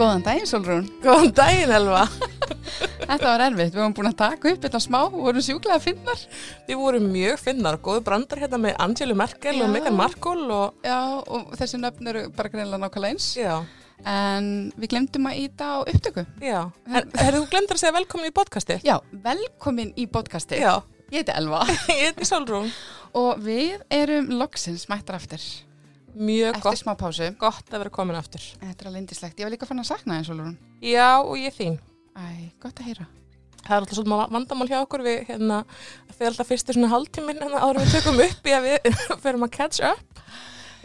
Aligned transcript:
Góðan 0.00 0.22
daginn, 0.24 0.46
Solrún. 0.48 0.86
Góðan 1.04 1.32
daginn, 1.36 1.72
Elva. 1.76 2.06
Þetta 3.10 3.26
var 3.26 3.42
erfitt. 3.44 3.74
Við 3.74 3.80
vorum 3.82 3.94
búin 3.98 4.08
að 4.08 4.16
taka 4.22 4.52
upp 4.54 4.62
þetta 4.64 4.80
smá 4.80 4.98
og 5.02 5.16
vorum 5.26 5.44
sjúklega 5.44 5.76
finnar. 5.84 6.22
Við 6.68 6.78
vorum 6.80 7.08
mjög 7.12 7.42
finnar, 7.42 7.76
góðu 7.84 8.00
brandar 8.06 8.40
hérna 8.40 8.60
með 8.62 8.78
Angelu 8.80 9.16
Merkel 9.18 9.58
Já. 9.58 9.64
og 9.66 9.74
Meghan 9.74 9.98
Markle 9.98 10.46
og... 10.56 10.78
Já, 10.86 10.96
og 11.20 11.52
þessi 11.60 11.80
nöfn 11.82 12.10
eru 12.14 12.24
bara 12.36 12.52
greinlega 12.54 12.80
nákvæmlega 12.86 13.16
eins. 13.18 13.28
Já, 13.36 13.58
En 14.08 14.46
við 14.80 14.94
glemdum 14.94 15.26
að 15.28 15.42
íta 15.42 15.66
á 15.76 15.78
upptöku. 15.84 16.22
já. 16.40 16.60
En 16.88 17.10
hefur 17.20 17.36
þú 17.42 17.48
glemt 17.52 17.74
að 17.74 17.82
segja 17.82 17.96
velkomin 17.98 18.30
í 18.30 18.36
podcastið? 18.40 18.86
Já, 18.88 18.94
velkomin 19.26 19.90
í 20.00 20.06
podcasti. 20.08 20.62
Já, 20.64 20.78
Ég 21.12 21.20
heiti 21.20 21.34
Elva. 21.36 21.66
ég 21.92 22.06
heiti 22.06 22.24
Solrún. 22.24 22.70
Og 23.20 23.42
við 23.44 23.82
erum 23.92 24.30
loksins 24.40 24.86
mættar 24.88 25.18
aftur. 25.20 25.44
Mjög 26.14 26.56
Eftir 26.56 26.62
gott, 26.66 26.80
smá 26.80 26.92
pásu. 26.98 27.30
gott 27.38 27.70
að 27.70 27.78
vera 27.84 27.90
komin 27.94 28.16
aftur. 28.18 28.42
Þetta 28.60 28.82
er 28.84 28.90
alveg 28.90 29.02
indislegt. 29.04 29.38
Ég 29.40 29.46
var 29.46 29.52
líka 29.54 29.68
fann 29.68 29.82
að 29.82 29.88
sakna 29.92 30.16
þeim, 30.18 30.26
Solrún. 30.26 30.56
Já, 30.82 31.08
og 31.22 31.36
ég 31.38 31.54
þín. 31.54 31.78
Æ, 32.18 32.50
gott 32.62 32.80
að 32.82 32.88
heyra. 32.90 33.06
Það 33.60 33.74
er 33.76 33.82
alltaf 33.84 33.98
svona 34.00 34.26
vandamál 34.32 34.66
hjá 34.70 34.78
okkur 34.80 35.02
við 35.04 35.18
hérna, 35.28 35.58
fyrir 36.16 36.30
alltaf 36.32 36.48
fyrstu 36.48 36.74
svona 36.74 36.88
hálftíminn 36.90 37.42
en 37.44 37.52
áður 37.60 37.82
við 37.84 37.92
tökum 37.98 38.22
upp 38.24 38.48
í 38.48 38.54
að 38.56 38.66
við 38.70 38.96
ferum 39.24 39.44
að 39.46 39.52
catch 39.58 39.84
up. 39.84 40.24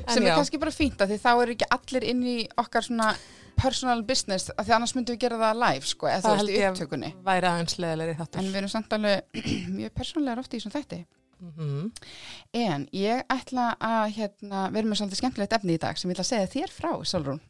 En 0.05 0.11
Sem 0.13 0.25
er 0.25 0.33
já, 0.33 0.35
kannski 0.35 0.59
bara 0.61 0.75
fínt 0.75 0.99
að 1.01 1.13
því 1.13 1.17
þá 1.23 1.29
eru 1.41 1.55
ekki 1.55 1.69
allir 1.71 2.03
inn 2.11 2.21
í 2.27 2.37
okkar 2.59 2.83
svona 2.85 3.13
personal 3.55 4.01
business 4.03 4.51
að 4.51 4.67
því 4.67 4.73
annars 4.75 4.93
myndum 4.97 5.15
við 5.15 5.21
gera 5.23 5.37
það 5.39 5.61
live, 5.63 5.87
sko, 5.87 6.09
eða 6.11 6.21
þú 6.27 6.33
veist 6.35 6.51
í 6.51 6.57
upptökunni. 6.67 7.11
væri 7.23 7.47
aðeins 7.49 7.77
leðilegri 7.79 8.17
þáttur. 8.19 8.41
En 8.43 8.49
við 8.51 8.59
erum 8.59 8.73
samt 8.75 8.95
alveg 8.97 9.45
mjög 9.79 9.93
persónlegar 9.95 10.41
oft 10.43 10.51
í 10.53 10.59
þessum 10.59 10.75
þætti. 10.75 10.99
Mhm. 11.39 11.91
En 12.53 12.87
ég 12.93 13.23
ætla 13.29 13.75
að 13.79 14.13
hérna, 14.15 14.69
við 14.71 14.77
erum 14.81 14.89
með 14.93 14.99
svolítið 15.01 15.19
skemmtilegt 15.21 15.53
efni 15.53 15.75
í 15.75 15.79
dag 15.81 15.97
sem 15.97 16.09
ég 16.09 16.15
ætla 16.15 16.23
að 16.25 16.31
segja 16.31 16.53
þér 16.55 16.71
frá, 16.71 16.91
Solrún. 17.05 17.41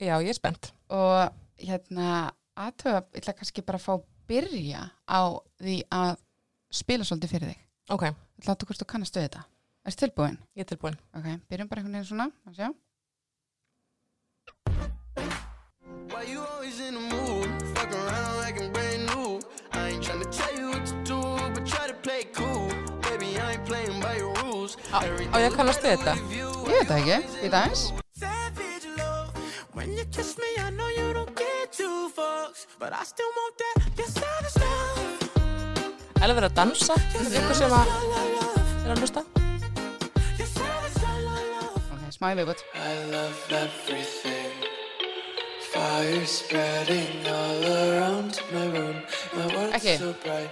Já, 0.00 0.16
ég 0.22 0.28
er 0.28 0.34
spennt. 0.38 0.72
Og 0.90 1.32
hérna, 1.58 2.32
aðtöfa, 2.56 3.04
ég 3.14 3.20
ætla 3.22 3.34
kannski 3.38 3.62
bara 3.64 3.78
að 3.78 3.84
fá 3.86 3.92
að 3.98 4.04
byrja 4.28 4.90
á 5.08 5.22
því 5.60 5.76
að 5.90 6.16
spila 6.70 7.04
svolítið 7.04 7.30
fyrir 7.34 7.48
þig. 7.54 7.58
Ok, 7.90 8.02
Ég 8.04 8.14
ætla 8.44 8.54
að 8.54 8.60
þú 8.62 8.66
hvort 8.70 8.80
þú 8.82 8.86
kannast 8.86 9.16
við 9.16 9.26
þetta. 9.28 9.44
Erst 9.86 9.98
tilbúin? 9.98 10.38
ég 10.56 10.60
er 10.64 10.68
tilbúin. 10.76 10.96
Ok, 11.16 11.26
byrjum 11.50 11.68
bara 11.68 11.80
einhvern 11.80 11.92
veginn 11.96 12.08
svona, 12.08 12.30
að 12.46 12.54
sjá. 12.56 12.68
Why 16.10 16.24
you 16.32 16.40
always 16.40 16.80
in 16.80 16.94
the 16.94 17.00
mood? 17.00 17.19
Á, 24.92 24.98
á 25.02 25.36
ég 25.40 25.48
að 25.50 25.56
kannast 25.56 25.82
við 25.84 25.96
þetta? 25.96 26.14
Ég 26.30 26.76
veit 26.76 26.88
það 26.90 26.98
ekki, 27.00 27.18
í 27.46 27.50
dagins. 27.52 27.82
Savage 28.20 28.88
love. 28.98 29.44
When 29.74 29.92
you 29.96 30.04
kiss 30.14 30.36
me, 30.38 30.50
I 30.58 30.70
know 30.70 30.88
you 30.88 31.12
don't 31.16 31.34
get 31.38 31.72
two 31.72 32.10
fucks, 32.14 32.66
but 32.78 32.92
I 32.92 33.04
still 33.04 33.30
want 33.38 33.54
that. 33.62 33.76
Yes, 33.98 34.14
savage 34.14 34.56
love. 34.62 35.18
Elva 36.20 36.42
er 36.42 36.48
að 36.50 36.56
dansa, 36.58 36.96
ykkur 37.24 37.56
sem 37.56 37.72
að 37.72 37.94
er 38.84 38.92
að 38.92 39.00
hlusta. 39.04 39.24
Yes, 40.38 40.52
savage 40.58 41.14
love. 41.24 41.84
Ok, 41.96 42.10
smá 42.18 42.32
í 42.34 42.40
viðbútt. 42.42 42.66
I 42.76 42.92
love 43.14 43.60
everything. 43.62 44.68
Fire 45.70 46.26
spreading 46.26 47.26
all 47.30 47.64
around 47.70 48.40
my 48.52 48.66
room. 48.74 48.96
My 49.36 49.46
world's 49.54 49.76
Ekki. 49.78 49.94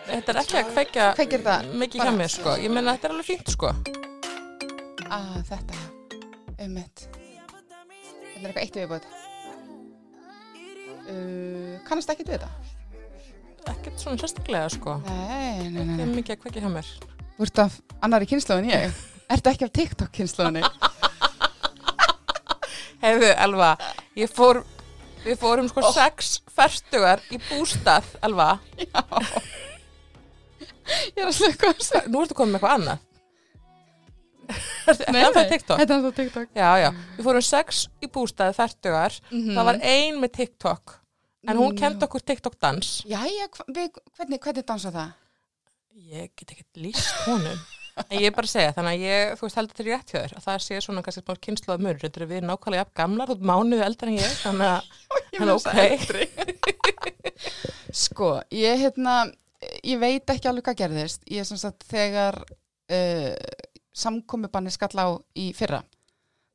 Þetta 0.06 0.32
er 0.32 0.38
ekki 0.44 0.60
að 0.62 0.70
kveikja 1.18 1.40
það? 1.42 1.72
mikið 1.82 2.04
hjá 2.06 2.12
mér 2.14 2.30
sko. 2.32 2.54
Ég 2.62 2.70
meina 2.70 2.94
þetta 2.94 3.10
er 3.10 3.16
alveg 3.16 3.26
fínt 3.32 3.50
sko. 3.56 3.72
Ah, 5.08 5.38
þetta, 5.48 5.74
já. 5.74 5.86
Um 6.58 6.74
mitt. 6.74 7.04
Þetta 7.08 8.40
er 8.40 8.48
eitthvað 8.48 8.62
eitt 8.64 8.78
viðbútt. 8.78 9.06
Uh, 11.08 11.76
kannast 11.88 12.10
ekki 12.12 12.26
við 12.28 12.36
þetta? 12.36 12.50
Ekkert 13.72 14.02
svona 14.02 14.20
sérstaklega 14.20 14.68
sko. 14.72 14.98
Nei, 15.06 15.68
nei, 15.68 15.80
nei. 15.80 15.94
Nei. 15.94 16.02
er 16.04 16.12
mikið 16.12 16.34
að 16.34 16.42
kveikja 16.42 16.64
hjá 16.64 16.72
mér. 16.74 16.90
Þú 17.38 17.46
ert 17.46 17.62
af 17.64 17.78
annari 18.04 18.28
kynnslóð 18.28 18.62
en 18.62 18.70
ég. 18.72 19.00
Ertu 19.32 19.52
ekki 19.52 19.68
af 19.68 19.72
TikTok 19.78 20.12
kynnslóðinni? 20.18 20.64
Hefðu, 23.04 23.32
Elva, 23.46 23.72
ég 24.18 24.32
fór, 24.34 24.62
við 25.24 25.40
fórum 25.40 25.68
sko 25.70 25.92
sex 25.94 26.38
ferstugar 26.52 27.22
í 27.32 27.40
bústað, 27.48 28.08
Elva. 28.26 28.56
Ég 30.88 31.20
er 31.20 31.28
að 31.28 31.36
slöka. 31.36 31.74
Nú 32.08 32.22
ertu 32.24 32.36
komið 32.36 32.54
með 32.54 32.58
eitthvað 32.58 32.74
annað. 32.78 33.07
Nei, 34.48 35.22
það 35.22 35.40
er 35.42 35.48
TikTok. 35.52 35.78
Þetta 35.82 35.94
er 35.98 36.02
það 36.06 36.14
TikTok. 36.18 36.48
Já, 36.56 36.68
já. 36.82 36.88
Við 37.18 37.26
fórum 37.28 37.44
sex 37.44 37.82
í 38.04 38.08
bústað 38.14 38.54
ferstugar. 38.56 39.18
Það 39.30 39.64
var 39.68 39.80
ein 39.94 40.20
með 40.22 40.32
TikTok. 40.40 40.98
En 41.48 41.56
hún 41.56 41.72
Mm. 41.72 41.78
kendi 41.78 42.04
okkur 42.08 42.20
TikTok 42.26 42.56
dans. 42.60 42.88
Jæja, 43.08 43.46
hva- 43.54 43.68
við, 43.72 43.90
hvernig, 44.18 44.40
hvernig 44.42 44.64
dansa 44.68 44.90
það? 44.92 45.12
Ég 46.08 46.30
get 46.36 46.50
ekki 46.54 46.64
líst 46.82 47.12
honum. 47.26 47.58
En 47.98 48.18
ég 48.20 48.26
er 48.28 48.34
bara 48.36 48.46
að 48.46 48.52
segja, 48.52 48.72
þannig 48.76 48.94
að 48.94 49.04
ég, 49.08 49.32
þú 49.38 49.42
veist, 49.46 49.56
heldur 49.58 49.74
þetta 49.74 49.86
rétt 49.88 50.10
hjá 50.12 50.18
þér, 50.22 50.34
að 50.38 50.44
það 50.44 50.58
sé 50.62 50.76
svona 50.84 51.02
kannski 51.02 51.22
smá 51.24 51.38
kynnslóða 51.42 51.82
mörur, 51.82 52.02
þetta 52.04 52.20
er 52.22 52.28
við 52.30 52.44
nákvæmlega 52.46 52.82
jafn 52.84 52.94
gamlar, 53.00 53.32
ert 53.34 53.42
mánuðu 53.50 53.82
eldar 53.88 54.08
en 54.12 54.18
ég, 54.18 54.36
þannig 54.44 54.68
að, 54.68 54.82
þannig 55.38 55.52
að 55.54 55.58
ok. 55.58 56.78
Sko, 58.04 58.28
ég 58.54 58.78
hérna, 58.84 59.16
ég 59.82 59.98
veit 60.02 60.30
ekki 60.30 60.48
alveg 60.50 60.68
hvað 60.68 60.78
gerðist. 60.82 61.22
Ég 61.30 61.42
er 61.42 61.48
sem 61.48 61.58
sagt 61.60 61.86
þegar 61.90 62.38
uh, 62.44 63.34
samkomibanni 63.98 64.70
skall 64.74 64.98
á 65.02 65.08
í 65.38 65.48
fyrra, 65.56 65.82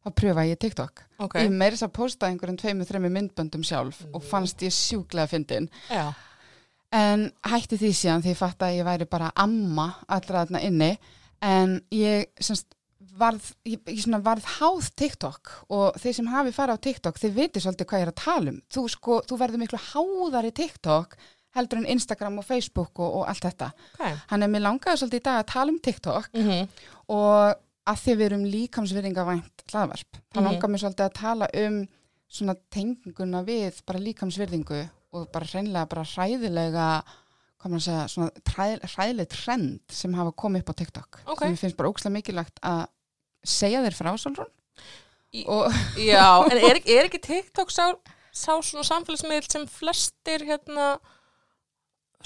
þá 0.03 0.09
pröfa 0.19 0.45
ég 0.47 0.59
TikTok. 0.61 1.03
Ok, 1.23 1.37
Ég 1.43 1.51
meiri 1.51 1.75
þess 1.77 1.87
að 1.87 1.95
posta 1.95 2.27
einhverjum 2.29 2.57
tveimur, 2.59 2.87
þreimur 2.89 3.13
myndböndum 3.15 3.63
sjálf 3.67 4.01
og 4.13 4.23
fannst 4.27 4.63
ég 4.65 4.71
sjúklega 4.75 5.27
fyndin. 5.31 5.69
já, 5.89 6.13
En 6.93 7.31
hætti 7.49 7.77
því 7.81 7.89
síðan 7.97 8.21
því 8.21 8.29
ég 8.35 8.37
fatt 8.37 8.61
að 8.61 8.75
ég 8.77 8.85
væri 8.85 9.05
bara 9.09 9.31
amma 9.41 9.87
allra 10.07 10.43
þarna 10.43 10.59
inni 10.61 10.91
en 11.41 11.79
ég 11.89 12.27
semst 12.39 12.75
varð, 13.17 13.47
ég, 13.65 13.79
ég 13.89 14.03
svona 14.03 14.19
varð 14.21 14.45
háð 14.59 14.91
TikTok 15.01 15.49
og 15.73 15.97
þeir 16.01 16.13
sem 16.19 16.29
hafi 16.29 16.53
farið 16.53 16.77
á 16.77 16.83
TikTok 16.85 17.17
þeir 17.21 17.33
veitir 17.39 17.63
svolítið 17.65 17.89
hvað 17.89 17.99
ég 18.03 18.05
er 18.05 18.11
að 18.13 18.21
tala 18.21 18.53
um. 18.53 18.59
Þú 18.69 18.83
sko, 18.93 19.17
þú 19.25 19.39
verður 19.41 19.63
miklu 19.63 19.81
háðari 19.89 20.51
TikTok 20.53 21.17
heldur 21.55 21.77
en 21.81 21.85
Instagram 21.93 22.39
og 22.39 22.45
Facebook 22.47 22.99
og, 22.99 23.19
og 23.21 23.27
allt 23.29 23.43
þetta. 23.45 23.71
ok. 23.99 24.05
Hann 24.31 24.43
er 24.43 24.47
mér 24.53 24.63
langaði 24.65 24.97
svolítið 25.03 25.21
í 25.21 25.25
dag 25.27 25.41
að 25.43 25.51
tala 25.53 25.71
um 25.75 25.79
TikTok 25.79 26.29
Mm 26.33 26.67
og 27.13 27.59
að 27.85 27.97
því 27.99 28.13
við 28.15 28.25
erum 28.29 28.43
líkamsvirðingavænt 28.47 29.63
hlaðvarp. 29.73 30.19
Það 30.33 30.39
Mhm. 30.41 30.45
langar 30.47 30.69
mér 30.71 30.81
svolítið 30.83 31.05
að 31.09 31.13
tala 31.13 31.47
um 31.65 31.87
svona 32.31 32.55
tenginguna 32.71 33.43
við 33.45 33.81
bara 33.85 33.99
líkamsvirðingu 33.99 34.89
og 35.13 35.31
bara 35.31 35.45
hreinlega 35.45 35.89
bara 35.89 36.03
hræðilega 36.03 37.03
hvað 37.59 37.71
maður 37.71 37.81
að 37.81 37.87
segja, 37.87 38.07
svona 38.07 38.31
hræð, 38.53 38.79
hræðileg 38.95 39.27
trend 39.29 39.79
sem 39.89 40.13
hafa 40.13 40.31
komið 40.31 40.59
upp 40.63 40.69
á 40.71 40.79
TikTok 40.79 41.19
Ok. 41.27 41.39
sem 41.39 41.53
ég 41.53 41.59
finnst 41.59 41.77
bara 41.77 41.89
ókslega 41.89 42.15
mikilvægt 42.17 42.59
að 42.63 42.87
segja 43.43 43.83
þér 43.83 43.95
frá, 43.99 44.47
og 45.47 45.71
Já, 45.97 46.43
en 46.51 46.57
er, 46.57 46.79
er 46.85 47.07
ekki 47.09 47.21
TikTok 47.21 47.69
sá, 47.71 47.93
sá 48.31 48.51
svona 48.61 48.83
samfélagsmiðl 48.87 49.49
sem 49.51 49.65
flestir, 49.67 50.39
hérna, 50.45 50.99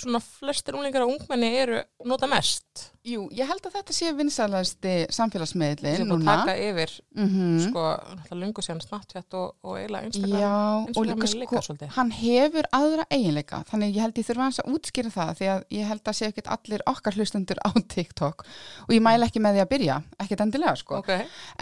svona 0.02 0.22
flestir 0.24 0.78
unglingar 0.78 1.06
og 1.06 1.16
ungmenni 1.16 1.54
eru 1.64 1.82
nota 2.06 2.30
mest? 2.32 2.92
jú, 3.08 3.24
ég 3.36 3.48
held 3.48 3.64
að 3.68 3.76
þetta 3.78 3.96
sé 3.96 4.12
vinsalasti 4.16 4.94
samfélagsmiðli 5.16 5.94
Sem 6.00 6.10
núna 6.10 6.36
taka 6.42 6.56
yfir, 6.60 6.92
mm 7.16 7.60
sko, 7.68 7.84
náttúrulega 8.18 8.40
lungu 8.42 8.64
síðan 8.66 8.82
Snapchat 8.84 9.38
og, 9.40 9.54
og 9.64 9.78
eiginlega 9.80 10.10
Instagram. 10.10 10.42
Já, 10.42 10.52
og 10.92 11.08
líka 11.08 11.30
líka 11.32 11.48
sko, 11.48 11.62
svolítið. 11.70 11.94
hann 11.96 12.12
hefur 12.18 12.70
aðra 12.78 13.06
eiginleika, 13.14 13.62
þannig 13.72 13.96
ég 13.96 14.06
held 14.06 14.22
ég 14.22 14.28
þurfa 14.28 14.48
hans 14.48 14.62
að 14.64 14.76
útskýra 14.76 15.14
það 15.16 15.32
því 15.40 15.50
að 15.54 15.64
ég 15.78 15.92
held 15.92 16.12
að 16.12 16.18
sé 16.20 16.30
ekkert 16.32 16.52
allir 16.58 16.86
okkar 16.94 17.18
hlustendur 17.18 17.64
á 17.64 17.70
TikTok 17.96 18.46
og 18.88 18.94
ég 18.96 19.06
mæla 19.08 19.30
ekki 19.30 19.44
með 19.44 19.58
því 19.58 19.64
að 19.64 19.72
byrja, 19.74 19.98
ekkert 20.26 20.46
endilega 20.48 20.76
sko. 20.82 21.02
Ok. 21.02 21.14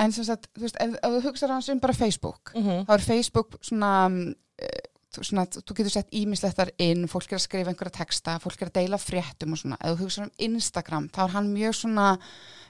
En 0.01 0.15
sem 0.15 0.27
sagt, 0.27 0.49
þú 0.55 0.65
veist, 0.65 0.81
ef, 0.81 0.97
ef 0.99 1.15
þú 1.17 1.23
hugsaður 1.29 1.55
hans 1.57 1.71
um 1.73 1.83
bara 1.83 1.97
Facebook, 1.97 2.55
Mm 2.55 2.83
þá 2.85 2.91
er 2.97 3.03
Facebook 3.05 3.55
svona, 3.63 3.91
uh, 4.09 4.84
svona, 5.23 5.45
þú 5.45 5.75
getur 5.77 5.89
sett 5.91 6.09
ímislettar 6.11 6.71
inn, 6.77 7.07
fólk 7.07 7.31
er 7.31 7.37
að 7.37 7.45
skrifa 7.47 7.69
einhverja 7.71 7.91
texta, 8.03 8.39
fólk 8.39 8.61
er 8.61 8.67
að 8.67 8.73
deila 8.81 8.97
fréttum 8.97 9.53
og 9.53 9.57
svona, 9.57 9.77
ef 9.79 9.95
þú 9.95 10.03
hugsaður 10.03 10.25
um 10.27 10.31
Instagram, 10.37 11.09
þá 11.09 11.19
er 11.23 11.29
hann 11.35 11.53
mjög 11.53 11.73
svona 11.79 12.19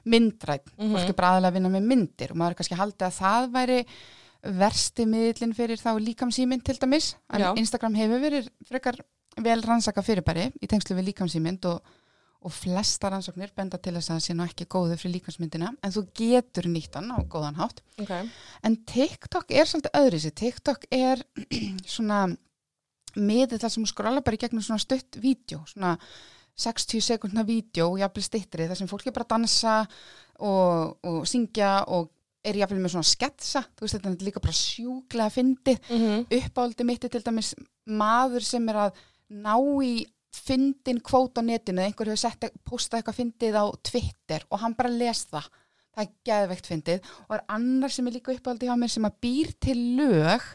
myndrætt, 0.05 0.67
Mhm. 0.77 0.91
fólk 0.93 1.09
er 1.09 1.13
bara 1.13 1.27
aðalega 1.33 1.49
að 1.51 1.53
vinna 1.53 1.69
með 1.69 1.87
myndir 1.89 2.31
og 2.31 2.37
maður 2.37 2.51
er 2.51 2.55
kannski 2.55 2.77
haldið 2.77 3.07
að 3.07 3.19
það 3.19 3.51
væri 3.51 3.85
versti 4.43 5.05
miðlinn 5.09 5.55
fyrir 5.55 5.77
þá 5.81 5.97
líkamsýmynd 5.99 6.63
til 6.63 6.75
dæmis, 6.77 7.15
en 7.33 7.41
Já. 7.41 7.53
Instagram 7.57 7.95
hefur 7.95 8.19
verið 8.21 8.49
frekar 8.69 8.95
vel 9.41 9.61
rannsaka 9.61 10.01
fyrirbæri 10.05 10.51
í 10.61 10.67
tengslu 10.67 10.95
við 10.95 11.09
líkamsýmynd 11.13 11.65
og, 11.65 11.81
og 12.45 12.53
flesta 12.53 13.09
rannsóknir 13.09 13.51
benda 13.57 13.77
til 13.81 13.95
þess 13.97 14.11
að 14.11 14.15
það 14.19 14.23
sé 14.27 14.35
nú 14.37 14.45
ekki 14.45 14.67
góðu 14.69 14.97
fyrir 15.01 15.15
líkamsmyndina, 15.17 15.71
en 15.81 15.93
þú 15.95 16.03
getur 16.19 16.67
nýtt 16.69 16.95
hann 16.99 17.09
á 17.09 17.17
góðan 17.25 17.57
hátt 17.57 17.81
Ok. 18.01 18.11
En 18.63 18.75
TikTok 18.85 19.51
er 19.55 19.65
svolítið 19.65 19.97
öðri 20.01 20.19
sér. 20.21 20.33
TikTok 20.35 20.85
er 20.91 21.23
svona 21.95 22.25
miðið 23.15 23.61
þar 23.63 23.71
sem 23.73 23.85
þú 23.85 23.91
skrolla 23.93 24.21
bara 24.25 24.35
í 24.37 24.41
gegnum 24.41 24.63
svona 24.65 24.83
stutt 24.83 25.17
vídeo, 25.23 25.61
svona 25.71 25.95
60 26.59 27.01
sekundna 27.03 27.43
vídeo, 27.47 27.95
jafnvel 27.99 28.23
stittri, 28.23 28.67
þar 28.69 28.79
sem 28.79 28.87
fólk 28.91 29.07
er 29.07 29.15
bara 29.15 29.25
að 29.27 29.33
dansa 29.35 29.75
og, 30.39 30.97
og 31.03 31.25
syngja 31.27 31.71
og 31.91 32.11
er 32.45 32.59
jáfnvel 32.59 32.83
með 32.83 32.93
svona 32.93 33.09
sketsa, 33.09 33.63
þú 33.73 33.85
veist 33.87 33.97
þetta 33.97 34.11
er 34.13 34.27
líka 34.27 34.43
bara 34.43 34.53
sjúklega 34.59 35.31
fyndið, 35.33 35.79
Mm 35.89 35.99
-hmm. 36.03 36.25
uppáldi 36.45 36.83
mitt 36.85 37.03
er 37.03 37.09
til 37.09 37.23
dæmis 37.25 37.55
maður 37.87 38.43
sem 38.43 38.69
er 38.69 38.75
að 38.75 38.91
ná 39.29 39.55
í 39.83 40.05
fyndin 40.35 41.01
kvót 41.05 41.39
á 41.39 41.41
netinu, 41.45 41.83
einhver 41.83 42.11
hefur 42.11 42.51
postað 42.67 43.01
eitthvað 43.01 43.19
fyndið 43.21 43.57
á 43.57 43.65
Twitter 43.85 44.45
og 44.49 44.61
hann 44.61 44.75
bara 44.77 44.91
les 44.91 45.25
það, 45.31 45.49
það 45.95 46.05
er 46.05 46.13
geðveikt 46.29 46.69
fyndið. 46.71 47.09
Og 47.27 47.35
er 47.37 47.43
annar 47.57 47.93
sem 47.95 48.07
er 48.07 48.17
líka 48.17 48.35
uppáldi 48.35 48.69
hjá 48.69 48.75
mér 48.79 48.93
sem 48.93 49.07
að 49.07 49.19
býr 49.25 49.51
til 49.63 49.77
lög 49.99 50.47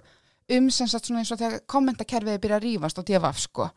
um 0.51 0.71
sem 0.75 0.89
sagt 0.91 1.07
svona 1.07 1.23
eins 1.23 1.31
og 1.31 1.39
þegar 1.39 1.63
kommentakerfið 1.71 2.33
er 2.35 2.41
byrjað 2.43 2.59
að 2.59 2.65
rífast 2.67 2.99
á 2.99 3.03
DFF 3.07 3.39
sko. 3.45 3.69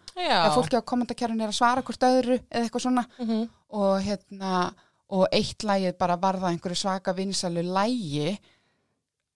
Að 0.48 0.56
fólki 0.58 0.80
á 0.80 0.90
kommentakerfinu 0.90 1.46
er 1.46 1.52
að 1.54 1.60
svara 1.60 1.84
hvort 1.86 2.08
öðru 2.08 2.40
eða 2.42 2.64
eitthvað 2.64 2.86
svona. 2.88 3.06
Mhm. 3.20 3.44
og 3.74 4.02
hérna 4.06 4.74
og 5.14 5.28
eitt 5.34 5.64
lagið 5.66 5.98
bara 5.98 6.18
varða 6.18 6.50
einhverju 6.50 6.78
svaka 6.78 7.14
vinsalu 7.14 7.62
lægi 7.66 8.38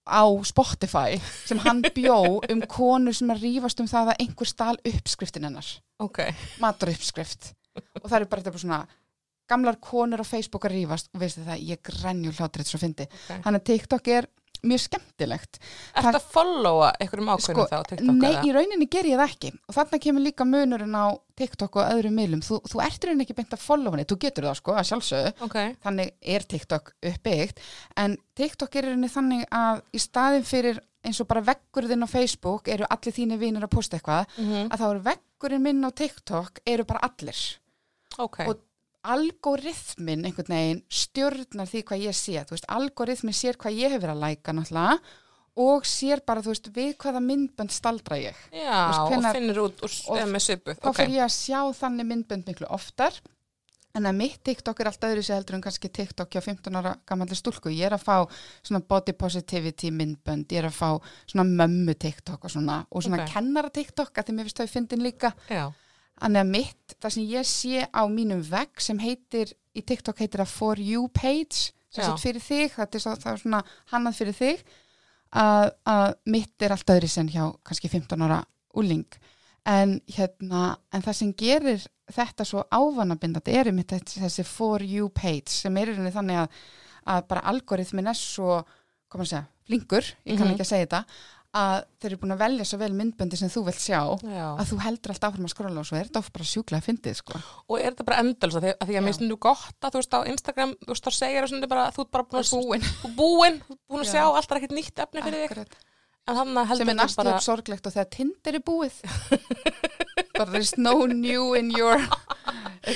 á 0.08 0.24
Spotify 0.48 1.18
sem 1.46 1.60
hann 1.64 1.82
bjó 1.98 2.18
um 2.50 2.62
konur 2.72 3.14
sem 3.16 3.30
er 3.32 3.38
að 3.40 3.44
rífast 3.48 3.84
um 3.84 3.90
það 3.92 4.14
að 4.14 4.24
einhver 4.26 4.50
stál 4.50 4.76
uppskriftin 4.88 5.48
hennar 5.50 5.68
Ok. 6.04 6.24
maturuppskrift 6.64 7.52
og 8.02 8.08
það 8.10 8.18
eru 8.22 8.30
bara, 8.32 8.42
þetta 8.46 8.54
er 8.56 8.64
svona 8.64 8.80
gamlar 9.48 9.78
konur 9.80 10.20
á 10.24 10.26
Facebook 10.28 10.66
að 10.68 10.76
rífast 10.76 11.08
og 11.14 11.22
veistu 11.24 11.44
það, 11.46 11.62
ég 11.70 11.82
grenju 11.88 12.34
hlátur 12.36 12.64
þetta 12.64 12.72
svo 12.74 12.82
fyndi 12.82 13.06
Ok. 13.08 13.42
hann 13.46 13.60
að 13.60 13.66
TikTok 13.70 14.08
er 14.18 14.28
mjög 14.66 14.82
skemmtilegt 14.86 15.60
Ertu 15.94 16.14
að 16.18 16.26
followa 16.34 16.90
einhverjum 17.00 17.30
ákveðnum 17.36 17.70
þá 17.70 17.78
á 17.78 17.84
TikTok? 17.92 18.16
nei, 18.18 18.32
eða? 18.32 18.44
í 18.48 18.54
rauninni 18.56 18.88
ger 18.90 19.06
ég 19.12 19.20
það 19.22 19.32
ekki 19.34 19.52
og 19.70 19.78
þarna 19.78 20.00
kemur 20.08 20.26
líka 20.26 20.48
munurinn 20.50 20.98
á 20.98 21.06
TikTok 21.38 21.76
og 21.78 21.92
öðrum 21.94 22.16
miðlum, 22.18 22.42
þú, 22.42 22.60
þú 22.66 22.82
ert 22.88 23.06
rauninni 23.06 23.28
ekki 23.28 23.36
beint 23.38 23.54
að 23.54 23.62
followa 23.62 23.94
henni, 23.98 24.08
þú 24.10 24.18
getur 24.26 24.48
það 24.50 24.58
sko, 24.62 24.74
að 24.74 24.88
sjálfsögðu 24.90 25.34
Ok. 25.48 25.58
þannig 25.86 26.14
er 26.36 26.48
TikTok 26.56 26.94
uppbyggt 27.12 27.62
en 28.02 28.18
TikTok 28.40 28.76
er 28.82 28.90
rauninni 28.90 29.12
þannig 29.14 29.46
að 29.54 29.82
í 29.94 30.02
staðin 30.02 30.48
fyrir 30.50 30.82
eins 31.08 31.22
og 31.22 31.28
bara 31.30 31.46
veggurðinn 31.46 32.04
á 32.04 32.10
Facebook 32.10 32.68
eru 32.74 32.88
allir 32.90 33.14
þínir 33.16 33.40
vinir 33.40 33.64
að 33.64 33.76
posta 33.78 34.00
eitthvað 34.00 34.26
Mm 34.42 34.72
að 34.74 34.82
þá 34.82 34.86
eru 34.90 35.04
veggurinn 35.06 35.64
minn 35.64 35.86
á 35.86 35.92
TikTok 35.94 36.60
eru 36.68 36.84
bara 36.90 37.06
allir 37.08 37.38
Ok. 38.18 38.40
og 38.50 38.58
algoritmin 39.14 40.26
einhvern 40.28 40.52
veginn 40.54 40.82
stjórnar 40.90 41.70
því 41.72 41.84
hvað 41.88 42.04
ég 42.08 42.18
sé 42.18 42.44
þú 42.44 42.56
veist, 42.58 42.68
algoritmin 42.70 43.36
sér 43.38 43.58
hvað 43.62 43.80
ég 43.80 43.94
hef 43.96 44.02
verið 44.04 44.16
að 44.16 44.24
læka 44.26 44.56
náttúrulega 44.58 45.00
og 45.58 45.88
sér 45.90 46.22
bara, 46.28 46.44
þú 46.46 46.52
veist, 46.54 46.68
við 46.76 46.92
hvaða 47.02 47.22
myndbönd 47.26 47.74
staldra 47.74 48.20
ég 48.22 48.36
Já, 48.52 48.76
veist, 48.92 49.08
hvenær- 49.10 49.32
og 49.32 49.40
finnir 49.40 49.62
út 49.64 49.82
úr, 49.82 49.90
svipuð. 50.44 50.78
þá 50.78 50.88
Ok. 50.92 50.96
fyrir 51.00 51.18
ég 51.18 51.26
að 51.26 51.34
sjá 51.38 51.60
þannig 51.80 52.06
myndbönd 52.12 52.46
miklu 52.46 52.68
oftar 52.70 53.14
en 53.98 54.06
að 54.06 54.14
mitt 54.20 54.44
TikTok 54.46 54.80
er 54.80 54.86
alltaf 54.92 55.10
öðru 55.10 55.24
sér 55.26 55.40
heldur 55.40 55.56
en 55.58 55.62
kannski 55.66 55.90
TikTok 55.90 56.30
hjá 56.30 56.42
15 56.46 56.76
ára 56.78 56.92
gammalli 57.08 57.34
stúlku 57.34 57.72
ég 57.74 57.88
er 57.88 57.96
að 57.98 58.04
fá 58.06 58.30
svona 58.62 58.84
body 58.86 59.14
positivity 59.18 59.90
myndbönd, 59.90 60.46
ég 60.54 60.60
er 60.62 60.68
að 60.70 60.78
fá 60.78 61.02
svona 61.26 61.48
mömmu 61.50 61.96
TikTok 61.98 62.46
og 62.46 62.52
svona, 62.54 62.86
og 62.92 63.02
svona 63.02 63.24
Ok. 63.24 63.32
kennara 63.34 63.70
TikTok 63.74 64.14
að 64.14 64.26
því 64.30 64.36
mér 64.38 64.46
finnst 64.46 64.62
þau 64.62 64.68
fyndin 64.70 65.02
líka 65.02 65.34
Já. 65.50 65.72
Þannig 66.18 66.42
að 66.42 66.50
mitt, 66.50 66.96
það 67.02 67.14
sem 67.14 67.24
ég 67.30 67.46
sé 67.46 67.86
á 67.94 68.02
mínum 68.10 68.42
vegg 68.50 68.82
sem 68.82 69.00
heitir, 69.00 69.52
í 69.78 69.84
TikTok 69.86 70.18
heitir 70.24 70.42
það 70.42 70.54
For 70.56 70.80
You 70.82 71.08
page, 71.14 71.72
sem 71.94 72.04
sagt 72.04 72.24
fyrir 72.24 72.42
þig, 72.42 72.72
þetta 72.74 72.98
er, 72.98 73.04
svo, 73.04 73.14
það 73.22 73.32
er 73.36 73.42
svona 73.44 73.60
hannað 73.94 74.18
fyrir 74.18 74.38
þig, 74.38 74.64
að, 75.38 75.68
að 75.86 76.08
mitt 76.34 76.66
er 76.66 76.74
allt 76.74 76.90
öðri 76.96 77.10
sem 77.12 77.30
hjá 77.30 77.44
kannski 77.68 77.90
15 77.92 78.26
ára 78.26 78.40
úling. 78.78 79.06
En, 79.68 79.98
hérna, 80.16 80.78
en 80.96 81.04
það 81.04 81.18
sem 81.20 81.34
gerir 81.38 81.86
þetta 82.16 82.46
svo 82.48 82.62
ávanabindandi 82.72 83.52
er 83.60 83.70
mitt 83.76 83.92
þessi 83.92 84.46
For 84.48 84.82
You 84.82 85.10
page 85.12 85.52
sem 85.52 85.76
er 85.78 85.92
rauninni 85.92 86.14
þannig 86.16 86.40
að, 86.46 86.62
að 87.14 87.26
bara 87.28 87.44
algoritmin 87.52 88.08
er 88.08 88.16
svo, 88.18 88.62
koma 89.12 89.26
að 89.28 89.34
segja, 89.34 89.46
flinkur, 89.68 90.08
ég 90.26 90.38
kann 90.40 90.48
Mhm. 90.48 90.54
ekki 90.56 90.64
að 90.64 90.72
segja 90.72 90.86
þetta, 90.88 91.04
að 91.56 91.78
þeir 92.02 92.10
eru 92.10 92.20
búin 92.22 92.34
að 92.36 92.42
velja 92.44 92.66
svo 92.68 92.78
vel 92.82 92.90
myndböndi 92.94 93.38
sem 93.40 93.52
þú 93.52 93.64
vilt 93.70 93.80
sjá 93.80 94.02
Já. 94.20 94.46
að 94.60 94.66
þú 94.72 94.80
heldur 94.84 95.14
alltaf 95.14 95.32
áfram 95.32 95.48
að 95.48 95.54
skrolla 95.54 95.82
og 95.82 95.88
svo 95.88 95.98
er 95.98 96.10
þetta 96.10 96.22
oft 96.22 96.34
bara 96.36 96.48
sjúklega 96.52 96.86
fyndið 96.86 97.18
sko. 97.22 97.42
Og 97.72 97.80
er 97.80 97.94
þetta 97.94 98.08
bara 98.10 98.22
endals 98.24 98.58
að 98.60 98.68
því 98.68 98.74
að, 98.74 98.84
því 98.84 98.98
að 98.98 99.06
mér 99.06 99.14
finnst 99.14 99.26
nú 99.26 99.40
gott 99.48 99.88
að 99.88 99.96
þú 99.96 100.02
veist 100.02 100.18
á 100.18 100.20
Instagram, 100.34 100.76
þú 100.84 100.94
veist 100.94 101.08
þá 101.08 101.12
segir 101.18 101.50
það 101.50 101.68
bara, 101.72 101.88
þú 101.96 102.04
ert 102.04 102.14
bara 102.18 102.28
búin 102.28 102.42
að 102.44 102.52
búin 102.54 102.88
þú 102.88 103.14
búin, 103.18 103.60
búin 103.88 104.04
að 104.04 104.10
Já. 104.10 104.14
sjá 104.14 104.24
alltaf 104.28 104.60
ekkert 104.60 104.78
nýtt 104.78 105.04
efni 105.08 105.24
fyrir 105.24 105.40
þig. 105.40 105.52
Akkurat. 105.56 105.80
Að 106.28 106.42
heldur 106.44 106.84
sem 106.84 106.92
er 106.92 107.00
næstu 107.00 107.24
bara... 107.24 107.40
sorglegt 107.40 107.88
og 107.88 107.94
þegar 107.96 108.10
Tinder 108.12 108.58
er 108.60 108.64
búið 108.68 108.98
bara 110.38 110.52
there's 110.52 110.78
no 110.78 111.06
new 111.08 111.54
in 111.56 111.72
your 111.72 111.98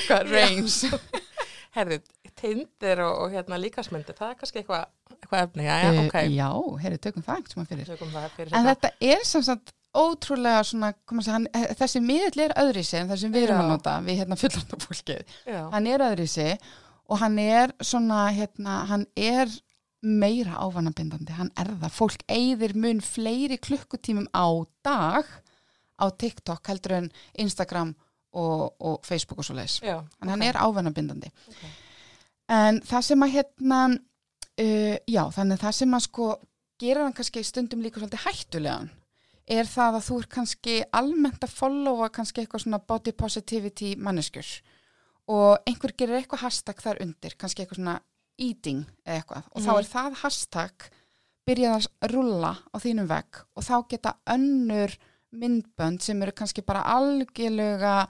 range 0.35 0.83
herðu, 1.75 1.99
Tinder 2.41 3.03
og, 3.05 3.13
og 3.25 3.33
hérna 3.35 3.59
líkasmyndir, 3.59 4.15
það 4.17 4.33
er 4.33 4.39
kannski 4.39 4.61
eitthvað 4.61 4.85
eitthva 5.11 5.43
efni, 5.45 5.65
já, 5.67 5.75
já, 5.83 5.91
ok. 6.05 6.15
Eh, 6.21 6.33
já, 6.37 6.49
heyrðu, 6.83 6.99
tökum 7.05 7.25
það 7.25 7.39
ekkert 7.41 7.53
sem 7.55 7.63
að 7.63 7.71
fyrir 7.73 7.89
Tökum 7.91 8.11
það 8.15 8.27
fyrir 8.37 8.57
en 8.57 8.69
þetta. 8.69 8.91
er 9.11 9.25
sem 9.27 9.45
sagt 9.45 9.73
ótrúlega 10.01 10.61
svona, 10.67 10.93
segja, 11.19 11.33
hann, 11.35 11.47
eh, 11.57 11.67
þessi 11.79 12.01
miðl 12.03 12.45
er 12.45 12.53
öðrísi 12.61 12.97
en 13.01 13.09
það 13.11 13.21
sem 13.23 13.33
við 13.33 13.47
erum 13.47 13.63
að 13.65 13.71
nota 13.73 13.97
við 14.05 14.21
hérna 14.21 14.37
fullanda 14.39 14.79
fólkið 14.85 15.35
Já. 15.51 15.59
hann 15.73 15.89
er 15.91 16.05
öðrísi 16.07 16.47
og 17.11 17.19
hann 17.19 17.39
er 17.43 17.73
svona, 17.83 18.21
hérna, 18.31 18.77
hann 18.87 19.05
er 19.19 19.51
meira 20.01 20.57
ávanabindandi, 20.63 21.35
hann 21.37 21.51
er 21.59 21.73
það 21.83 21.93
fólk 21.93 22.23
eigðir 22.31 22.73
mun 22.79 23.01
fleiri 23.05 23.59
klukkutímum 23.61 24.29
á 24.33 24.47
dag 24.81 25.27
á 26.01 26.05
TikTok 26.09 26.71
heldur 26.71 26.95
en 26.97 27.11
Instagram 27.37 27.91
og, 27.91 27.99
og 28.33 29.01
Facebook 29.05 29.39
og 29.39 29.45
svo 29.47 29.55
leiðis 29.57 29.79
Já, 29.83 29.97
en 30.21 30.29
hann 30.29 30.41
ok. 30.41 30.47
er 30.47 30.59
ávanabindandi 30.61 31.31
Ok. 31.49 31.65
en 32.49 32.81
það 32.81 33.01
sem 33.09 33.25
að 33.25 33.33
hérna 33.35 33.79
uh, 33.91 34.97
já, 35.07 35.23
þannig 35.35 35.57
að 35.59 35.63
það 35.65 35.77
sem 35.81 35.93
að 35.97 36.05
sko 36.07 36.29
gera 36.81 37.03
hann 37.05 37.13
kannski 37.17 37.43
stundum 37.45 37.81
líka 37.83 37.99
svolítið 38.01 38.25
hættulegan 38.25 38.89
er 39.51 39.67
það 39.67 39.97
að 39.99 40.05
þú 40.07 40.19
er 40.21 40.27
kannski 40.37 40.75
almennt 40.95 41.43
að 41.43 41.55
followa 41.57 42.07
kannski 42.13 42.41
eitthvað 42.43 42.63
svona 42.65 42.79
body 42.87 43.11
positivity 43.17 43.95
manneskjur 43.99 44.51
og 45.31 45.59
einhver 45.67 45.93
gerir 45.97 46.17
eitthvað 46.21 46.45
hashtag 46.47 46.81
þar 46.81 47.01
undir, 47.03 47.35
kannski 47.37 47.63
eitthvað 47.63 47.81
svona 47.81 47.99
eating 48.41 48.85
eða 49.05 49.19
eitthvað 49.21 49.43
og 49.51 49.61
þá 49.61 49.71
Mhm. 49.71 49.77
er 49.79 49.89
það 49.91 50.15
hashtag 50.23 50.89
byrjað 51.47 51.87
að 52.01 52.11
rulla 52.13 52.51
á 52.73 52.75
þínum 52.79 53.07
vegg 53.09 53.41
og 53.55 53.63
þá 53.63 53.75
geta 53.89 54.15
önnur 54.29 54.95
myndbönd 55.31 56.01
sem 56.03 56.21
eru 56.21 56.31
kannski 56.35 56.61
bara 56.67 56.81
algjörlega 56.95 58.07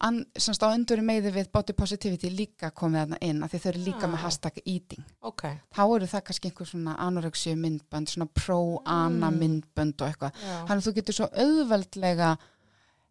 an, 0.00 0.20
semst 0.38 0.62
á 0.62 0.70
undur 0.70 1.00
meði 1.02 1.32
við 1.34 1.48
body 1.54 1.74
positivity 1.74 2.30
líka 2.30 2.70
komið 2.70 3.00
þarna 3.02 3.18
inn 3.26 3.42
af 3.42 3.50
því 3.52 3.60
þau 3.64 3.68
eru 3.72 3.80
líka 3.86 4.04
Já. 4.06 4.10
með 4.12 4.22
hashtag 4.22 4.60
eating. 4.64 5.04
Ok, 5.26 5.42
þá 5.74 5.82
eru 5.96 6.06
það 6.06 6.24
kannski 6.28 6.50
einhver 6.50 6.70
svona 6.70 6.94
anorexíu 7.02 7.56
myndbönd, 7.58 8.08
svona 8.12 8.28
pro-ana 8.34 9.30
Mm. 9.30 9.38
myndbönd 9.42 10.00
og 10.02 10.08
eitthvað. 10.12 10.32
Þannig 10.68 10.82
að 10.82 10.86
þú 10.88 10.94
getur 11.00 11.14
svo 11.18 11.28
auðveldlega 11.34 12.36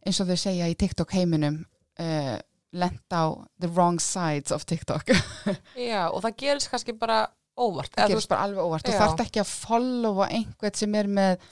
eins 0.08 0.22
og 0.22 0.28
þau 0.32 0.38
segja 0.40 0.70
í 0.72 0.76
TikTok 0.80 1.12
heiminum 1.12 1.66
uh, 2.00 2.38
lent 2.72 3.12
á 3.12 3.24
the 3.60 3.68
wrong 3.68 4.00
sides 4.00 4.52
of 4.52 4.64
TikTok. 4.66 5.12
Já, 5.76 6.08
og 6.12 6.22
það 6.24 6.38
gerist 6.38 6.70
kannski 6.72 6.94
bara 6.96 7.26
óvart. 7.58 7.92
það 7.96 8.14
gerist 8.14 8.32
bara 8.32 8.46
alveg 8.48 8.64
óvart, 8.64 8.88
Já. 8.88 9.00
þarft 9.02 9.24
ekki 9.26 9.42
að 9.44 9.52
followa 9.52 10.30
einhvern 10.30 10.78
sem 10.78 10.96
er 10.96 11.08
með 11.08 11.48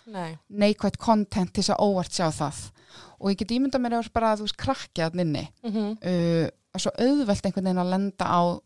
neikvægt 0.49 0.99
content 1.01 1.53
til 1.53 1.63
þess 1.63 1.75
að 1.75 1.83
óvart 1.87 2.15
sjá 2.15 2.29
það 2.35 2.61
og 3.19 3.31
ég 3.31 3.41
get 3.41 3.55
ímynda 3.55 3.81
mér 3.81 3.97
bara 4.13 4.33
að 4.33 4.43
þú 4.43 4.47
veist 4.49 4.61
krakkja 4.61 5.09
að 5.09 5.19
nynni 5.21 5.47
mm 5.65 5.97
uh, 5.97 6.45
og 6.75 6.81
svo 6.83 6.91
auðvelt 6.99 7.45
einhvern 7.47 7.69
veginn 7.69 7.79
að 7.79 7.91
lenda 7.93 8.25
á 8.27 8.41
uh, 8.51 8.59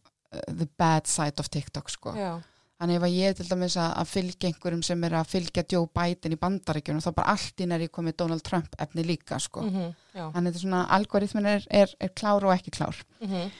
the 0.49 0.65
bad 0.81 1.05
side 1.05 1.37
of 1.37 1.49
TikTok 1.53 1.91
sko. 1.93 2.15
já, 2.17 2.39
Þannig 2.79 2.95
ef 2.95 3.03
að 3.05 3.15
ég 3.19 3.35
til 3.35 3.45
dæmis 3.49 3.75
að, 3.77 3.89
að 4.01 4.07
fylgja 4.09 4.49
einhverjum 4.49 4.83
sem 4.87 5.01
er 5.03 5.15
að 5.19 5.31
fylgja 5.33 5.63
Joe 5.69 5.89
Biden 5.99 6.33
í 6.33 6.39
bandaríkjunum 6.39 7.03
þá 7.03 7.09
bara 7.17 7.33
allt 7.35 7.61
inn 7.61 7.73
er 7.75 7.83
ég 7.83 7.91
komið 7.91 8.15
Donald 8.21 8.45
Trump 8.47 8.77
efni 8.79 9.03
líka 9.03 9.37
sko. 9.43 9.65
mm 9.67 9.89
já. 10.15 10.23
Þannig 10.31 10.47
þetta 10.47 10.57
er 10.57 10.63
svona 10.63 10.83
algoritmin 10.97 11.49
er, 11.51 11.67
er, 11.69 11.93
er 11.99 12.13
klár 12.15 12.47
og 12.47 12.55
ekki 12.55 12.73
klár. 12.79 13.03
Mm 13.21 13.51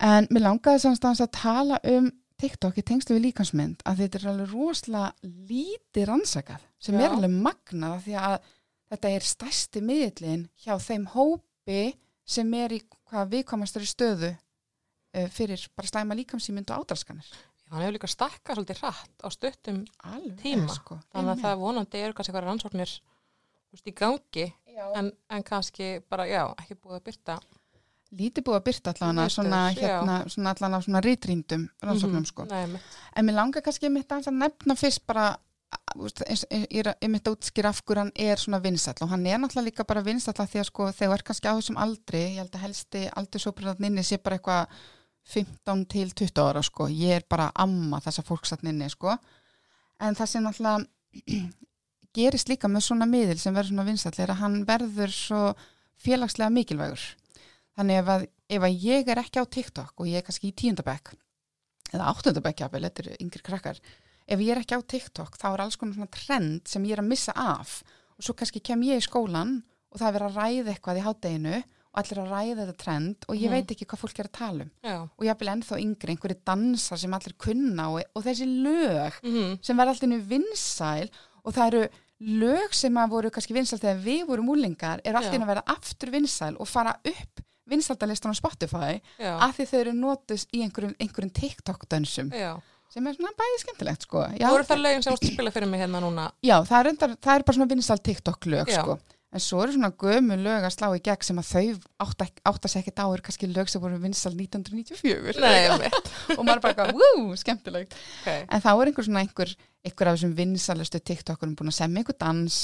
En 0.00 0.24
mér 0.32 0.46
langaði 0.46 0.80
samstans 0.80 1.20
að 1.20 1.34
tala 1.36 1.78
um 1.84 2.06
TikTok 2.40 2.78
í 2.80 2.84
tengslu 2.86 3.16
við 3.16 3.26
líkansmynd 3.28 3.82
að 3.88 4.04
þetta 4.04 4.18
er 4.20 4.28
alveg 4.32 4.54
rosalega 4.54 5.32
lítið 5.50 6.06
rannsakað 6.08 6.64
sem 6.80 6.96
Já. 6.96 7.04
er 7.04 7.16
alveg 7.16 7.34
magnað 7.46 7.98
því 8.06 8.16
að 8.20 8.36
þetta 8.90 9.12
er 9.16 9.26
stærsti 9.28 9.82
miðlinn 9.84 10.46
hjá 10.64 10.74
þeim 10.80 11.04
hópi 11.14 11.82
sem 12.24 12.54
er 12.56 12.74
í 12.76 12.80
hvað 13.10 13.34
viðkomastari 13.34 13.88
stöðu 13.90 14.32
uh, 14.32 15.28
fyrir 15.34 15.62
bara 15.76 15.90
slæma 15.90 16.16
líkamsýmynd 16.18 16.72
og 16.72 16.84
ádraskanir. 16.84 17.28
Hann 17.70 17.84
hefur 17.84 17.94
líka 17.94 18.10
stakkað 18.10 18.58
svolítið 18.58 18.80
hratt 18.82 19.22
á 19.22 19.28
stuttum 19.30 19.84
Alveg, 20.02 20.40
Tíma. 20.42 20.72
sko. 20.74 20.98
þannig 21.12 21.36
að 21.36 21.44
það 21.44 21.60
vonandi 21.60 22.00
eru 22.02 22.16
kannski 22.16 22.32
eitthvað 22.32 22.48
rannsóknir 22.48 22.94
í 23.86 23.94
gangi 23.94 24.46
en, 24.98 25.12
en 25.30 25.44
kannski 25.46 26.00
bara, 26.10 26.26
já, 26.26 26.42
ekki 26.58 26.80
búið 26.80 26.96
að 26.98 27.04
byrta 27.06 27.36
lítið 28.18 28.42
búið 28.46 28.56
að 28.60 28.64
byrta 28.68 28.92
allavega 28.94 29.26
Lítið, 29.26 29.34
svona, 29.36 29.60
hérna, 29.76 30.14
svona 30.28 30.50
allavega 30.54 30.82
svona 30.86 31.00
rítríndum 31.04 31.68
rannsóknum 31.82 32.22
Mhm. 32.24 32.26
sko. 32.26 32.44
Nei. 32.50 32.80
En 33.16 33.26
mér 33.26 33.34
langar 33.34 33.62
kannski 33.62 33.88
mitt 33.90 34.08
að 34.08 34.30
nefna 34.32 34.74
fyrst 34.76 35.06
bara 35.06 35.36
að, 35.94 36.22
eins- 36.26 36.46
ég 36.50 37.08
mitt 37.08 37.24
að 37.24 37.36
útskýra 37.36 37.68
af 37.68 37.82
hverju 37.84 37.98
hann 37.98 38.12
er 38.16 38.36
svona 38.36 38.60
vinsall 38.60 38.94
og 39.02 39.08
hann 39.08 39.26
er 39.26 39.38
náttúrulega 39.38 39.64
líka 39.70 39.84
bara 39.86 40.02
vinsall 40.02 40.34
af 40.38 40.50
því 40.50 40.58
að 40.60 40.64
sko 40.66 40.88
þegar 40.92 41.14
er 41.18 41.22
kannski 41.22 41.46
á 41.46 41.54
þessum 41.54 41.76
aldri, 41.78 42.18
ég 42.34 42.36
held 42.38 42.50
að 42.50 42.60
helsti 42.64 43.10
aldursóprinatninni 43.16 44.02
sé 44.02 44.18
bara 44.22 44.38
eitthvað 44.38 44.66
15 45.24 45.86
til 45.86 46.10
20 46.10 46.42
ára 46.42 46.62
sko, 46.64 46.88
ég 46.88 47.16
er 47.16 47.22
bara 47.28 47.52
amma 47.54 48.00
þessa 48.00 48.24
fólksatninni 48.24 48.90
sko 48.90 49.16
en 50.00 50.14
það 50.16 50.26
sem 50.26 50.42
náttúrulega 50.42 50.86
gerist 52.14 52.48
líka 52.48 52.66
með 52.68 52.82
svona 52.88 53.06
miðil 53.06 53.38
sem 53.38 53.54
verður 53.54 53.68
svona 53.70 53.84
vinsall 53.86 54.18
er 54.18 54.32
að 54.34 54.40
hann 54.42 54.64
verður 54.66 55.12
svo 55.14 55.54
félagslega 56.02 56.50
mikilvægur 56.50 57.00
þannig 57.80 57.98
ef 58.02 58.12
að, 58.14 58.26
ef 58.58 58.66
að 58.68 58.78
ég 58.84 59.08
er 59.14 59.22
ekki 59.24 59.40
á 59.42 59.44
TikTok 59.56 59.92
og 60.04 60.06
ég 60.10 60.20
er 60.20 60.26
kannski 60.28 60.50
í 60.52 60.56
tíundabæk 60.60 61.14
eða 61.90 62.06
áttundabæk 62.12 62.60
jafnvel, 62.62 62.84
þetta 62.86 63.02
eru 63.06 63.16
yngri 63.24 63.42
krakkar 63.46 63.80
ef 64.30 64.38
ég 64.44 64.52
er 64.54 64.60
ekki 64.62 64.76
á 64.78 64.80
TikTok 64.86 65.34
þá 65.40 65.46
er 65.54 65.64
alls 65.64 65.76
konar 65.80 65.96
svona 65.98 66.12
trend 66.14 66.68
sem 66.70 66.84
ég 66.86 66.94
er 66.98 67.02
að 67.02 67.10
missa 67.10 67.34
af 67.34 67.80
og 68.14 68.22
svo 68.26 68.36
kannski 68.38 68.60
kem 68.62 68.84
ég 68.86 69.00
í 69.00 69.06
skólan 69.08 69.56
og 69.90 69.98
það 69.98 70.06
er 70.10 70.16
verið 70.18 70.28
að 70.30 70.38
ræða 70.38 70.74
eitthvað 70.76 71.00
í 71.00 71.04
hátteginu 71.08 71.54
og 71.90 71.98
allir 71.98 72.20
að 72.22 72.28
ræða 72.30 72.58
þetta 72.60 72.76
trend 72.84 73.24
og 73.26 73.34
ég 73.34 73.48
Mhm. 73.50 73.54
veit 73.56 73.72
ekki 73.74 73.86
hvað 73.90 74.02
fólk 74.04 74.20
er 74.22 74.28
að 74.28 74.36
tala 74.38 74.62
um 74.62 74.70
Já. 74.86 74.96
og 75.18 75.24
ég 75.26 75.38
vil 75.40 75.48
ennþá 75.50 75.80
yngri, 75.82 76.12
einhverju 76.14 76.36
dansar 76.46 76.98
sem 77.02 77.14
allir 77.18 77.34
kunna 77.34 77.88
og, 77.90 78.02
og 78.14 78.22
þessi 78.22 78.46
lög 78.62 79.18
Mm 79.24 79.58
sem 79.62 79.76
verða 79.76 79.96
innu 80.06 80.20
vinsæl 80.30 81.10
og 81.42 81.52
það 81.56 81.66
eru 81.66 81.88
lög 82.20 82.72
sem 82.76 82.94
að 82.94 83.10
voru 83.10 83.30
kannski 83.34 83.54
vinsæl 83.56 83.80
þegar 83.82 84.04
við 84.04 84.26
vorum 84.28 84.48
úlingar 84.54 85.00
er 85.04 85.16
inn 85.34 85.42
að 85.42 85.50
verða 85.56 85.66
aftur 85.74 86.10
vinsæl 86.14 86.54
og 86.60 86.68
fara 86.68 86.94
upp 87.02 87.42
vinsældalistan 87.70 88.34
á 88.34 88.36
Spotify 88.38 88.98
Já. 89.20 89.32
af 89.46 89.54
því 89.56 89.68
þau 89.70 89.78
eru 89.84 89.94
notus 89.96 90.46
í 90.52 90.64
einhverjum, 90.66 90.96
einhverjum 91.00 91.32
TikTok-dönsum 91.40 92.32
sem 92.90 93.06
er 93.06 93.14
svona 93.14 93.30
bæði 93.38 93.58
skemmtilegt 93.62 94.02
sko. 94.08 94.24
Já, 94.34 94.48
Voru 94.50 94.66
það 94.66 94.80
lögin 94.82 95.04
sem 95.06 95.14
að 95.14 95.28
spila 95.30 95.52
fyrir 95.54 95.70
mig 95.70 95.80
hérna 95.84 96.00
núna? 96.02 96.26
já 96.42 96.56
það, 96.66 96.76
er 96.80 96.88
reyndar, 96.90 97.16
það 97.22 97.38
er 97.38 97.44
bara 97.46 97.58
svona 97.60 97.70
vinsæl 97.70 98.00
TikTok-lög 98.08 98.72
sko. 98.74 98.96
en 99.30 99.42
svo 99.44 99.60
eru 99.62 99.76
svona 99.76 99.92
gömu 99.94 100.34
lög 100.42 100.66
að 100.66 100.74
slá 100.74 100.88
í 100.96 101.02
gegn 101.06 101.22
sem 101.22 101.38
að 101.38 101.50
þau 101.52 101.84
átta, 102.02 102.26
átta 102.50 102.72
ekkert 102.80 102.98
á 102.98 103.06
eru 103.06 103.22
kannski 103.22 103.46
lög 103.46 103.70
sem 103.70 103.82
voru 103.84 104.00
vinsæl 104.02 104.34
1994 104.34 105.38
Nei, 105.38 105.86
og 106.38 106.42
maður 106.42 106.64
bara, 106.66 106.74
eitthvað, 106.74 106.94
wú, 106.98 107.36
skemmtilegt 107.38 107.94
Okay. 108.24 108.42
En 108.50 108.60
þá 108.60 108.70
er 108.74 108.90
einhver 108.90 109.06
svona 109.06 109.22
einhver, 109.22 109.54
einhver 109.86 110.10
af 110.10 110.18
þessum 110.18 110.34
vinsælustu 110.42 110.98
TikTokurum 110.98 111.54
búin 111.54 111.70
að 111.70 111.78
semja 111.78 112.02
einhver 112.02 112.18
dans 112.18 112.58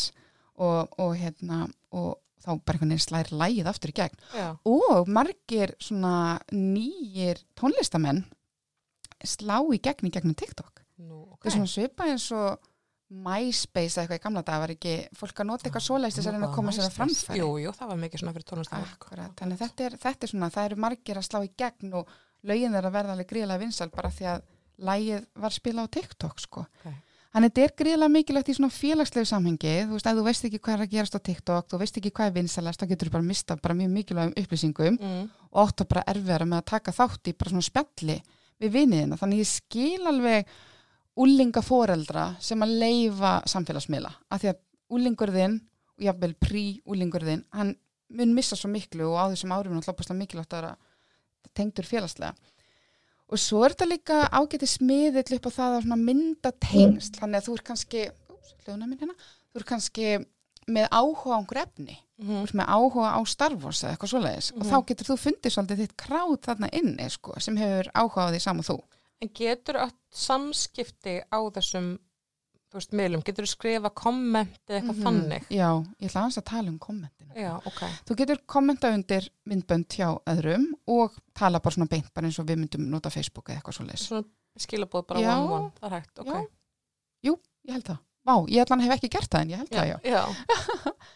og, 0.58 0.90
og 0.98 1.14
hérna 1.16 1.68
og 1.94 2.16
þá 2.46 2.52
bara 2.62 2.78
einhvern 2.78 2.94
veginn 2.94 3.04
slæri 3.04 3.38
lægið 3.42 3.68
aftur 3.72 3.92
í 3.92 3.96
gegn. 3.98 4.22
Já. 4.38 4.46
Og 4.70 5.10
margir 5.10 5.74
svona 5.82 6.14
nýjir 6.54 7.42
tónlistamenn 7.58 8.22
slá 9.26 9.58
í 9.74 9.80
gegn 9.82 10.08
í 10.08 10.14
gegnum 10.14 10.36
TikTok. 10.38 10.84
Nú, 11.02 11.24
Það 11.42 11.50
er 11.50 11.56
svona 11.58 11.72
svipa 11.74 12.06
eins 12.08 12.30
og 12.32 12.72
MySpace 13.06 13.94
eða 14.00 14.02
eitthvað 14.02 14.18
í 14.18 14.22
gamla 14.24 14.42
dag 14.46 14.60
var 14.62 14.72
ekki 14.74 14.94
fólk 15.14 15.42
að 15.42 15.46
nota 15.50 15.68
eitthvað 15.68 15.84
svoleiðis 15.86 16.16
þess 16.18 16.26
að 16.30 16.34
reyna 16.34 16.48
að 16.48 16.56
koma 16.56 16.72
sér 16.74 16.86
að 16.88 16.96
framfæri. 16.96 17.38
Jú, 17.38 17.50
jú, 17.62 17.72
það 17.76 17.90
var 17.92 18.00
mikið 18.02 18.22
svona 18.22 18.32
fyrir 18.34 18.46
tónlistar. 18.50 18.88
Akkurat, 18.96 19.34
þannig 19.38 19.60
þetta 19.60 19.86
er, 19.86 19.96
þetta 20.02 20.26
er 20.26 20.32
svona, 20.32 20.48
það 20.56 20.68
eru 20.70 20.78
margir 20.86 21.20
að 21.20 21.26
slá 21.28 21.38
í 21.46 21.52
gegn 21.62 21.94
og 22.00 22.10
lögin 22.50 22.74
er 22.78 22.88
að 22.88 22.96
verða 22.96 23.14
alveg 23.14 23.30
gríðlega 23.30 23.62
vinsal 23.62 23.88
bara 23.94 24.10
því 24.16 24.26
að 24.32 24.42
lægið 24.90 25.28
var 25.44 25.54
spilað 25.54 25.86
á 25.86 25.94
TikTok 25.96 26.42
sko. 26.42 26.66
Ok. 26.82 27.05
Þannig 27.36 27.50
að 27.50 27.56
þetta 27.58 27.64
er 27.68 27.72
gríðlega 27.76 28.12
mikilvægt 28.14 28.48
í 28.48 28.52
svona 28.56 28.72
félagslegu 28.72 29.26
samhengi, 29.28 29.72
þú 29.84 29.92
veist, 29.98 30.06
ef 30.08 30.14
þú 30.16 30.22
veist 30.24 30.44
ekki 30.48 30.60
hvað 30.64 30.74
er 30.78 30.82
að 30.86 30.92
gerast 30.94 31.16
á 31.16 31.20
TikTok, 31.20 31.66
þú 31.68 31.80
veist 31.82 31.98
ekki 32.00 32.12
hvað 32.16 32.30
er 32.30 32.34
vinsalast, 32.38 32.80
þá 32.80 32.86
getur 32.94 33.10
þú 33.10 33.12
bara 33.12 33.26
mista 33.26 33.56
bara 33.60 33.76
mjög 33.76 33.90
mikilvægum 33.92 34.32
upplýsingum 34.40 34.96
Mm. 34.96 35.26
og 35.52 35.58
átt 35.68 35.82
að 35.84 35.88
bara 35.90 36.04
erfiðara 36.14 36.46
með 36.48 36.62
að 36.62 36.64
taka 36.72 36.94
þátt 36.96 37.28
í 37.28 37.34
bara 37.36 37.50
svona 37.52 37.66
spjalli 37.68 38.16
við 38.58 38.72
viniðina. 38.72 39.18
Þannig 39.20 39.42
ég 39.42 39.50
skil 39.52 40.06
alveg 40.08 40.46
úlinga 41.16 41.62
foreldra 41.62 42.24
sem 42.40 42.58
að 42.64 42.72
leifa 42.80 43.42
samfélagsmiðla, 43.52 44.14
af 44.32 44.40
því 44.40 44.48
að 44.54 44.62
úlingurðinn 44.96 45.60
og 45.60 46.04
jafnvel 46.08 46.34
prí-úlingurðinn, 46.40 47.44
hann 47.52 47.76
mun 48.16 48.32
missa 48.34 48.56
svo 48.56 48.70
miklu 48.72 49.12
og 49.12 49.20
á 49.20 49.24
þessum 49.28 49.52
árum 49.52 49.76
er 49.76 49.82
náttúrulega 49.84 50.16
mikilvægt 50.24 50.56
að 50.56 50.62
vera 50.62 50.76
tengdur 51.52 51.84
félagslega. 51.84 52.32
Og 53.26 53.38
svo 53.42 53.64
er 53.66 53.74
þetta 53.74 53.88
líka 53.90 54.16
ágæti 54.30 54.68
smiðill 54.70 55.36
upp 55.38 55.46
á 55.50 55.56
það 55.58 55.76
að 55.82 55.98
mynda 55.98 56.52
tengst, 56.62 57.16
þannig 57.18 57.40
að 57.40 57.46
þú 57.48 57.54
er 57.56 57.62
kannski, 57.66 58.02
hérna, 58.66 59.16
þú 59.50 59.60
er 59.60 59.64
kannski 59.66 60.10
með 60.66 60.86
áhuga 60.90 61.34
á 61.34 61.38
einhver 61.40 61.62
efni, 61.64 61.96
þú 62.18 62.30
Mm. 62.32 62.42
ert 62.46 62.54
með 62.54 62.70
áhuga 62.72 63.08
á 63.12 63.20
Star 63.28 63.54
Wars 63.60 63.82
eða 63.84 63.92
eitthvað 63.96 64.12
svoleiðis. 64.12 64.52
Og 64.56 64.62
þá 64.66 64.76
getur 64.86 65.06
þú 65.10 65.16
fundið 65.20 65.52
svolítið 65.52 65.80
þitt 65.82 65.96
krát 65.96 66.46
þarna 66.46 66.68
inni 66.72 67.10
sko, 67.10 67.34
sem 67.40 67.56
hefur 67.56 67.90
áhuga 67.94 68.24
á 68.24 68.30
því 68.32 68.40
saman 68.40 68.64
þú. 68.64 68.78
En 69.22 69.28
getur 69.34 69.74
átt 69.76 69.98
samskipti 70.10 71.20
á 71.28 71.38
þessum 71.50 71.98
þú 72.70 72.78
veist, 72.80 72.94
miðlum, 72.98 73.22
getur 73.26 73.46
þú 73.46 73.50
skrifa 73.52 73.90
komment 73.96 74.56
eða 74.66 74.78
eitthvað 74.80 75.02
þannig? 75.04 75.46
Já, 75.54 75.68
ég 76.02 76.10
ætla 76.10 76.24
að 76.26 76.46
tala 76.50 76.72
um 76.72 76.78
kommentinu. 76.82 77.36
Já, 77.38 77.52
ok. 77.70 77.82
Þú 78.08 78.16
getur 78.20 78.42
kommenta 78.54 78.90
undir 78.94 79.28
myndbönd 79.48 79.98
hjá 79.98 80.08
öðrum 80.32 80.66
og 80.96 81.16
tala 81.36 81.60
bara 81.62 81.76
svona 81.76 81.90
beint 81.90 82.10
bara 82.14 82.30
eins 82.30 82.40
og 82.42 82.48
við 82.48 82.62
myndum 82.64 82.88
nota 82.90 83.12
Facebook 83.14 83.50
eða 83.50 83.60
eitthvað 83.60 83.78
svoleiðis. 83.78 84.08
Svona 84.10 84.26
skilabóð 84.66 85.06
bara 85.12 85.22
Já. 85.22 85.32
one 85.36 85.52
one, 85.58 85.70
það 85.80 85.88
er 85.90 85.96
hægt, 85.98 86.22
ok. 86.24 86.32
Já. 86.32 86.46
Jú, 87.28 87.36
ég 87.68 87.76
held 87.76 87.88
það. 87.92 88.02
Vá, 88.26 88.34
ég 88.50 88.66
hann 88.68 88.82
hef 88.82 88.96
ekki 88.96 89.12
gert 89.12 89.30
það 89.30 89.44
en 89.44 89.52
ég 89.54 89.60
held 89.62 89.74
það 89.76 89.92
já. 89.92 89.98
já. 90.10 90.24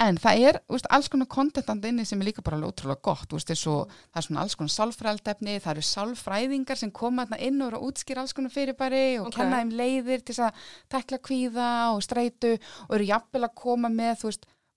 En 0.00 0.16
það 0.16 0.42
er 0.48 0.56
úst, 0.72 0.86
alls 0.88 1.10
konar 1.12 1.28
kontentand 1.28 1.84
inni 1.84 2.06
sem 2.08 2.20
er 2.22 2.30
líka 2.30 2.42
bara 2.44 2.56
ótrúlega 2.64 3.02
gott. 3.04 3.34
Úst, 3.36 3.50
svo, 3.58 3.82
það 4.08 4.20
er 4.20 4.26
svona 4.26 4.44
alls 4.44 4.56
konar 4.56 4.72
sálfrældefni, 4.72 5.56
það 5.60 5.72
eru 5.74 5.84
sálfræðingar 5.84 6.80
sem 6.80 6.92
koma 6.96 7.26
inn 7.36 7.60
og 7.60 7.68
eru 7.68 7.80
að 7.80 7.90
útskýra 7.90 8.24
alls 8.24 8.32
konar 8.36 8.54
fyrirbæri 8.54 9.02
og 9.20 9.28
Ok. 9.28 9.36
kenna 9.36 9.60
þeim 9.60 9.74
leiðir 9.76 10.24
til 10.24 10.38
að 10.40 10.64
tekla 10.88 11.20
kvíða 11.28 11.68
og 11.92 12.00
streitu 12.06 12.54
og 12.88 12.96
eru 12.96 13.10
jafnvel 13.12 13.44
að 13.44 13.54
koma 13.60 13.92
með 13.92 14.24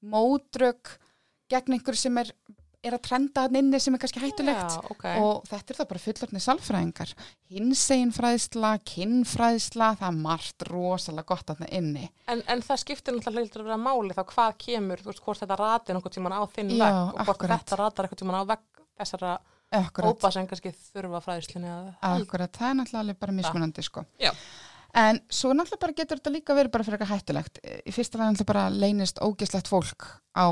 mótrök 0.04 0.98
gegn 1.52 1.78
einhver 1.78 1.96
sem 2.00 2.18
er, 2.20 2.34
er 2.84 2.98
að 2.98 3.04
trenda 3.08 3.46
hann 3.46 3.56
inni 3.60 3.80
sem 3.82 3.96
er 3.96 4.02
kannski 4.04 4.22
hættulegt 4.24 4.76
Já, 4.76 4.82
ok. 4.92 5.06
og 5.24 5.46
þetta 5.50 5.74
er 5.74 5.80
það 5.80 5.90
bara 5.94 6.04
fullorðni 6.04 6.42
sálfræðingar 6.44 7.14
hinsegin 7.54 8.12
fræðsla, 8.16 8.74
kinnfræðsla 8.92 9.90
það 10.02 10.10
er 10.10 10.20
margt 10.26 10.66
rosalega 10.70 11.30
gott 11.32 11.48
þarna 11.52 11.70
inni 11.80 12.06
En, 12.28 12.44
en 12.48 12.64
það 12.66 12.82
skiptir 12.84 13.16
náttúrulega 13.18 13.48
hljóður 13.48 13.64
að 13.64 13.72
vera 13.72 13.80
máli 13.86 14.18
þá 14.18 14.24
hvað 14.34 14.60
kemur, 14.66 15.04
þú 15.04 15.12
veist, 15.12 15.24
hvort 15.26 15.44
þetta 15.44 15.60
ratir 15.64 15.98
einhvern 15.98 16.18
tíman 16.18 16.36
á 16.36 16.42
þinn 16.56 16.76
vegg 16.76 17.00
og 17.00 17.18
hvort 17.18 17.34
akkurat. 17.36 17.64
þetta 17.64 17.82
ratar 17.84 18.08
einhvern 18.08 18.22
tíman 18.24 18.40
á 18.40 18.44
vegg 18.54 18.84
þessara 19.00 19.34
hópa 19.74 20.32
sem 20.34 20.48
kannski 20.50 20.74
þurfa 20.92 21.24
fræðislinni 21.24 21.72
að 21.72 21.90
Akkurat, 22.12 22.54
það 22.54 22.70
er 22.70 22.78
náttúrulega 22.82 23.20
bara 23.24 23.36
mismunandi 23.40 23.86
sko. 23.86 24.04
Já. 24.22 24.30
En 24.94 25.18
svo 25.34 25.50
náttúrulega 25.58 25.82
bara 25.82 25.96
getur 25.98 26.20
þetta 26.20 26.34
líka 26.36 26.58
verið 26.58 26.74
bara 26.76 26.86
fyrir 26.86 27.00
eitthvað 27.00 27.16
hættulegt. 27.16 27.58
Í 27.64 27.94
fyrsta 27.96 28.20
lagi 28.20 28.36
náttúrulega 28.36 28.52
bara 28.52 28.66
leynist 28.70 29.22
ógeslegt 29.26 29.72
fólk 29.72 30.06
á 30.38 30.46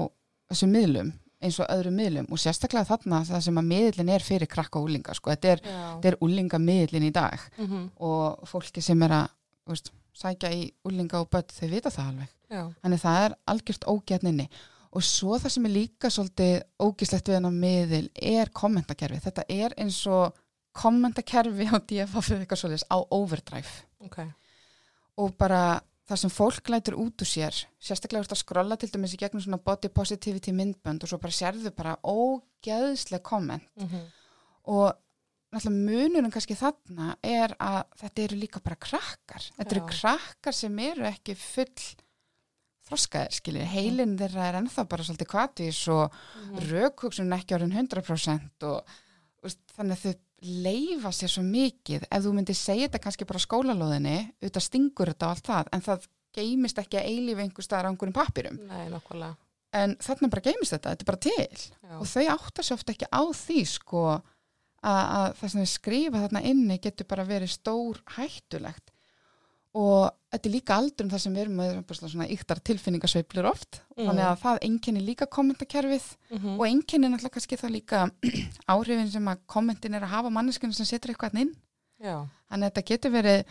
þessum 0.49 0.73
miðlum 0.73 1.11
eins 1.41 1.57
og 1.61 1.69
öðrum 1.73 1.97
miðlum 1.97 2.27
og 2.31 2.41
sérstaklega 2.41 2.87
þarna 2.89 3.23
það 3.27 3.45
sem 3.47 3.61
að 3.61 3.69
miðlinn 3.71 4.11
er 4.13 4.25
fyrir 4.25 4.49
krakka 4.51 4.79
og 4.79 4.89
úlinga 4.89 5.15
sko. 5.17 5.31
Þetta 5.33 5.53
er, 5.55 5.63
er 6.11 6.19
úlinga 6.21 6.59
miðlinn 6.61 7.07
í 7.09 7.15
dag 7.15 7.39
Mm 7.57 7.89
og 7.99 8.47
fólki 8.49 8.81
sem 8.81 9.01
er 9.03 9.11
að 9.11 9.27
veist, 9.69 9.91
sækja 10.17 10.51
í 10.53 10.71
úlinga 10.87 11.21
og 11.21 11.29
börn 11.31 11.49
þau 11.49 11.67
vita 11.69 11.89
það 11.89 12.11
alveg. 12.11 12.29
Já. 12.51 12.63
Þannig 12.83 13.01
það 13.01 13.25
er 13.25 13.35
algjört 13.53 13.87
ógjarninni. 13.87 14.47
Og 14.91 15.03
svo 15.07 15.37
það 15.39 15.53
sem 15.53 15.65
er 15.65 15.71
líka 15.71 16.09
svolítið 16.11 16.55
ógislegt 16.83 17.29
við 17.29 17.37
hennar 17.37 17.55
miðil 17.55 18.07
er 18.15 18.49
kommentakerfi. 18.51 19.21
Þetta 19.23 19.45
er 19.47 19.75
eins 19.79 20.01
og 20.11 20.35
kommentakerfi 20.75 21.67
á 21.71 21.77
DFF 21.79 22.83
á 22.91 22.97
overdrive. 23.09 23.71
Ok. 24.03 24.19
Og 25.17 25.31
bara 25.37 25.79
það 26.09 26.17
sem 26.23 26.29
fólk 26.33 26.69
lætur 26.73 26.95
út 26.99 27.21
úr 27.23 27.29
sér, 27.29 27.55
sérstaklega 27.79 28.23
ert 28.25 28.33
að 28.35 28.41
skrolla 28.41 28.77
til 28.77 28.89
dæmis 28.91 29.13
í 29.15 29.19
gegnum 29.21 29.41
svona 29.43 29.61
body 29.63 29.89
positivity 29.89 30.51
myndbönd 30.51 31.03
og 31.03 31.09
svo 31.11 31.17
bara 31.21 31.31
sérðu 31.37 31.71
bara 31.75 31.97
ógeðsleg 32.03 33.21
komment. 33.23 33.67
Mm 33.79 34.01
Og 34.71 34.93
náttúrulega 35.51 35.89
munurinn 35.89 36.31
kannski 36.31 36.53
þarna 36.55 37.15
er 37.25 37.55
að 37.59 37.79
þetta 37.97 38.21
eru 38.23 38.35
líka 38.37 38.59
bara 38.61 38.75
krakkar. 38.77 39.47
Þetta 39.57 39.71
eru 39.75 39.81
Já. 39.81 39.87
krakkar 39.89 40.53
sem 40.53 40.79
eru 40.79 41.03
ekki 41.09 41.33
full 41.35 41.65
þroskaðir, 42.87 43.33
skiljið. 43.39 43.65
Heilin 43.71 44.13
þeirra 44.19 44.45
er 44.51 44.57
ennþá 44.61 44.85
bara 44.91 45.03
svolítið 45.07 45.29
kvatís 45.31 45.79
og 45.91 46.11
Mhm. 46.13 46.59
rökhugsun 46.71 47.33
ekki 47.37 47.55
orðin 47.57 47.73
100% 47.73 48.63
og 48.63 48.85
veist, 49.43 49.59
þannig 49.77 49.97
að 49.97 50.03
þau 50.05 50.15
leifa 50.41 51.11
sér 51.13 51.29
svo 51.31 51.43
mikið. 51.45 52.07
Ef 52.09 52.23
þú 52.25 52.33
myndir 52.37 52.57
segja 52.57 52.87
þetta 52.87 53.03
kannski 53.03 53.27
bara 53.29 53.43
skólalóðinni, 53.43 54.17
auðvitað 54.41 54.65
stingur 54.65 55.11
þetta 55.13 55.27
og 55.27 55.35
allt 55.35 55.49
það, 55.51 55.71
en 55.75 55.85
það 55.85 56.07
geymist 56.37 56.81
ekki 56.81 56.99
að 56.99 57.09
eilífi 57.11 57.45
einhver 57.45 57.65
staðar 57.67 57.87
á 57.87 57.91
einhverjum 57.91 58.17
pappirum. 58.17 58.59
Nei. 58.69 58.85
En 59.81 59.95
þarna 60.03 60.29
bara 60.31 60.45
geymist 60.49 60.75
þetta, 60.75 60.93
þetta 60.95 61.05
er 61.05 61.09
bara 61.11 61.21
til 61.23 61.65
Já. 61.91 61.97
og 61.99 62.07
þau 62.11 62.23
áttar 62.33 62.67
sér 62.67 62.77
ofta 62.79 62.95
ekki 62.95 63.07
á 63.07 63.21
því 63.31 63.59
sko 63.71 64.01
að, 64.11 64.23
að 64.83 65.27
það 65.39 65.51
sem 65.53 65.61
þau 65.61 65.71
skrifa 65.75 66.23
þarna 66.25 66.41
inni 66.49 66.79
getur 66.83 67.07
bara 67.11 67.27
verið 67.29 67.53
stór 67.53 68.01
hættulegt 68.17 68.91
og 69.73 70.11
þetta 70.31 70.49
er 70.49 70.53
líka 70.53 70.75
aldur 70.75 71.05
um 71.05 71.11
það 71.13 71.21
sem 71.23 71.33
við 71.35 71.41
erum 71.45 71.59
með 71.61 71.93
svona 72.01 72.25
yktar 72.33 72.59
tilfinningasveiflur 72.67 73.47
oft 73.51 73.81
Mm. 73.97 74.07
þannig 74.07 74.25
að 74.25 74.39
það 74.41 74.57
enkenni 74.67 75.01
líka 75.05 75.25
kommentakerfið 75.27 76.05
Mhm. 76.31 76.59
og 76.59 76.65
enkenni 76.67 77.07
náttúrulega 77.11 77.35
kannski 77.37 77.57
það 77.61 77.71
líka 77.75 77.99
áhrifin 78.73 79.11
sem 79.11 79.25
að 79.31 79.39
kommentin 79.47 79.93
er 79.95 80.01
að 80.03 80.13
hafa 80.15 80.29
manneskinu 80.29 80.73
sem 80.73 80.85
setur 80.85 81.11
eitthvað 81.13 81.39
inn 81.41 81.55
Já. 82.01 82.27
þannig 82.49 82.65
að 82.65 82.71
þetta 82.71 82.87
getur 82.91 83.11
verið 83.11 83.43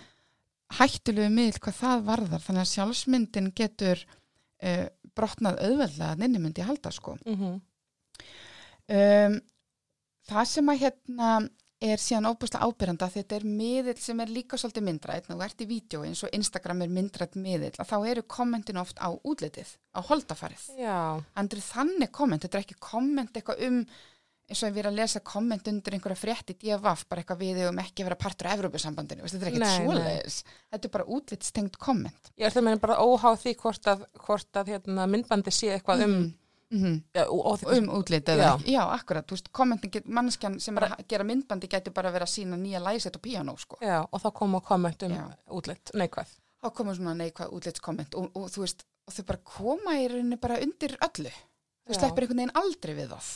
hættulegu 0.81 1.31
miðl 1.35 1.59
hvað 1.61 1.79
það 1.81 2.05
varðar 2.11 2.41
þannig 2.45 2.65
að 2.65 2.73
sjálfsmyndin 2.75 3.53
getur 3.55 4.05
uh, 4.63 4.87
brotnað 5.17 5.61
auðveldlega 5.65 6.13
að 6.17 6.25
inni 6.27 6.39
myndi 6.39 6.63
halda 6.67 6.91
sko 6.93 7.17
Mm 7.25 7.61
um, 8.91 9.41
það 10.31 10.45
sem 10.47 10.69
að 10.73 10.81
hérna 10.85 11.31
er 11.81 12.01
síðan 12.01 12.29
óbúslega 12.29 12.67
ábyrjanda 12.69 13.09
þetta 13.09 13.39
er 13.39 13.47
miðill 13.49 13.97
sem 14.01 14.21
er 14.21 14.33
líka 14.33 14.59
svolítið 14.61 14.85
myndrætt 14.85 15.31
þú 15.31 15.39
ert 15.47 15.65
í 15.65 15.69
vídeo 15.71 16.05
eins 16.05 16.21
og 16.27 16.35
Instagram 16.37 16.85
er 16.85 16.93
myndrætt 16.93 17.39
miðill 17.41 17.73
að 17.73 17.89
þá 17.89 17.97
eru 18.13 18.25
kommentin 18.29 18.81
oft 18.83 19.01
á 19.01 19.09
útlitið 19.17 19.73
á 19.97 20.01
holdafarið. 20.11 20.67
Já, 20.77 21.01
Andri 21.41 21.65
þannig 21.65 22.13
komment, 22.13 22.45
þetta 22.45 22.61
er 22.61 22.67
ekki 22.67 22.81
komment 22.85 23.37
eitthvað 23.37 23.65
um 23.71 23.85
eins 24.51 24.65
og 24.65 24.71
ég 24.71 24.77
verið 24.81 24.91
að 24.91 24.99
lesa 24.99 25.21
komment 25.23 25.69
undir 25.71 25.95
einhverja 25.95 26.19
frétt 26.19 26.51
í 26.51 26.57
DFF, 26.59 27.05
bara 27.07 27.23
eitthvað 27.23 27.43
við 27.45 27.61
um 27.69 27.81
ekki 27.81 28.03
að 28.03 28.09
vera 28.09 28.19
partur 28.19 28.49
af 28.51 28.57
Evrópusambandinu, 28.59 29.23
Veist, 29.23 29.37
þetta 29.37 29.47
er 29.47 29.53
ekkert 29.53 29.75
svoleiðis. 29.77 30.39
Þetta 30.75 30.89
er 30.89 30.95
bara 30.97 31.07
útlitstengt 31.17 31.79
komment. 31.79 32.33
Ég 32.35 32.49
er 32.49 32.57
það 32.57 32.67
meina 32.67 32.83
bara 32.83 32.99
óháð 32.99 33.39
því 33.45 33.55
hvort 33.63 33.91
að, 33.93 34.03
hvort 34.25 34.61
að 34.61 34.73
hérna, 34.75 35.07
myndbandi 35.11 35.55
sé 35.55 35.71
eitthvað 35.77 36.03
um, 36.09 36.17
mm 36.71 37.01
já, 37.15 37.25
og, 37.27 37.41
og, 37.47 37.65
um 37.77 37.89
útlitið, 37.99 38.39
Já. 38.39 38.53
já. 38.67 38.83
akkurat 38.95 39.27
þú 39.27 39.39
mannskjan 40.07 40.61
sem 40.61 40.77
er 40.79 40.89
að 40.89 41.05
gera 41.09 41.25
myndbandi 41.25 41.69
getur 41.69 41.93
bara 41.93 42.13
verið 42.15 42.29
að 42.29 42.35
sína 42.35 42.57
nýja 42.57 42.81
læsett 42.81 43.17
og 43.17 43.23
píanó, 43.23 43.57
sko 43.59 43.79
já, 43.83 44.01
og 44.11 44.23
þá 44.23 44.31
koma 44.33 44.61
komment 44.61 45.03
um 45.03 45.13
Já. 45.13 45.27
útlitt, 45.51 45.91
neikvæð. 45.95 46.35
þá 46.63 46.73
koma 46.75 46.95
svona 46.95 47.15
neikvað 47.15 47.55
útlitskomment 47.57 48.15
og, 48.15 48.31
og 48.37 48.51
þú 48.51 48.61
veist, 48.67 48.85
og 49.07 49.15
þau 49.15 49.25
bara 49.27 49.39
koma 49.45 49.97
í 49.99 50.09
rauninni 50.09 50.37
bara 50.37 50.61
undir 50.63 50.97
öllu 51.01 51.31
þú 51.31 51.95
Já. 51.95 51.99
sleppir 51.99 52.23
einhvern 52.27 52.37
veginn 52.45 52.57
aldrei 52.63 52.95
við 52.95 53.15
það 53.17 53.31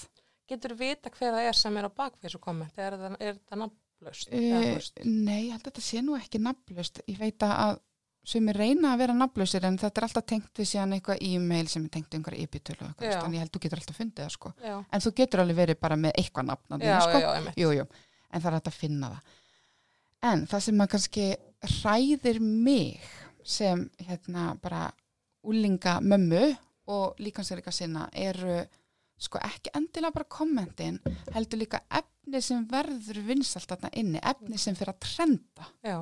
Getur 0.44 0.74
vita 0.76 1.08
hver 1.08 1.32
það 1.32 1.46
er 1.48 1.56
sem 1.56 1.76
er 1.80 1.86
á 1.88 1.92
þessu 2.20 2.38
komment, 2.42 2.76
er 2.76 2.94
er 3.16 3.38
það 3.48 3.60
nafnlaust? 3.62 4.28
Uh, 4.28 5.06
nei, 5.08 5.46
ég 5.46 5.54
held 5.54 5.62
að 5.62 5.70
þetta 5.70 5.84
sé 5.86 6.02
nú 6.04 6.16
ekki 6.18 6.40
nafnlaust. 6.44 7.00
Ég 7.08 7.16
veit 7.22 7.46
að 7.46 7.78
sumir 8.24 8.56
reyna 8.56 8.94
að 8.94 9.00
vera 9.02 9.14
nafnlausir 9.18 9.64
en 9.68 9.76
þetta 9.78 10.00
er 10.00 10.06
alltaf 10.08 10.24
tengt 10.30 10.60
við 10.60 10.68
síðan 10.70 10.96
eitthvað 10.96 11.22
e-mail 11.28 11.68
sem 11.68 11.84
er 11.84 11.92
tengt 11.92 12.14
einhverja 12.16 12.46
e-bitölu 12.46 12.80
og 12.86 12.88
eitthvað, 12.94 13.20
þannig 13.20 13.36
ég 13.38 13.44
held 13.44 13.50
að 13.50 13.56
þú 13.58 13.62
getur 13.66 13.82
alltaf 13.82 13.98
fundið 14.00 14.24
það 14.24 14.34
sko. 14.36 14.52
Já, 14.64 14.76
En 14.90 15.04
þú 15.04 15.12
getur 15.20 15.42
alveg 15.44 15.58
verið 15.60 15.80
bara 15.84 15.98
með 16.00 16.12
eitthvað 16.22 16.46
nafn 16.48 16.78
sko. 17.04 17.18
en 18.34 18.40
það 18.40 18.48
er 18.50 18.56
hægt 18.58 18.70
að 18.72 18.78
finna 18.78 19.10
það. 19.14 19.34
En 20.24 20.46
það 20.50 20.64
sem 20.66 20.80
að 20.80 20.90
kannski 20.94 21.26
hræðir 21.74 22.40
mig 22.40 23.10
sem 23.44 23.84
hérna 24.00 24.46
bara 24.62 24.86
úlinga 25.44 25.98
mömmu 26.00 26.56
og 26.86 27.20
líkansleika 27.20 27.72
sinna 27.72 28.08
eru 28.12 28.62
sko 29.20 29.38
ekki 29.44 29.72
endilega 29.76 30.12
bara 30.16 30.28
kommentin 30.28 30.98
heldur 31.34 31.60
líka 31.60 31.80
efni 31.92 32.40
sem 32.42 32.64
verður 32.68 33.20
vinsalt 33.28 33.68
þarna 33.70 33.90
inni, 34.00 34.20
efni 34.20 34.58
sem 34.58 34.76
fyrir 34.76 34.94
að 34.94 35.02
trenda 35.04 35.68
Já, 35.84 35.98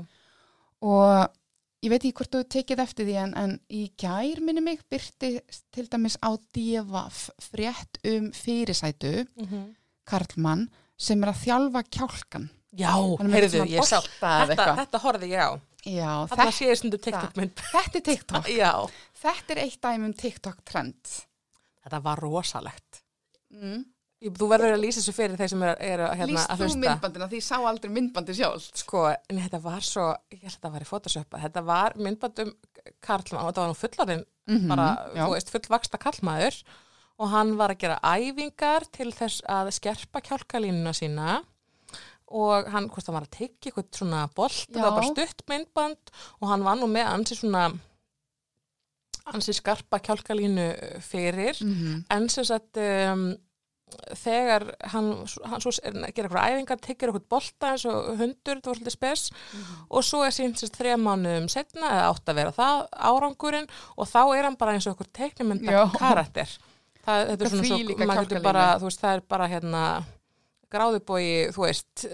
og 0.82 1.41
ég 1.82 1.90
veit 1.90 2.02
ekki 2.04 2.14
hvort 2.20 2.34
þú 2.36 2.42
tekið 2.54 2.82
eftir 2.84 3.08
því 3.08 3.16
en, 3.24 3.32
en 3.42 3.52
í 3.70 3.82
gær 3.98 4.40
minni 4.44 4.62
mig 4.62 4.82
byrti 4.92 5.32
til 5.74 5.86
dæmis 5.90 6.16
á 6.22 6.30
DFF 6.54 7.30
frétt 7.50 7.98
um 8.06 8.30
fyrirsætu 8.36 9.26
Karlmann 10.06 10.68
sem 10.98 11.22
er 11.22 11.32
að 11.32 11.40
þjálfa 11.44 11.82
kjálkan 11.90 12.48
já 12.78 12.92
heyrðu, 13.20 13.66
ég 13.68 13.84
sá, 13.84 13.98
þetta, 14.00 14.74
þetta 14.78 14.98
horfði 15.02 15.28
ég 15.34 15.42
á. 15.44 15.52
Já, 15.82 16.10
þetta, 16.30 16.50
sé 16.54 16.68
ég 16.70 16.78
stundu 16.78 16.98
TikTok 17.02 17.36
mynd. 17.36 17.58
þetta 17.74 17.98
er 17.98 18.04
TikTok 18.06 18.48
Já, 18.54 18.72
þetta 19.18 19.54
er 19.56 19.60
eitt 19.64 19.80
dæmi 19.82 20.06
um 20.08 20.14
TikTok 20.14 20.62
trend 20.64 21.16
þetta 21.82 22.00
var 22.04 22.22
rosalegt. 22.22 23.02
mm. 23.50 23.82
Þú 24.22 24.46
verður 24.52 24.74
að 24.76 24.82
lýsa 24.84 25.00
þessu 25.00 25.12
fyrir 25.16 25.36
þeir 25.40 25.48
sem 25.50 25.62
eru 25.66 25.76
er, 25.82 26.00
hérna, 26.14 26.26
Lýst 26.30 26.50
að 26.52 26.60
þú 26.60 26.66
hlusta. 26.68 26.78
myndbandina 26.84 27.26
því 27.32 27.38
ég 27.40 27.46
sá 27.46 27.56
aldrei 27.66 27.90
myndbandi 27.90 28.34
sjálf 28.38 28.68
Sko, 28.78 29.00
en 29.10 29.38
þetta 29.42 29.60
var 29.64 29.80
svo, 29.80 30.04
ég 30.30 30.42
held 30.42 30.52
að 30.52 30.58
þetta 30.60 30.70
var 30.76 30.80
í 30.86 30.88
Photoshop, 30.92 31.36
þetta 31.42 31.62
var 31.64 31.92
myndband 31.98 32.38
um 32.44 32.52
Karlmann 33.02 33.42
og 33.44 33.50
þetta 33.52 33.64
var 33.64 33.72
nú 33.72 33.78
fullarinn, 33.82 34.24
Mhm, 34.48 34.68
bara, 34.68 34.86
já. 35.14 35.24
þú 35.26 35.32
veist, 35.34 35.50
fullvaksta 35.50 35.98
Karlmaður 35.98 36.62
og 37.18 37.28
hann 37.30 37.56
var 37.56 37.70
að 37.70 37.78
gera 37.78 37.98
æfingar 38.02 38.86
til 38.92 39.10
þess 39.12 39.42
að 39.48 39.70
skerpa 39.72 40.20
kjálkalínuna 40.20 40.92
sína 40.94 41.42
og 42.32 42.66
hann, 42.72 42.88
hvort 42.88 43.04
það 43.04 43.12
var 43.18 43.22
að 43.26 43.30
tekja 43.36 43.70
eitthvað 43.72 43.90
svona 43.92 44.22
bolt, 44.34 44.66
það 44.72 44.82
var 44.82 44.90
bara 44.96 45.06
Já. 45.06 45.12
stutt 45.12 45.42
myndband 45.48 46.10
og 46.40 46.48
hann 46.48 46.64
var 46.64 46.76
nú 46.76 46.86
með 46.86 47.06
ansi 47.12 47.36
svona 47.36 47.72
ansi 49.32 49.52
skarpa 49.54 49.98
kjálkalínu 50.02 50.64
fyrir 51.02 51.54
Mhm. 51.62 52.04
en 52.10 52.28
sem 52.28 52.44
sagt 52.44 52.76
um, 52.76 53.36
þegar 54.18 54.66
hann, 54.92 55.10
hann 55.48 55.64
svo 55.64 55.72
er, 55.82 55.96
gera 56.14 56.28
eitthvað 56.28 56.48
æfingar, 56.48 56.80
tekir 56.82 57.10
eitthvað 57.10 57.28
bolta 57.34 57.72
eins 57.72 57.84
og 57.90 58.10
hundur, 58.20 58.60
það 58.62 58.70
var 58.70 58.78
svolítið 58.78 58.96
spes. 58.96 59.24
Og 59.88 60.06
svo 60.06 60.22
er 60.26 60.36
sínt 60.36 60.60
sérst 60.60 60.78
þrejum 60.80 61.06
mánuðum 61.08 61.48
setna 61.52 61.90
eða 61.90 62.08
átt 62.10 62.32
að 62.32 62.40
vera 62.40 62.56
það 62.56 62.82
árangurinn. 63.10 63.70
Og 63.96 64.10
þá 64.10 64.20
er 64.24 64.48
hann 64.48 64.58
bara 64.60 64.76
eins 64.76 64.88
og 64.88 64.94
eitthvað 64.94 65.12
teiknumynda 65.20 65.76
Já. 65.76 65.82
karakter. 65.98 66.56
Það, 67.02 67.28
þetta 67.32 67.44
er 67.44 67.52
svona 67.52 68.26
svo, 68.26 68.42
bara 68.44 68.66
þú 68.78 68.88
veist, 68.88 69.02
það 69.02 69.16
er 69.16 69.22
bara 69.34 69.50
hérna 69.50 69.84
gráðubói, 70.72 71.30
þú 71.54 71.68
veist. 71.68 72.06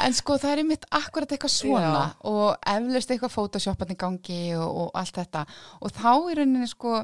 En 0.00 0.14
sko 0.16 0.38
það 0.40 0.54
er 0.54 0.60
einmitt 0.62 0.84
akkurat 0.96 1.32
eitthvað 1.34 1.52
svona 1.52 2.04
og 2.24 2.54
eflaust 2.72 3.10
eitthvað 3.12 3.34
photoshopan 3.34 3.90
í 3.92 3.96
gangi 4.00 4.38
og, 4.56 4.78
og 4.84 4.94
allt 4.96 5.18
þetta. 5.20 5.42
Og 5.84 5.92
þá 5.92 6.30
í 6.30 6.36
rauninni 6.38 6.68
sko 6.70 7.02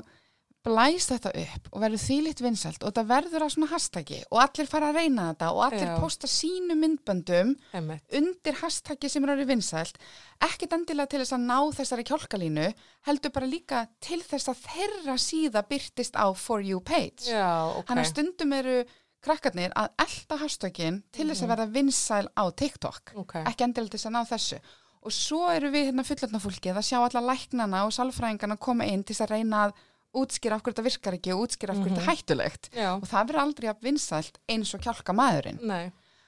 blæst 0.66 1.12
þetta 1.12 1.32
upp 1.42 1.68
og 1.70 1.82
verður 1.84 2.02
þýlitt 2.02 2.42
vinsælt 2.42 2.84
og 2.86 2.94
það 2.96 3.08
verður 3.12 3.46
á 3.46 3.48
svona 3.54 3.68
hashtaggi 3.70 4.18
og 4.26 4.40
allir 4.42 4.68
fara 4.70 4.90
að 4.90 4.98
reyna 5.00 5.28
þetta 5.30 5.50
og 5.54 5.62
allir 5.68 5.86
Já. 5.86 5.94
posta 6.02 6.30
sínu 6.30 6.76
myndböndum 6.80 7.54
einmitt, 7.76 8.04
undir 8.18 8.58
hashtaggi 8.60 9.10
sem 9.12 9.26
er 9.26 9.34
orðið 9.36 9.52
vinsælt. 9.52 10.00
Ekkit 10.46 10.76
endilega 10.76 11.12
til 11.12 11.22
þess 11.22 11.36
að 11.36 11.46
ná 11.46 11.58
þessari 11.78 12.06
kjálkalínu 12.10 12.68
heldur 13.08 13.34
bara 13.36 13.50
líka 13.50 13.86
til 14.02 14.20
þess 14.26 14.52
að 14.52 14.62
þeirra 14.66 15.18
síða 15.22 15.64
byrtist 15.70 16.18
á 16.18 16.26
For 16.34 16.64
You 16.64 16.82
page. 16.82 17.30
Já, 17.30 17.70
ok. 17.76 17.86
Þannig 17.90 18.06
að 18.06 18.12
stundum 18.12 18.56
eru 18.58 18.78
krakkarnir 19.26 19.74
að 19.78 19.92
elda 20.02 20.40
hashtaggin 20.42 21.02
til 21.14 21.28
þess 21.30 21.44
að 21.44 21.52
verða 21.54 21.70
vinsæl 21.74 22.26
á 22.34 22.44
TikTok. 22.50 23.14
Ok, 23.22 23.38
ekki 23.44 23.66
endilega 23.66 23.94
til 23.94 24.00
þess 24.00 24.10
að 24.10 24.16
ná 24.18 24.22
þessu. 24.34 24.60
Og 25.06 25.14
svo 25.14 25.44
eru 25.54 25.70
við 25.70 25.92
hérna 25.92 26.02
fullotna 26.06 26.40
fólkið 26.42 26.78
að 26.80 26.86
sjá 26.88 26.96
alla 26.98 27.22
læknana 27.28 27.84
og 27.86 27.92
sálfræðingana 27.94 28.56
koma 28.58 28.88
inn 28.90 29.04
til 29.06 29.14
þess 29.14 29.26
að 29.28 29.36
reyna 29.36 29.68
að 29.68 29.76
útskýra 30.22 30.56
af 30.58 30.62
hverju 30.64 30.74
þetta 30.76 30.86
virkar 30.86 31.16
ekki 31.18 31.32
og 31.34 31.44
útskýra 31.46 31.74
af 31.74 31.80
hverju 31.82 31.94
þetta 31.96 32.04
er 32.04 32.10
hættulegt. 32.10 32.68
Já, 32.76 32.90
og 32.96 33.06
það 33.10 33.28
verður 33.30 33.42
aldrei 33.44 33.70
að 33.72 33.82
vinsælt 33.86 34.38
eins 34.52 34.74
og 34.76 34.84
kjálka 34.86 35.16
maðurinn 35.16 35.60
nei. 35.62 35.84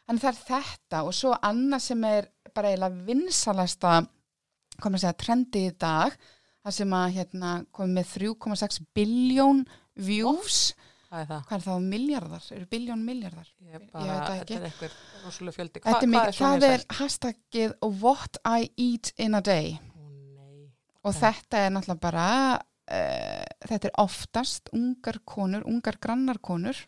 En 0.09 0.19
það 0.23 0.31
er 0.33 0.39
þetta 0.49 1.03
og 1.05 1.13
svo 1.17 1.35
annað 1.45 1.83
sem 1.85 2.05
er 2.09 2.29
bara 2.57 2.71
eiginlega 2.73 3.07
vinsælasta 3.11 3.95
komið 4.81 4.99
að 4.99 5.03
segja 5.05 5.19
trendi 5.25 5.65
í 5.69 5.73
dag 5.79 6.15
það 6.65 6.77
sem 6.79 6.95
að 6.99 7.17
hérna 7.19 7.51
komið 7.77 7.97
með 7.99 8.13
3,6 8.15 8.79
biljón 8.97 9.65
views. 9.99 10.61
Hvað 11.09 11.23
er 11.23 11.29
það? 11.31 11.45
hvað 11.49 11.57
er 11.59 11.63
það 11.65 11.85
miljardar, 11.89 12.47
eru 12.53 12.67
biljón 12.69 13.05
miljardar 13.05 13.47
Ég, 13.65 13.69
Ég 13.79 13.85
bara, 13.93 14.05
veit 14.05 14.19
það 14.19 14.27
þetta 14.29 14.43
ekki. 14.45 14.57
er 14.59 14.67
eitthvað 14.69 14.97
rosalega 15.25 15.57
fjöldi. 15.57 15.81
Þetta 15.81 15.95
er 15.95 16.03
Hva, 16.03 16.11
mikið, 16.13 16.35
svona 16.37 16.59
það 16.59 16.75
er 16.75 16.85
hashtagið 16.99 17.77
what 18.03 18.41
I 18.45 18.69
eat 18.77 19.13
in 19.17 19.35
a 19.39 19.41
day. 19.41 19.79
Ó, 21.01 21.09
og 21.09 21.17
þetta 21.17 21.63
er 21.65 21.73
náttúrulega 21.73 22.03
bara 22.03 22.27
uh, 22.89 23.45
þetta 23.69 23.91
er 23.91 24.01
oftast 24.03 24.73
ungar 24.77 25.21
konur, 25.25 25.67
ungar 25.69 25.99
grannar 26.01 26.41
konur 26.41 26.81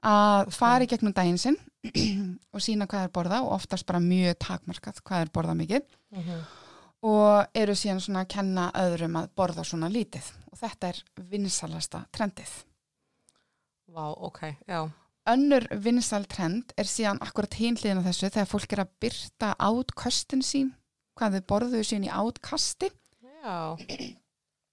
að 0.00 0.48
fara 0.54 0.86
í 0.86 0.88
gegnum 0.88 1.12
daginn 1.12 1.40
sinn 1.40 1.58
og 2.54 2.62
sína 2.64 2.88
hvað 2.88 3.06
er 3.06 3.12
borða 3.12 3.42
og 3.44 3.54
oftast 3.58 3.86
bara 3.88 4.00
mjög 4.00 4.38
takmarkað 4.40 5.02
hvað 5.04 5.26
er 5.26 5.32
borða 5.34 5.56
mikið. 5.58 5.86
Mhm. 6.16 6.40
og 7.00 7.46
eru 7.56 7.72
síðan 7.72 8.00
svona 8.04 8.26
að 8.26 8.32
kenna 8.34 8.66
öðrum 8.76 9.14
að 9.16 9.30
borða 9.36 9.62
svona 9.64 9.88
lítið. 9.88 10.26
Og 10.52 10.58
þetta 10.60 10.90
er 10.90 10.98
vinsalasta 11.30 12.02
trendið. 12.12 12.50
Vá, 13.88 14.10
ok, 14.12 14.40
já. 14.68 14.90
Önnur 15.30 15.66
vinsal 15.84 16.26
trend 16.28 16.74
er 16.76 16.88
síðan 16.88 17.20
akkurat 17.24 17.56
hinliðin 17.56 18.00
á 18.00 18.06
þessu 18.06 18.28
þegar 18.28 18.50
fólk 18.50 18.72
er 18.74 18.82
að 18.84 18.92
byrta 19.04 19.50
átkostin 19.56 20.44
sín, 20.44 20.70
hvað 21.16 21.38
þau 21.38 21.46
borðuðu 21.54 21.86
sín 21.88 22.04
í 22.04 22.12
átkasti. 22.12 22.90
Já, 23.40 23.76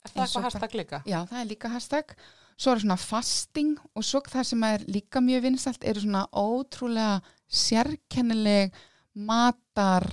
er 0.07 0.15
það 0.15 0.25
eitthvað 0.25 0.41
hvað- 0.41 0.51
hashtag 0.51 0.75
líka? 0.81 0.99
Já, 1.05 1.19
það 1.29 1.39
er 1.41 1.49
líka 1.51 1.69
hashtag. 1.73 2.15
Svo 2.57 2.71
er 2.73 2.79
svona 2.81 2.97
fasting 2.97 3.77
og 3.95 4.03
svo 4.03 4.21
það 4.25 4.45
sem 4.49 4.63
er 4.63 4.79
líka 4.89 5.21
mjög 5.21 5.41
vinsalt 5.43 5.83
eru 5.85 6.01
svona 6.01 6.27
ótrúlega 6.33 7.21
sérkennileg 7.47 8.71
matar, 9.17 10.05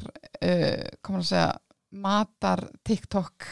uh, 0.42 0.84
hvað 1.02 1.12
maður 1.12 1.24
að 1.24 1.30
segja, 1.30 1.58
matar 2.04 2.62
TikTok 2.84 3.46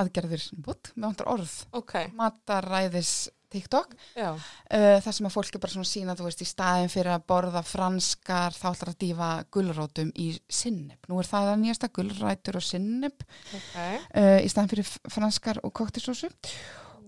aðgerðir, 0.00 0.44
bútt, 0.56 0.92
með 0.96 1.10
vantar 1.10 1.28
orð, 1.34 1.54
Ok, 1.76 1.94
mataræðis 2.16 3.28
TikTok. 3.52 3.94
Já, 4.16 4.30
uh, 4.32 4.96
það 5.04 5.16
sem 5.16 5.28
að 5.28 5.34
fólk 5.36 5.56
er 5.56 5.62
bara 5.62 5.74
svona 5.74 5.90
sína 5.90 6.16
þú 6.18 6.26
veist 6.28 6.44
í 6.44 6.48
staðin 6.48 6.92
fyrir 6.92 7.12
að 7.14 7.26
borða 7.32 7.62
franskar 7.66 8.56
þá 8.56 8.66
ætlar 8.72 8.92
að 8.92 8.98
dýfa 9.04 9.30
gulrótum 9.54 10.12
í 10.16 10.28
sinneb, 10.48 11.10
nú 11.10 11.20
er 11.20 11.30
það 11.30 11.52
að 11.52 11.62
nýjasta 11.62 11.92
gulrætur 11.98 12.60
og 12.60 12.66
sinneb 12.66 13.26
ok. 13.28 13.78
uh, 13.78 14.38
í 14.40 14.50
staðin 14.52 14.72
fyrir 14.74 14.92
franskar 15.12 15.62
og 15.62 15.74
koktisósu 15.76 16.32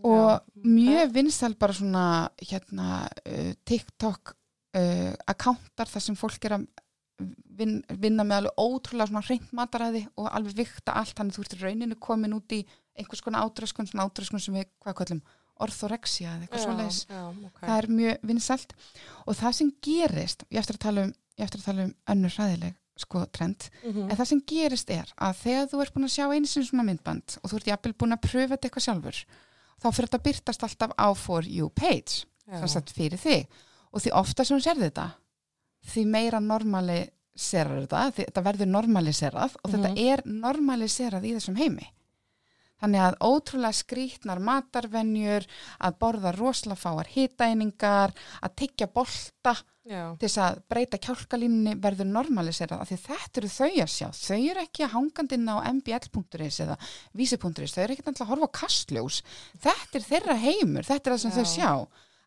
og 0.05 0.65
mjög 0.69 1.15
vinsal 1.15 1.55
bara 1.57 1.77
svona 1.77 2.07
hérna 2.45 3.05
uh, 3.25 3.53
TikTok 3.65 4.37
akkántar 4.75 5.87
þar 5.87 6.03
sem 6.03 6.17
fólk 6.19 6.43
er 6.49 6.57
að 6.57 6.65
vin, 7.59 7.79
vinna 8.01 8.25
með 8.27 8.41
alveg 8.41 8.59
ótrúlega 8.59 9.11
svona 9.11 9.25
hreint 9.27 9.53
mataræði 9.57 10.03
og 10.19 10.31
alveg 10.31 10.59
vikta 10.65 10.97
allt 10.99 11.15
þannig 11.19 11.37
þú 11.37 11.45
ert 11.45 11.57
í 11.57 11.61
rauninu 11.63 11.99
komin 12.03 12.37
út 12.37 12.57
í 12.57 12.65
einhvers 12.99 13.23
konar 13.25 13.47
átröskun, 13.47 13.89
svona 13.91 14.07
átröskun 14.09 14.43
sem 14.43 14.57
við 14.59 14.69
hvað 14.83 14.99
kallum 15.01 15.23
orthorexia 15.61 16.33
eða 16.35 16.47
eitthvað 16.47 16.61
Já, 16.61 16.65
svoleiðis. 16.67 17.01
já, 17.09 17.23
ok. 17.47 17.61
það 17.61 17.79
er 17.79 17.87
mjög 17.99 18.19
vinsælt. 18.31 18.73
Og 19.27 19.37
það 19.39 19.53
sem 19.59 19.73
gerist, 19.83 20.45
ég 20.51 20.59
eftir 20.59 20.75
að 20.79 20.85
tala 20.87 21.05
um, 21.05 21.13
ég 21.39 21.45
eftir 21.45 21.61
að 21.61 21.65
tala 21.71 21.85
um 21.85 21.95
önnur 22.15 22.35
hræðileg 22.39 22.75
sko 22.97 23.25
trend, 23.35 23.71
Mhm. 23.83 24.11
en 24.11 24.17
það 24.17 24.27
sem 24.31 24.41
gerist 24.47 24.91
er 24.91 25.09
að 25.19 25.35
þegar 25.43 25.67
þú 25.71 25.81
ert 25.83 25.95
búin 25.95 26.05
að 26.07 26.15
sjá 26.15 26.27
einu 26.31 26.47
sinni 26.47 26.67
svona 26.69 26.85
myndband 26.87 27.39
og 27.43 27.51
þú 27.51 27.57
ert 27.57 27.67
jafnvel 27.67 27.93
búin 27.99 28.13
að 28.15 28.21
pröfa 28.23 28.55
þetta 28.55 28.69
eitthvað 28.69 28.87
sjálfur 28.87 29.19
þá 29.83 29.87
fyrir 29.91 30.09
þetta 30.09 30.19
að 30.21 30.27
byrtast 30.29 30.63
alltaf 30.63 30.91
á 30.95 31.09
for 31.17 31.43
you 31.43 31.69
page 31.71 32.25
sem 32.47 32.69
sagt 32.69 32.93
fyrir 32.95 33.19
þig. 33.19 33.47
Og 33.93 34.01
því 34.01 34.11
ofta 34.15 34.45
sem 34.45 34.57
hún 34.57 34.63
sér 34.63 34.79
þetta 34.79 35.11
því 35.91 36.07
meira 36.07 36.39
normaliserar 36.41 37.83
þetta 37.87 38.13
þetta 38.15 38.43
verður 38.47 38.71
normaliserað 38.71 39.57
og 39.65 39.71
þetta 39.73 39.91
er 39.99 40.23
normaliserað 40.25 41.25
í 41.27 41.35
þessum 41.35 41.57
heimi 41.59 41.89
þannig 42.85 43.05
að 43.05 43.19
ótrúlega 43.25 43.81
skrítnar 43.81 44.41
matarvenjur 44.45 45.47
að 45.85 46.01
borða 46.01 46.35
rosalega 46.37 46.81
fáar 46.81 47.11
hitaeiningar 47.15 48.15
að 48.45 48.59
tyggja 48.61 48.91
bolta 48.93 49.57
til 49.85 50.17
þess 50.23 50.39
að 50.41 50.61
breyta 50.73 50.99
kjálkalínunni 51.03 51.75
verður 51.83 52.09
normaliserað 52.09 52.87
þetta 52.89 53.41
eru 53.41 53.51
þau 53.53 53.69
að 53.69 53.91
sjá. 53.93 54.07
Þau 54.17 54.39
eru 54.39 54.63
ekki 54.63 54.85
að 54.87 54.95
hangandinn 54.95 55.51
á 55.53 55.57
mbl.is 55.75 56.61
eða 56.65 56.79
vísi.is, 57.13 57.75
þau 57.75 57.83
eru 57.85 57.97
ekki 57.97 58.07
að 58.15 58.31
horfa 58.31 58.49
kastljós, 58.63 59.21
þetta 59.61 60.01
er 60.01 60.07
þeirra 60.09 60.39
heimur 60.41 60.89
þetta 60.89 61.11
er 61.11 61.17
það 61.17 61.23
sem 61.25 61.35
Já. 61.35 61.37
þau 61.37 61.53
sjá. 61.53 61.71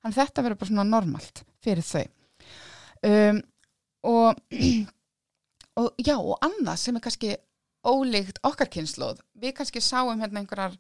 Þannig 0.04 0.20
þetta 0.20 0.46
verður 0.46 0.62
bara 0.62 0.72
svona 0.72 0.88
normalt 0.92 1.44
fyrir 1.66 1.88
þau. 1.88 2.06
Um, 3.08 3.42
og 4.06 4.38
og 5.82 6.02
já 6.02 6.16
og 6.18 6.38
annað 6.46 6.80
sem 6.82 6.98
er 6.98 7.06
kannski 7.06 7.34
ólíkt 7.88 8.40
okkar 8.48 8.70
kynnslóð 8.74 9.24
við 9.40 9.56
kannski 9.58 9.82
sáum 9.84 10.22
hérna 10.22 10.44
einhverjar 10.44 10.78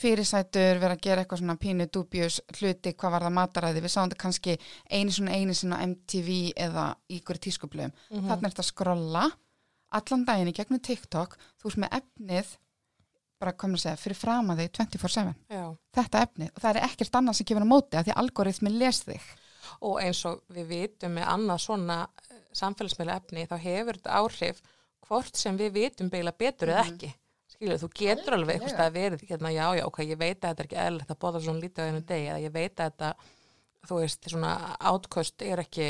fyrirsætur 0.00 0.78
vera 0.80 0.94
að 0.96 1.02
gera 1.04 1.24
eitthvað 1.24 1.42
svona 1.42 1.58
pínu 1.60 1.86
dubjus 1.92 2.40
hluti 2.58 2.92
hvað 2.94 3.14
var 3.16 3.26
það 3.26 3.36
mataræði. 3.36 3.82
Við 3.84 3.92
sáum 3.92 4.08
þetta 4.08 4.22
kannski 4.22 4.56
einu 4.90 5.14
svona 5.14 5.36
einu 5.36 5.56
svona 5.56 5.80
MTV 5.86 6.38
eða 6.56 6.86
ykkur 7.18 7.40
tískublöðum. 7.46 7.92
Mhm. 8.10 8.28
þarna 8.28 8.46
er 8.46 8.54
þetta 8.54 8.64
að 8.64 8.70
skrolla 8.70 9.24
allan 9.90 10.24
daginn 10.24 10.48
í 10.52 10.56
gegnum 10.56 10.80
TikTok. 10.80 11.36
Þú 11.60 11.70
ert 11.72 11.82
með 11.82 11.96
efnið 12.00 12.56
bara 13.40 13.52
komum 13.52 13.76
að 13.76 13.84
segja 13.84 13.96
fyrir 13.96 14.18
fram 14.20 14.50
að 14.52 14.58
þig 14.60 14.72
24-7 14.78 15.34
Já. 15.48 15.76
þetta 15.96 16.24
efnið 16.26 16.50
og 16.54 16.60
það 16.62 16.70
er 16.76 16.88
ekkert 16.88 17.14
annað 17.16 17.36
sem 17.38 17.46
gefur 17.48 17.64
á 17.64 17.72
móti 17.72 17.96
af 17.96 18.04
því 18.06 18.16
algoritmi 18.22 18.70
les 18.70 19.00
þig. 19.06 19.30
Og 19.80 20.00
eins 20.02 20.24
og 20.28 20.42
við 20.52 20.66
vitum 20.68 21.14
með 21.16 21.30
annað 21.34 21.62
svona 21.64 21.96
samfélagsmeila 22.52 23.16
efni 23.16 23.46
þá 23.48 23.56
hefur 23.62 23.96
þetta 23.96 24.18
áhrif 24.20 24.60
hvort 25.08 25.36
sem 25.36 25.58
við 25.58 25.74
vitum 25.78 26.10
beila 26.12 26.32
betur 26.36 26.72
eða 26.74 26.86
ekki. 26.88 27.10
Skilur, 27.50 27.80
þú 27.82 27.88
getur 27.98 28.36
alveg 28.36 28.56
eitthvað 28.56 28.72
stað 28.74 28.94
verið, 28.94 29.22
hérna, 29.28 29.50
já, 29.52 29.64
já, 29.80 29.84
ok, 29.88 29.98
ég 30.06 30.20
veit 30.20 30.38
að 30.38 30.46
þetta 30.48 30.62
er 30.62 30.68
ekki 30.68 30.80
eðlilegt 30.84 31.10
að 31.12 31.20
bóða 31.24 31.42
svona 31.44 31.62
lítið 31.64 31.82
á 31.82 31.88
einu 31.90 32.02
degi, 32.08 32.28
eða 32.30 32.42
ég 32.44 32.54
veit 32.54 32.70
að 32.72 32.92
þetta, 32.92 33.10
þú 33.90 33.98
veist, 34.00 34.28
svona 34.32 34.52
átköst 34.92 35.44
er 35.44 35.62
ekki, 35.64 35.88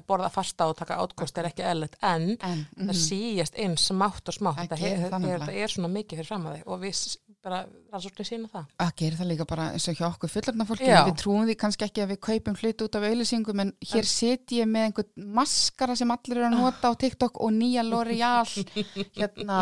að 0.00 0.06
borða 0.10 0.30
fasta 0.32 0.66
og 0.70 0.76
taka 0.78 0.98
átköst 1.02 1.38
er 1.40 1.48
ekki 1.50 1.64
eðlilegt, 1.66 1.96
en 2.02 2.26
en, 2.36 2.64
það 2.76 2.90
mhm. 2.90 2.98
síjast 3.02 3.60
inn 3.62 3.76
smátt 3.80 4.28
og 4.30 4.36
smátt, 4.36 4.58
Það 4.58 4.66
þetta, 4.66 4.80
gerir 4.82 5.02
he- 5.04 5.38
það 5.44 5.60
er 5.62 5.74
svona 5.74 5.92
mikið 5.92 6.20
fyrir 6.20 6.30
fram 6.30 6.46
að 6.50 6.58
þig 6.58 6.66
og 6.72 6.82
við 6.82 7.00
bara, 7.46 7.60
það 7.92 8.04
svolítið 8.04 8.28
sína 8.30 8.50
það. 8.50 8.64
að 8.82 8.92
gera 9.02 9.20
það 9.20 9.30
líka 9.30 9.46
bara 9.52 9.66
eins 9.72 9.88
og 9.88 10.00
hjá 10.00 10.06
okkur 10.08 10.32
fullarna 10.32 10.66
fólki 10.66 10.88
við 10.90 11.12
trúum 11.20 11.46
því 11.46 11.56
kannski 11.62 11.86
ekki 11.86 12.02
að 12.02 12.12
við 12.14 12.20
kaupum 12.28 12.58
hlut 12.60 12.84
út 12.86 12.98
af 12.98 13.06
auðlýsingum 13.06 13.62
en 13.62 13.72
hér 13.92 14.08
set 14.10 14.56
ég 14.56 14.66
með 14.70 14.88
einhvern 14.88 15.30
maskara 15.38 15.96
sem 15.98 16.10
allir 16.10 16.40
eru 16.40 16.48
að 16.48 16.58
nota 16.58 16.90
á 16.90 16.92
TikTok 16.98 17.40
og 17.40 17.54
nýja 17.54 17.86
L'Oreal 17.86 18.50
hérna 19.20 19.60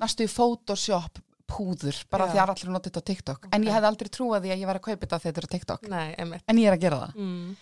næstu 0.00 0.26
í 0.26 0.32
Photoshop 0.32 1.20
púður 1.46 2.00
bara 2.10 2.26
Já. 2.26 2.32
því 2.32 2.42
að 2.42 2.52
allir 2.54 2.72
nota 2.74 2.90
þetta 2.90 3.02
á 3.02 3.08
TikTok. 3.10 3.48
En 3.54 3.66
ég 3.66 3.76
hefði 3.76 3.90
aldrei 3.92 4.10
trúað 4.10 4.44
því 4.44 4.52
að 4.52 4.60
ég 4.62 4.70
var 4.70 4.80
að 4.80 4.86
kaupa 4.88 5.04
þetta 5.04 5.20
þegar 5.22 5.26
þetta 5.26 5.42
er 5.42 5.46
á 5.46 5.54
TikTok. 5.54 5.88
Nei, 5.92 6.08
en 6.18 6.60
ég 6.60 6.66
er 6.66 6.76
að 6.76 6.82
gera 6.82 7.00
það. 7.04 7.20
Mm. 7.22 7.56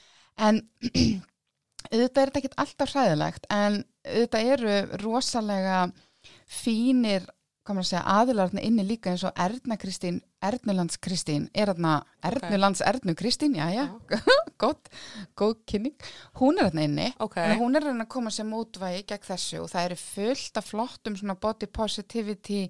en 0.48 0.60
auðvitað 1.90 2.22
er 2.22 2.32
þetta 2.32 2.42
ekkert 2.42 2.60
alltaf 2.64 2.92
hræðilegt 2.94 3.48
en 3.52 3.80
auðvitað 4.04 4.52
eru 4.56 4.76
rosalega 5.04 5.78
fínir 6.50 7.26
segja, 7.64 8.02
aðilarna 8.04 8.60
inni 8.60 8.84
líka 8.84 9.10
eins 9.10 9.24
og 9.24 9.32
Erna 9.40 9.76
Kristín, 9.80 10.20
Ernulands 10.44 10.98
Kristín. 11.00 11.48
Er 11.54 11.70
þarna, 11.72 12.04
Ernulands 12.22 12.82
Ernu 12.84 13.14
Kristín? 13.16 13.54
Já, 13.56 13.70
já, 13.72 13.88
gott 14.60 14.90
góð 15.34 15.54
kynning, 15.66 15.96
hún 16.36 16.58
er 16.58 16.68
þarna 16.68 16.84
inni. 16.84 17.08
Ok. 17.18 17.38
Þannig 17.38 17.56
að 17.56 17.62
hún 17.62 17.76
er 17.76 17.86
reyna 17.88 18.04
að 18.04 18.12
koma 18.12 18.30
sem 18.30 18.52
útvægi 18.52 19.06
gegn 19.08 19.24
þessu 19.24 19.62
og 19.62 19.70
það 19.72 19.88
eru 19.88 19.98
fullt 20.02 20.60
af 20.60 20.68
flottum 20.68 21.18
body 21.40 21.66
positivity 21.66 22.62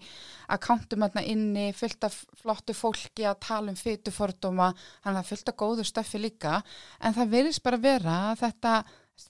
accountum 0.54 1.06
þarna 1.08 1.26
inni, 1.26 1.68
fullt 1.74 2.06
af 2.06 2.20
flottu 2.38 2.74
fólki 2.78 3.26
að 3.26 3.40
tala 3.48 3.74
um 3.74 4.60
að 4.62 4.84
það 5.02 5.18
er 5.18 5.30
fullt 5.32 5.48
af 5.50 5.58
góðu 5.58 5.84
stöffi 5.90 6.22
líka. 6.22 6.60
En 7.02 7.18
það 7.18 7.34
verðist 7.34 7.66
bara 7.66 7.82
vera 7.82 8.20
að 8.30 8.44
þetta 8.46 8.82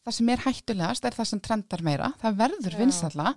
það 0.05 0.17
sem 0.17 0.29
er 0.35 0.43
hættulegast 0.47 1.05
er 1.09 1.17
það 1.19 1.29
sem 1.31 1.41
trendar 1.45 1.83
meira 1.85 2.13
það 2.23 2.39
verður 2.41 2.77
vinsalla 2.81 3.35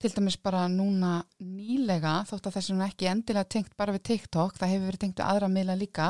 til 0.00 0.10
dæmis 0.16 0.38
bara 0.40 0.62
núna 0.72 1.18
nýlega 1.44 2.14
þótt 2.30 2.46
að 2.48 2.54
þessi 2.56 2.74
nú 2.76 2.84
ekki 2.86 3.08
endilega 3.10 3.50
tengt 3.52 3.74
bara 3.76 3.92
við 3.92 4.06
TikTok, 4.08 4.56
það 4.56 4.72
hefur 4.74 4.86
verið 4.88 5.02
tengt 5.04 5.18
við 5.20 5.26
aðra 5.28 5.50
miðla 5.52 5.76
líka 5.76 6.06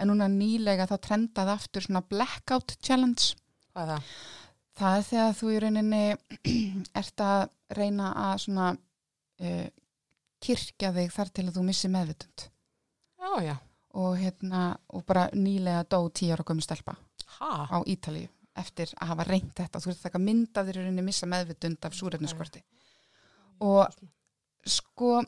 en 0.00 0.10
núna 0.10 0.26
nýlega 0.32 0.88
þá 0.90 0.96
trendaði 1.06 1.54
aftur 1.54 1.86
svona 1.86 2.02
blackout 2.10 2.74
challenge 2.82 3.36
Hvað 3.70 3.84
er 3.84 3.90
það? 3.92 4.14
Það 4.80 4.96
er 4.98 5.04
þegar 5.10 5.36
þú 5.38 5.50
í 5.54 5.58
rauninni 5.62 6.02
ert 7.02 7.22
að 7.22 7.42
reyna 7.78 8.08
að 8.18 8.34
svona 8.46 8.68
uh, 8.74 9.66
kirkja 10.42 10.90
þig 10.96 11.12
þar 11.14 11.30
til 11.36 11.46
að 11.46 11.54
þú 11.60 11.64
missi 11.68 11.90
meðvitund 11.92 12.46
Já, 13.20 13.30
já. 13.44 13.54
og 13.94 14.16
hérna 14.18 14.64
og 14.90 15.04
bara 15.06 15.28
nýlega 15.36 15.84
dó 15.86 16.00
tíu 16.10 16.32
ára 16.34 16.46
gömur 16.48 16.66
stelpa 16.66 16.96
Ha? 17.38 17.68
á 17.70 17.78
Ítalíu 17.86 18.26
eftir 18.60 18.92
að 18.98 19.12
hafa 19.12 19.26
reynt 19.28 19.52
þetta. 19.56 19.80
Þú 19.80 19.90
ert 19.90 20.00
að 20.00 20.06
taka 20.08 20.22
mynda 20.22 20.64
þér 20.66 20.78
í 20.78 20.84
rauninni 20.84 21.06
missa 21.06 21.28
meðvitund 21.30 21.88
af 21.88 21.96
súrefniskorti 21.96 22.62
og 23.60 23.88
sko 24.68 25.20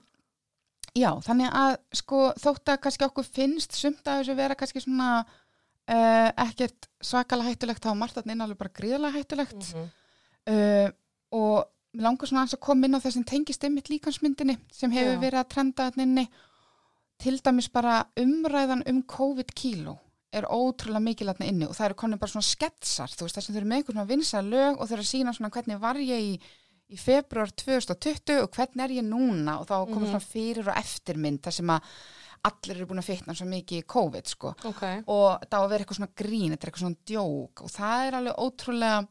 já, 0.97 1.11
þannig 1.25 1.53
að 1.57 1.75
sko 1.97 2.23
þótt 2.40 2.73
að 2.73 2.81
kannski 2.85 3.07
okkur 3.07 3.29
finnst 3.29 3.77
sumt 3.77 4.07
að 4.07 4.23
þessu 4.23 4.37
vera 4.38 4.57
kannski 4.59 4.83
svona 4.85 5.11
uh, 5.23 6.31
ekkert 6.47 6.88
svakalega 7.03 7.53
hættulegt 7.53 7.85
þá 7.85 7.92
er 7.92 8.01
margt 8.01 8.18
þarna 8.18 8.37
inn 8.37 8.47
alveg 8.47 8.61
bara 8.61 8.77
gríðalega 8.79 9.18
hættulegt. 9.18 9.73
Mhm. 9.73 9.90
uh, 10.53 10.88
og 11.33 11.68
mér 11.92 12.07
langar 12.07 12.29
svona 12.29 12.47
að 12.49 12.61
koma 12.61 12.88
inn 12.88 12.97
á 12.97 13.05
þessum 13.05 13.25
tengist 13.29 13.64
ymmit 13.64 13.88
líkansmyndinni 13.92 14.57
sem 14.73 14.92
hefur 14.92 15.16
Já. 15.16 15.21
verið 15.21 15.40
að 15.40 15.51
trenda 15.55 15.88
þarna 15.88 16.07
inni. 16.09 16.27
Til 17.23 17.37
dæmis 17.38 17.68
bara 17.71 18.03
umræðan 18.18 18.83
um 18.90 19.03
COVID-kíló 19.07 19.95
er 20.33 20.47
ótrúlega 20.49 21.03
mikil 21.05 21.29
þarna 21.29 21.47
inni 21.51 21.66
og 21.68 21.75
það 21.77 21.87
eru 21.90 21.95
konum 22.03 22.18
bara 22.23 22.33
svona 22.33 22.49
sketsar, 22.49 23.12
þú 23.12 23.27
veist, 23.27 23.37
þess 23.38 23.49
að 23.51 23.55
þau 23.55 23.61
eru 23.62 23.71
með 23.71 23.77
einhvern 23.83 23.99
svona 23.99 24.11
vinsa 24.12 24.42
lög 24.42 24.81
og 24.81 24.88
þau 24.88 24.97
eru 24.97 25.05
að 25.07 25.11
sína 25.12 25.35
svona 25.37 25.51
hvernig 25.53 25.81
var 25.83 26.01
ég 26.01 26.27
í, 26.31 26.35
í 26.92 26.99
februar 27.01 27.53
2020 27.53 28.42
og 28.42 28.51
hvernig 28.57 28.85
er 28.85 28.97
ég 28.99 29.07
núna 29.09 29.59
og 29.61 29.66
þá 29.68 29.77
komur 29.87 30.07
Mhm. 30.07 30.11
svona 30.12 30.27
fyrir 30.33 30.68
og 30.68 30.77
eftirmynd 30.77 31.40
þar 31.42 31.53
sem 31.53 31.66
að 31.77 31.81
allir 32.45 32.77
eru 32.77 32.87
búin 32.90 32.99
að 32.99 33.11
fitna 33.12 33.35
svo 33.38 33.47
mikið 33.47 33.79
í 33.83 33.87
COVID, 33.87 34.27
sko 34.27 34.55
Ok. 34.64 34.83
og 35.07 35.40
það 35.47 35.59
á 35.59 35.62
að 35.62 35.68
vera 35.71 35.85
eitthvað 35.85 35.99
svona 36.01 36.14
grín, 36.16 36.51
þetta 36.51 36.64
er 36.66 36.71
eitthvað 36.73 36.85
svona 36.87 37.05
djók 37.07 37.62
og 37.62 37.71
það 37.71 38.07
er 38.09 38.16
alveg 38.18 38.40
ótrúlega 38.42 39.09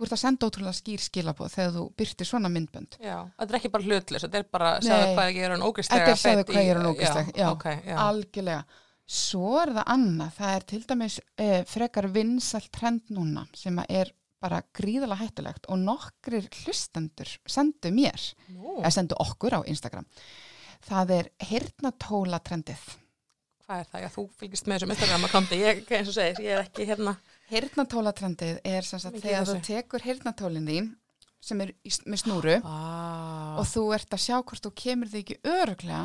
þú 0.00 0.04
ert 0.06 0.12
að 0.16 0.22
senda 0.22 0.46
ótrúlega 0.48 0.78
skýr 0.80 1.02
skilabóð 1.04 1.50
þegar 1.52 1.72
þú 1.76 1.82
byrtir 2.00 2.24
svona 2.30 2.48
myndbönd 2.48 2.96
Já, 3.04 3.18
þetta 3.38 3.50
er 3.52 3.58
ekki 3.58 3.70
bara 3.74 3.84
hlutlis, 3.84 4.22
þetta 4.24 4.38
er 4.38 4.46
bara, 4.50 4.70
segðu 4.80 5.04
Nei. 5.04 5.14
hvað 5.16 5.34
ég 5.34 5.44
er 5.44 5.50
hann 5.50 5.66
ógistlega 5.68 6.06
Þetta 6.06 6.10
er 6.16 6.22
segðu 6.24 6.44
hvað 6.48 6.64
ég 6.64 6.70
er 6.70 6.76
hann 6.80 6.94
ógeðsleg, 6.94 7.34
já. 7.36 7.50
ok, 7.52 7.64
já. 7.84 7.96
algjörlega 8.06 8.64
svo 9.10 9.56
er 9.64 9.72
það 9.74 9.88
annað, 9.96 10.32
það 10.38 10.54
er 10.56 10.66
til 10.70 10.80
dæmis 10.92 11.18
eh, 11.42 11.60
frekar 11.66 12.06
vinsalt 12.14 12.70
trend 12.74 13.10
núna 13.10 13.42
sem 13.58 13.78
er 13.88 14.12
bara 14.40 14.62
gríðalega 14.76 15.20
hættulegt 15.26 15.66
og 15.68 15.82
nokkrir 15.82 16.46
hlustendur 16.62 17.28
sendu 17.50 17.90
mér, 17.92 18.22
Nú, 18.54 18.78
eða 18.80 18.92
sendu 18.94 19.18
okkur 19.20 19.58
á 19.58 19.60
Instagram. 19.68 20.06
Það 20.86 21.10
er 21.18 21.26
hirnatóla 21.50 22.38
trendið. 22.40 22.80
Hvað 23.66 23.82
er 23.82 23.90
það? 23.90 24.04
Já, 24.06 24.08
þú 24.14 24.24
fylgist 24.40 24.70
með 24.70 24.78
þessum 24.78 24.94
Instagram-akkonti, 24.94 25.58
ég, 25.60 25.82
eins 25.98 26.08
og 26.08 26.16
segir, 26.16 26.40
ég 26.46 26.54
er 26.56 26.62
ekki 26.64 26.86
hérna. 26.88 27.12
hirnatóla 27.52 28.14
trendið 28.16 28.62
er 28.64 28.88
sem 28.88 29.02
sagt 29.02 29.20
þegar 29.20 29.44
þú 29.44 29.58
þessu. 29.58 29.66
tekur 29.68 30.06
hirnatólin 30.08 30.70
þín 30.72 30.88
sem 31.44 31.60
er 31.64 31.74
í, 31.84 31.92
með 32.06 32.22
snúru 32.24 32.56
Ah, 32.64 33.60
og 33.60 33.68
þú 33.68 33.84
ert 33.96 34.16
að 34.16 34.24
sjá 34.24 34.36
hvort 34.40 34.64
þú 34.64 34.72
kemur 34.76 35.08
þig 35.12 35.22
ekki 35.26 35.38
öruglega 35.52 36.02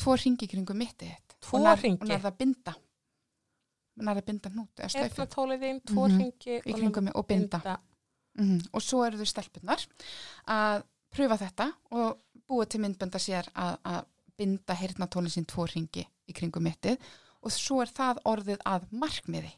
tvo 0.00 0.14
ringi 0.20 0.48
kringum 0.52 0.78
mittið 0.80 1.10
þitt 1.16 1.31
Tvo 1.42 1.58
hringi? 1.76 2.00
og 2.00 2.08
nærða 2.08 2.30
að 2.32 2.36
binda. 2.38 2.74
Nærða 4.02 4.22
að 4.22 4.26
binda 4.30 4.50
hnút 4.54 4.80
eða 4.82 4.90
slaufu 4.94 5.10
Erna 5.10 5.26
tólið 5.34 5.64
þín, 5.66 5.80
tvo 5.90 6.04
ringi 6.08 6.60
kringum 6.62 7.04
mig 7.08 7.16
og 7.18 7.26
binda, 7.28 7.78
Mhm. 8.38 8.60
og 8.72 8.80
svo 8.82 9.02
eru 9.04 9.18
þau 9.18 9.26
stelpunar 9.28 9.82
að 10.48 10.82
pröfa 11.12 11.36
þetta 11.38 11.66
og 11.90 12.18
búa 12.48 12.64
til 12.66 12.80
myndbenda 12.80 13.18
sér 13.20 13.48
að, 13.54 13.76
að 13.84 14.04
binda 14.38 14.74
heyrnatólin 14.74 15.28
sín 15.34 15.46
tvo 15.46 15.66
ringi 15.68 16.06
í 16.28 16.32
kringum 16.32 16.64
mittið. 16.64 16.96
Og 17.42 17.50
svo 17.52 17.82
er 17.82 17.86
það 17.92 18.22
orðið 18.24 18.58
að 18.64 18.86
markmiði. 18.92 19.52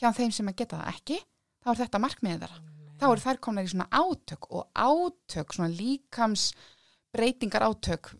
Hjá 0.00 0.12
þeim 0.14 0.32
sem 0.32 0.46
að 0.48 0.56
geta 0.56 0.78
það 0.78 0.94
ekki 0.94 1.18
þá 1.64 1.68
er 1.70 1.80
þetta 1.82 2.00
markmiðið 2.00 2.40
þeirra. 2.46 2.60
Þá 2.96 3.04
eru 3.12 3.20
þær 3.26 3.38
komnar 3.44 3.64
í 3.64 3.68
svona 3.68 3.88
átök 3.90 4.46
og 4.50 4.68
átök, 4.74 5.52
svona 5.52 5.68
líkams 5.76 6.52
breytingar 7.12 7.62
átök 7.68 8.14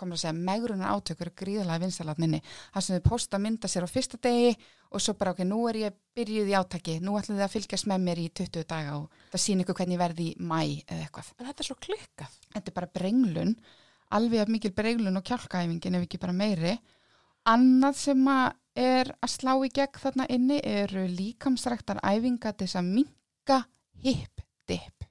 komur 0.00 0.18
að 0.18 0.22
segja, 0.24 0.34
megrunar 0.50 0.94
átök 0.96 1.24
eru 1.24 1.32
gríðalega 1.42 1.84
vinsalatninni, 1.84 2.40
það 2.74 2.86
sem 2.86 2.98
þau 2.98 3.08
posta 3.10 3.40
mynda 3.40 3.70
sér 3.70 3.86
á 3.86 3.88
fyrsta 3.90 4.20
degi 4.24 4.54
og 4.90 5.02
svo 5.04 5.14
bara 5.18 5.34
ok, 5.34 5.42
nú 5.46 5.60
er 5.70 5.78
ég 5.84 5.98
byrjuð 6.16 6.50
í 6.50 6.56
átaki, 6.58 6.96
nú 7.04 7.18
ætlum 7.18 7.38
þið 7.38 7.46
að 7.46 7.52
fylgjast 7.54 7.88
með 7.90 8.06
mér 8.06 8.22
í 8.22 8.28
20 8.40 8.66
daga 8.70 8.96
og 8.98 9.20
það 9.34 9.44
sýn 9.44 9.62
ykkur 9.64 9.78
hvernig 9.78 10.00
verði 10.00 10.30
í 10.30 10.38
mæ 10.40 10.62
eða 10.62 11.04
eitthvað. 11.04 11.28
En 11.36 11.50
þetta 11.50 11.62
er 11.62 11.68
svo 11.68 11.76
klikkað. 11.86 12.38
Þetta 12.56 12.72
er 12.72 12.76
bara 12.80 12.90
brenglun, 12.98 13.52
alveg 14.18 14.42
að 14.42 14.54
mikil 14.56 14.72
brenglun 14.74 15.20
og 15.20 15.26
kjálkaæfingin 15.28 16.00
ef 16.00 16.08
ekki 16.08 16.22
bara 16.22 16.34
meiri. 16.34 16.74
Annað 17.50 18.00
sem 18.00 18.26
að 18.32 18.48
er 18.80 19.12
að 19.18 19.32
slá 19.32 19.52
í 19.66 19.70
gegn 19.74 20.00
þarna 20.02 20.26
inni 20.30 20.58
eru 20.66 21.04
líkamsræktar 21.10 22.02
æfinga 22.06 22.52
til 22.54 22.66
þess 22.66 22.80
að 22.80 22.90
minka 22.96 23.60
hip-dip. 24.04 25.06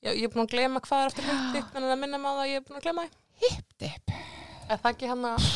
Já, 0.00 0.14
ég 0.16 0.24
er 0.26 0.32
búin 0.32 0.46
að 0.46 0.54
glema 0.54 0.80
hvað 0.80 1.02
er 1.02 1.10
eftir 1.10 1.26
hindi, 1.28 1.60
en 1.76 1.86
að 1.86 1.98
minna 2.00 2.20
maður 2.20 2.46
að 2.46 2.50
ég 2.50 2.60
er 2.60 2.66
búin 2.66 2.78
að 2.78 2.86
glema 2.86 3.04
það. 3.04 3.18
Hip-dip. 3.44 4.12
Er 4.70 4.78
það 4.78 4.90
ekki 4.92 5.08
hann 5.10 5.24
að, 5.32 5.46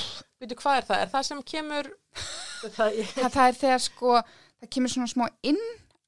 veitu 0.42 0.56
hvað 0.60 0.78
er 0.80 0.86
það? 0.88 1.02
Er 1.04 1.12
það 1.12 1.26
sem 1.28 1.42
kemur, 1.52 1.90
það, 2.76 2.98
Það, 3.14 3.44
er 3.48 3.58
þegar 3.60 3.82
sko, 3.84 4.16
það 4.62 4.72
kemur 4.76 4.94
svona 4.94 5.10
smá 5.12 5.26
inn 5.46 5.60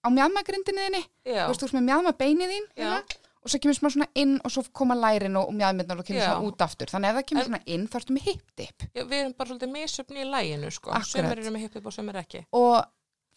á 0.02 0.08
mjadmagrindinni 0.14 0.86
þinni, 0.86 1.02
já, 1.26 1.44
þú 1.44 1.52
veist, 1.52 1.60
þú 1.62 1.66
veist 1.68 1.76
með 1.78 1.86
mjadma 1.90 2.12
beinið 2.20 2.52
þín, 2.54 2.66
Já. 2.78 2.88
hérna, 2.96 3.22
og 3.46 3.50
svo 3.52 3.58
kemur 3.62 3.76
smá 3.78 3.88
svona 3.94 4.08
inn 4.22 4.34
og 4.42 4.52
svo 4.54 4.62
koma 4.74 4.96
lærin 4.98 5.36
og, 5.38 5.52
mjadmyrnar 5.54 6.00
og 6.02 6.06
kemur 6.08 6.22
Já. 6.22 6.28
svona 6.32 6.48
út 6.50 6.62
aftur. 6.66 6.90
Þannig 6.90 7.10
að 7.12 7.18
það 7.20 7.26
kemur 7.30 7.42
En- 7.42 7.48
svona 7.50 7.62
inn, 7.76 7.86
þá 7.90 7.96
ertu 8.00 8.14
með 8.16 8.26
hip-dip. 8.30 8.86
já, 8.94 9.02
við 9.04 9.16
erum 9.20 9.34
bara 9.38 9.50
svolítið 9.50 9.72
misöfni 9.74 10.22
í 10.22 10.26
læginu, 10.30 10.70
sko. 10.74 10.90
Akkurat. 10.90 11.10
Sumir 11.12 11.38
eru 11.42 11.54
með 11.54 11.66
hippið 11.66 11.86
og 11.86 11.94
sumir 11.94 12.18
ekki. 12.22 12.44
og 12.52 12.76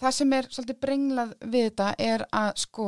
það 0.01 0.13
sem 0.17 0.33
er 0.33 0.49
svolítið 0.49 0.79
brenglað 0.85 1.33
við 1.45 1.67
þetta 1.69 1.89
er 1.99 2.25
að 2.31 2.49
sko 2.63 2.87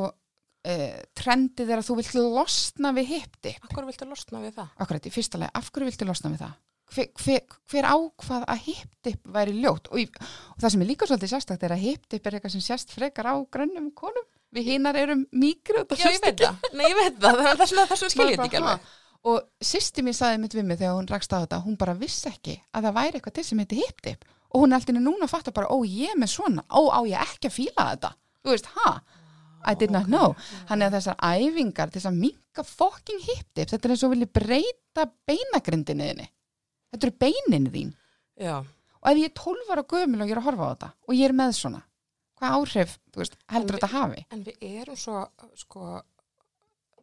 uh, 0.68 0.98
trendið 1.18 1.72
er 1.72 1.80
að 1.80 1.88
þú 1.88 1.96
vilt 2.00 2.18
losna 2.18 2.92
við 2.96 3.08
hip-dip. 3.16 3.64
Akkur 3.68 3.88
viltu 3.88 4.08
losna 4.08 4.42
við 4.42 4.54
það? 4.58 4.76
Akkurat 4.84 5.08
í 5.08 5.14
fyrsta 5.14 5.40
lagi, 5.40 5.54
af 5.58 5.70
hverju 5.72 5.90
viltu 5.90 6.08
losna 6.08 6.32
við 6.32 6.44
það? 6.44 6.54
Hver, 6.92 7.08
hver, 7.22 7.58
hver 7.72 7.88
ákvað 7.88 8.42
að 8.52 8.64
hip-dip 8.66 9.30
væri 9.34 9.54
ljótt 9.62 9.88
og, 9.88 10.00
í, 10.02 10.08
og 10.52 10.58
það 10.60 10.74
sem 10.74 10.82
er 10.84 10.90
líka 10.90 11.08
svolítið 11.08 11.30
sérstakt 11.32 11.62
er 11.64 11.74
að 11.76 11.84
hip-dip 11.86 12.26
er 12.28 12.36
eitthvað 12.36 12.56
sem 12.56 12.64
sérst 12.66 12.92
frekar 12.92 13.30
á 13.32 13.34
grönnum 13.48 13.88
konum. 13.96 14.26
Við 14.52 14.74
hinnar 14.74 14.98
erum 15.00 15.22
mýgri 15.32 15.80
og 15.80 15.94
Já, 15.96 16.10
ég 16.12 16.20
veit 16.20 16.42
það. 16.42 16.66
Nei, 16.76 16.84
ég 16.90 16.98
veit 16.98 17.16
það. 17.16 17.38
Þannig 17.38 17.48
að 17.54 17.62
þessum, 17.62 17.80
þessum 17.94 18.12
skil 18.12 18.26
ég 18.26 18.34
þetta 18.34 18.48
ekki 18.50 18.60
alveg. 18.60 18.90
Og 19.32 19.38
sýsti 19.64 20.04
mér 20.04 20.16
saði 20.18 20.42
mitt 20.42 20.56
við 20.58 20.66
mig 20.68 20.80
þegar 20.82 20.98
hún 20.98 21.08
rakst 21.08 21.32
á 21.32 21.38
þetta, 21.38 21.62
hún 21.64 21.78
bara 21.80 21.94
vissi 21.96 22.28
ekki 22.28 22.58
að 22.74 22.88
það 22.88 22.96
væri 22.98 23.18
eitthvað 23.20 23.36
til 23.38 23.44
sem 23.46 23.62
heiti 23.62 23.78
hip-dip 23.78 24.26
og 24.52 24.64
hún 24.64 24.72
er 24.74 24.80
alltaf 24.80 24.98
núna 24.98 25.24
að 25.24 25.32
fatta 25.32 25.54
bara, 25.56 25.70
ó 25.72 25.80
ég 25.86 26.12
er 26.12 26.18
með 26.20 26.34
svona, 26.34 26.64
ó 26.68 26.92
á 26.92 27.00
ég 27.08 27.22
ekki 27.24 27.48
að 27.48 27.56
fíla 27.56 27.86
þetta. 27.92 28.10
Þú 28.42 28.52
veist, 28.52 28.68
ha? 28.76 28.90
I 29.64 29.74
did 29.74 29.90
not 29.90 30.06
know. 30.06 30.34
Þannig 30.68 30.88
að 30.90 30.96
þessar 30.98 31.16
æfingar 31.22 31.90
til 31.92 32.00
þess 32.00 32.10
að 32.10 32.20
minka 32.20 32.62
fucking 32.66 33.20
hip-dip, 33.28 33.68
þetta 33.70 33.88
er 33.88 33.94
eins 33.94 34.02
og 34.06 34.10
vilja 34.14 34.26
breyta 34.32 35.06
beinagrindinni 35.28 36.08
þinni. 36.10 36.28
Þetta 36.92 37.06
eru 37.08 37.16
beinin 37.24 37.70
þín. 37.72 37.92
Já, 38.40 38.64
Og 39.02 39.10
ef 39.10 39.18
ég 39.18 39.24
er 39.24 39.34
12 39.34 39.70
ára 39.74 39.82
gömul 39.82 40.20
og 40.22 40.28
ég 40.28 40.32
er 40.36 40.38
að 40.38 40.44
horfa 40.46 40.62
á 40.62 40.72
þetta 40.76 40.88
og 41.08 41.14
ég 41.18 41.24
er 41.26 41.32
með 41.34 41.52
svona, 41.58 41.80
hvað 42.38 42.52
áhrif, 42.58 42.92
veist, 43.16 43.34
heldur 43.50 43.74
En 43.74 43.80
þetta 43.80 43.88
hafi? 43.96 44.20
en 44.30 44.44
við 44.44 44.62
erum 44.82 44.96
svo, 44.96 45.22
sko, 45.58 46.02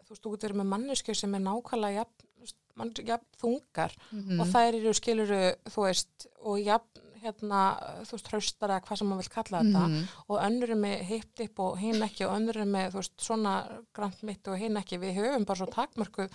þú 0.05 0.09
veist, 0.13 0.23
þú 0.23 0.31
getur 0.37 0.53
með 0.55 0.69
manneskjur 0.71 1.17
sem 1.19 1.35
er 1.35 1.43
nákvæmlega 1.43 1.97
jafn, 1.99 2.53
mann- 2.79 2.93
jafn 3.03 3.25
þungar 3.41 3.91
Mhm. 4.13 4.39
og 4.39 4.47
þær 4.47 4.77
eru 4.79 4.93
skiluru, 4.93 5.41
þú 5.67 5.83
veist, 5.89 6.27
og 6.39 6.57
jafn, 6.63 7.03
hérna, 7.23 7.62
þú 8.08 8.12
veist, 8.15 8.27
hraustara, 8.32 8.79
hvað 8.82 8.97
sem 8.97 9.08
maður 9.10 9.23
vil 9.23 9.34
kalla 9.36 9.62
þetta 9.63 9.88
Mhm. 9.88 10.08
og 10.29 10.38
önnur 10.47 10.69
er 10.69 10.75
með 10.75 11.03
hip-dip 11.10 11.60
og 11.60 11.77
hinn 11.79 12.01
ekki 12.01 12.25
og 12.27 12.36
önnur 12.38 12.55
er 12.58 12.65
með, 12.65 12.91
þú 12.91 13.01
veist, 13.01 13.17
svona 13.17 13.84
grant 13.93 14.23
mitt 14.23 14.47
og 14.47 14.58
hinn 14.58 14.75
ekki, 14.77 14.99
við 14.99 15.15
höfum 15.17 15.45
bara 15.45 15.60
svo 15.60 15.67
takmörkuð, 15.71 16.29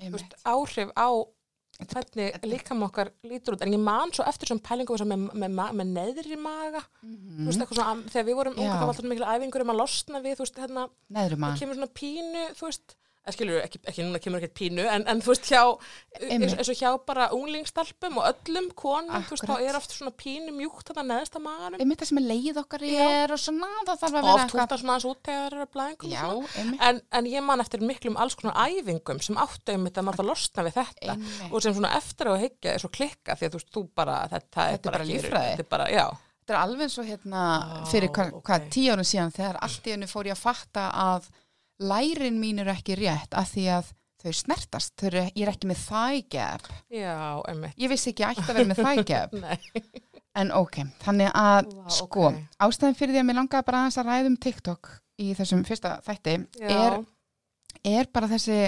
þú 0.00 0.10
veist, 0.12 0.34
áhrif 0.44 0.92
á 0.96 1.08
hvernig 1.78 2.34
líkam 2.42 2.82
okkar 2.82 3.10
lítur 3.24 3.54
út, 3.54 3.62
en 3.62 3.70
ég 3.72 3.78
man 3.78 4.10
svo 4.10 4.24
eftir 4.26 4.48
svona 4.50 4.64
pælingum 4.66 4.96
og 4.98 5.06
með, 5.06 5.32
með, 5.32 5.74
með, 5.78 5.90
neðri 5.94 6.36
maga, 6.42 6.80
þú 7.04 7.46
veist, 7.46 7.60
eitthvað 7.62 7.78
svona, 7.78 8.02
þegar 8.10 8.26
við 8.26 8.34
vorum 8.34 8.54
unga, 8.56 8.62
Mhm. 8.62 8.66
Já. 8.66 8.78
það 8.78 8.86
var 8.86 8.94
alltaf 8.94 9.08
mikil 9.12 9.28
æfingur 9.34 9.60
um 9.60 9.70
að 9.70 9.78
losna 9.78 10.22
við, 10.24 10.34
þú 10.36 10.42
veist, 10.44 10.58
hérna, 10.58 10.88
Neðrum 11.12 11.38
það 11.38 11.52
að. 11.52 11.58
kemur 11.60 11.74
svona 11.78 11.94
pínu, 11.94 12.42
þú 12.58 12.64
veist, 12.66 12.88
eða 12.88 13.07
skilur, 13.34 13.58
ekki, 13.64 13.78
ekki 13.90 14.04
núna 14.06 14.20
kemur 14.22 14.40
ekkert 14.40 14.54
pínu, 14.58 14.84
en, 14.88 15.04
en 15.10 15.20
þú 15.24 15.32
veist, 15.34 15.48
hjá, 15.50 15.62
eins, 16.28 16.54
eins 16.54 16.70
og 16.72 16.78
hjá 16.78 16.90
bara 17.08 17.26
unglingstalpum 17.36 18.18
og 18.20 18.28
öllum 18.30 18.68
konum, 18.78 19.24
þú 19.28 19.34
veist, 19.36 19.46
þá 19.48 19.54
er 19.68 19.78
oft 19.78 19.94
svona 19.96 20.12
pínu 20.18 20.54
mjúkt 20.56 20.88
þetta 20.92 21.04
neðsta 21.08 21.42
maganum, 21.44 21.80
Einmitt 21.82 22.02
það 22.02 22.10
sem 22.12 22.20
er 22.22 22.26
leið 22.28 22.60
okkar 22.62 22.84
Já. 22.88 23.08
er 23.22 23.34
og 23.36 23.42
svona, 23.42 23.70
það 23.88 24.02
þarf 24.02 24.06
að 24.08 24.18
og 24.18 24.28
vera 24.28 24.36
oft 24.38 24.54
húttar 24.56 24.82
svona 24.82 24.94
aðeins 24.96 25.08
út 25.12 25.22
þegar 25.28 25.56
það 25.56 25.58
eru 25.62 25.68
blæðingum 25.78 26.14
Já, 26.14 26.22
og 26.28 26.48
svona. 26.54 26.78
En, 26.88 27.00
en 27.20 27.30
ég 27.32 27.44
man 27.48 27.64
eftir 27.64 27.84
miklum 27.88 28.20
alls 28.22 28.38
konar 28.38 28.60
æfingum 28.68 29.20
sem 29.24 29.40
áttu 29.44 29.74
einmitt 29.74 29.98
að 29.98 30.08
maður 30.08 30.18
átti 30.18 30.26
að 30.26 30.30
losna 30.32 30.64
við 30.68 30.78
þetta 30.78 31.12
Einmitt. 31.18 31.52
og 31.52 31.62
sem 31.66 31.76
svona 31.76 31.92
eftir 31.98 32.30
að 32.32 32.40
hyggja 32.46 32.72
er 32.76 32.82
svo 32.84 32.90
klikka 32.94 33.36
því 33.38 33.48
að 33.48 33.52
þú 33.54 33.60
veist, 33.60 33.70
þú 33.74 33.84
bara, 33.98 34.16
þetta, 34.32 34.66
Þetta 34.72 34.88
er 34.88 34.94
bara 34.98 35.08
líffræði. 35.08 35.52
Þetta 35.52 35.66
er 35.66 35.70
bara, 35.76 35.90
já, 35.92 36.06
Þetta 36.48 36.54
er 36.56 36.62
alveg 36.64 36.88
svo 36.94 37.02
hérna 37.04 37.40
Á, 37.60 37.84
fyrir 37.90 38.08
hvað, 38.16 38.30
ok. 38.38 38.44
hvað 38.48 38.68
tíu 38.72 38.92
árum 38.94 39.04
síðan 39.04 39.34
þegar 39.36 39.58
allt 39.66 39.84
í 39.84 39.92
hennu 39.92 40.06
fór 40.08 40.30
ég 40.30 40.32
að 40.32 40.40
fatta 40.46 40.84
að 40.96 41.26
lærin 41.78 42.38
mín 42.40 42.60
eru 42.62 42.72
ekki 42.74 42.96
rétt 42.98 43.34
af 43.38 43.52
því 43.54 43.64
að 43.78 43.92
þau 44.18 44.32
snertast, 44.34 44.94
þau 44.98 45.06
eru, 45.12 45.24
ég 45.30 45.44
er 45.44 45.52
ekki 45.52 45.68
með 45.70 45.82
gap. 46.30 46.68
já, 46.90 47.14
einmitt. 47.48 47.76
Ég 47.78 47.90
vissi 47.92 48.10
ekki 48.10 48.24
að 48.26 48.32
ég 48.32 48.40
ætti 48.40 48.50
að 48.50 48.58
vera 48.58 48.68
með 48.72 48.82
Nei, 49.44 49.82
en 50.42 50.50
ok, 50.54 50.80
þannig 51.04 51.30
að 51.34 51.70
Vá, 51.74 51.90
sko, 51.94 52.24
ok. 52.32 52.40
ástæðin 52.66 52.98
fyrir 52.98 53.14
því 53.14 53.22
að 53.22 53.28
mér 53.28 53.38
langaði 53.38 53.68
bara 53.68 53.84
að 53.86 54.08
ræða 54.08 54.32
um 54.32 54.36
TikTok 54.36 54.90
í 55.18 55.32
þessum 55.38 55.64
fyrsta 55.66 55.94
þætti 56.06 56.34
er, 56.66 56.98
er 57.86 58.10
bara 58.14 58.30
þessi, 58.30 58.58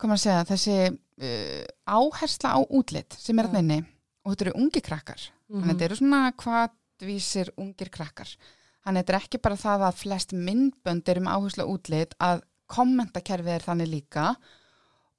hvað 0.00 0.12
maður 0.12 0.18
að 0.18 0.24
segja, 0.24 0.48
þessi 0.50 0.76
uh, 0.88 1.64
áhersla 1.88 2.54
á 2.56 2.60
útlit 2.68 3.16
sem 3.20 3.40
er 3.40 3.50
að 3.50 3.60
inni 3.60 3.80
og 4.24 4.32
þetta 4.32 4.46
eru 4.48 4.56
ungi 4.60 4.82
krakkar. 4.84 5.26
Mhm. 5.50 5.60
Þannig 5.60 5.68
að 5.68 5.76
þetta 5.76 5.88
eru 5.88 6.00
svona 6.00 6.22
hvatvísir 6.44 7.52
ungir 7.60 7.92
krakkar. 7.92 8.32
Þannig 8.80 9.02
að 9.02 9.04
þetta 9.04 9.12
er 9.12 9.20
ekki 9.20 9.42
bara 9.44 9.60
það 9.60 9.86
að 9.86 10.00
flest 10.00 10.34
myndbönd 10.48 11.12
eru 11.12 11.22
með 11.24 11.36
áherslu 11.36 11.66
útlit 11.68 12.14
að 12.22 12.42
kommentakerfið 12.70 13.54
er 13.56 13.66
þannig 13.66 13.90
líka. 13.90 14.26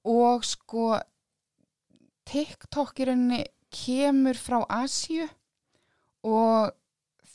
Og 0.09 0.45
sko 0.47 0.85
TikTok 2.31 3.01
í 3.01 3.09
rauninni 3.09 3.41
kemur 3.71 4.39
frá 4.39 4.61
Asíu 4.81 5.27
og 6.27 6.71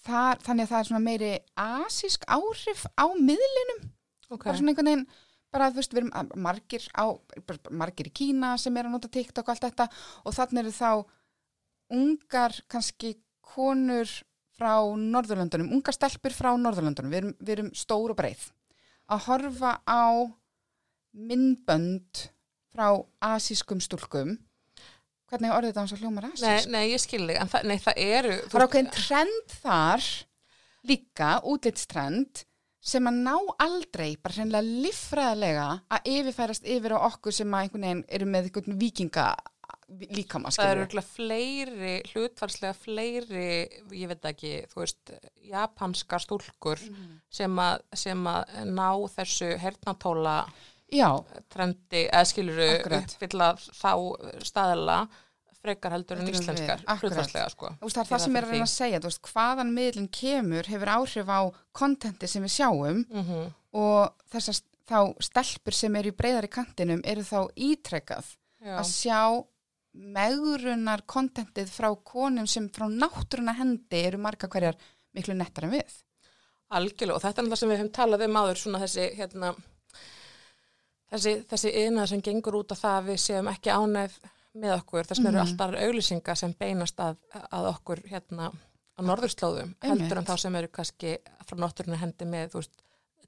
þar, 0.07 0.43
þannig 0.43 0.67
að 0.67 0.73
það 0.73 0.81
er 0.81 0.89
svona 0.91 1.05
meiri 1.05 1.31
asísk 1.59 2.27
áhrif 2.31 2.85
á 2.95 3.07
miðlinum. 3.15 3.87
Ok, 4.31 4.45
bara 4.49 4.59
svona 4.59 4.73
einhvern 4.75 4.91
veginn 4.91 5.07
bara 5.55 5.71
þú 5.71 5.81
veist, 5.81 5.95
við 5.95 6.03
erum 6.03 6.43
margir 6.43 6.87
á 6.93 7.05
margir 7.71 8.11
í 8.11 8.15
Kína 8.15 8.57
sem 8.61 8.77
er 8.77 8.89
að 8.89 8.97
nota 8.97 9.11
TikTok 9.13 9.47
og 9.47 9.55
allt 9.55 9.67
þetta. 9.69 9.89
Og 10.27 10.37
þannig 10.37 10.63
eru 10.63 10.75
þá 10.75 10.91
ungar 11.97 12.57
kannski 12.73 13.15
konur 13.47 14.11
frá 14.57 14.73
Norðurlöndunum, 14.97 15.73
ungar 15.77 15.97
stelpur 15.97 16.35
frá 16.35 16.53
Norðurlöndunum, 16.57 17.13
við 17.13 17.23
erum, 17.23 17.35
við 17.41 17.55
erum 17.57 17.71
stór 17.77 18.15
og 18.15 18.19
breið 18.19 18.49
að 19.13 19.29
horfa 19.29 19.77
á 19.87 20.05
myndbönd 21.17 22.27
frá 22.73 22.89
asískum 23.25 23.81
stúlkum 23.81 24.37
hvernig 25.31 25.53
orðið 25.53 25.73
þetta 25.73 25.85
hans 25.85 25.95
að 25.95 26.03
hljómar 26.05 26.27
nei, 26.27 26.35
asísk? 26.35 26.73
nei, 26.73 26.83
ég 26.93 27.03
skil 27.03 27.23
þig, 27.25 27.39
en 27.41 27.53
það, 27.53 27.71
nei, 27.71 27.79
það 27.83 28.03
eru 28.05 28.35
Það 28.37 28.43
er 28.43 28.45
veist, 28.47 28.67
ákveðin 28.67 28.93
trend 28.97 29.57
þar 29.63 30.11
líka, 30.87 31.31
útlitstrend 31.51 32.45
sem 32.87 33.09
að 33.11 33.17
ná 33.27 33.35
aldrei 33.65 34.13
bara 34.23 34.37
hreinlega 34.37 34.77
líffræðilega 34.85 35.67
að 35.97 36.11
yfirfærast 36.13 36.69
yfir 36.77 36.95
á 36.95 36.99
okkur 37.09 37.35
sem 37.35 37.57
að 37.57 37.65
einhvern 37.65 37.87
veginn 37.89 38.05
eru 38.19 38.29
með 38.31 38.47
einhvern 38.47 38.79
vikinga 38.79 39.27
líkama, 39.89 40.51
það 40.51 40.71
eru 40.73 40.87
fleiri, 41.07 41.93
hlutvarslega 42.11 42.75
fleiri, 42.75 43.49
ég 43.95 44.09
veit 44.11 44.25
ekki, 44.33 44.55
þú 44.73 44.81
veist, 44.83 45.13
japanska 45.47 46.19
stúlkur 46.19 46.81
Mhm. 46.91 47.21
sem, 47.31 47.57
að, 47.57 47.81
sem 47.95 48.25
að 48.27 48.45
ná 48.67 48.89
þessu 49.15 49.53
hernatóla 49.59 50.47
Já, 50.93 51.09
trendi, 51.51 52.05
eða 52.09 52.25
skiluru 52.31 52.67
uppfylla 53.01 53.49
þá 53.59 53.93
staðila 54.47 55.09
frekar 55.63 55.91
heldur 55.97 56.19
en 56.21 56.29
íslenskar, 56.31 56.83
hlutvarslega 57.01 57.51
sko. 57.51 57.67
veist, 57.81 57.97
það 57.97 58.03
er 58.03 58.07
Ég 58.07 58.11
það 58.13 58.21
sem 58.25 58.37
er 58.37 58.43
að 58.45 58.51
reyna 58.51 58.67
að 58.69 58.75
segja, 58.77 59.01
þú 59.01 59.09
veist, 59.11 59.23
hvaðan 59.33 59.73
miðlinn 59.75 60.09
kemur 60.11 60.63
hefur 60.71 60.87
áhrif 60.95 61.27
á 61.27 61.41
kontenti 61.75 62.29
sem 62.29 62.43
við 62.43 62.55
sjáum 62.59 63.05
Mm 63.11 63.53
og 63.77 64.15
þessar 64.31 64.61
þá 64.89 65.15
stelpur 65.21 65.73
sem 65.75 65.97
eru 65.97 66.09
í 66.09 66.17
breyðari 66.17 66.49
kantinum 66.49 67.01
eru 67.05 67.21
þá 67.23 67.51
ítrekkað 67.57 68.25
að 68.63 68.85
sjá 68.87 69.45
megrunar 69.97 71.03
kontentið 71.09 71.71
frá 71.73 71.89
konum 72.05 72.47
sem 72.47 72.69
frá 72.71 72.87
náttúruna 72.91 73.55
hendi 73.59 74.03
eru 74.07 74.19
marga 74.19 74.49
hverjar 74.49 74.77
miklu 75.17 75.35
nettar 75.35 75.65
en 75.65 75.71
við. 75.79 76.03
algjörlega 76.71 77.15
og 77.17 77.23
þetta 77.23 77.41
er 77.41 77.45
náttúrulega 77.47 77.57
sem 77.63 77.71
við 77.71 77.79
höfum 77.81 77.93
talað 77.95 78.25
um 78.27 78.37
áður 78.41 78.59
svona 78.61 78.81
þessi 78.83 79.05
hérna 79.17 79.53
þessi, 81.13 81.35
þessi 81.51 81.73
yðnað 81.83 82.09
sem 82.13 82.23
gengur 82.27 82.57
út 82.61 82.73
á 82.75 82.77
það 82.81 82.97
að 83.01 83.11
við 83.13 83.21
séum 83.23 83.51
ekki 83.53 83.71
ánæð 83.75 84.17
með 84.57 84.73
okkur, 84.79 85.05
þess 85.07 85.21
vegna 85.21 85.31
eru 85.31 85.39
Mhm. 85.39 85.47
alltaf 85.47 85.85
auglýsingar 85.87 86.37
sem 86.41 86.55
beinast 86.59 86.97
að, 87.01 87.17
að 87.53 87.69
okkur 87.75 88.03
hérna 88.11 88.51
á 88.97 89.01
norðurslóðum 89.05 89.75
heldur 89.85 90.19
en 90.19 90.25
þá 90.27 90.37
sem 90.41 90.55
eru 90.57 90.69
kannski 90.73 91.19
frá 91.47 91.57
náttúruna 91.61 91.99
hendi 92.01 92.25
með, 92.25 92.49
þú 92.55 92.63
veist, 92.63 92.83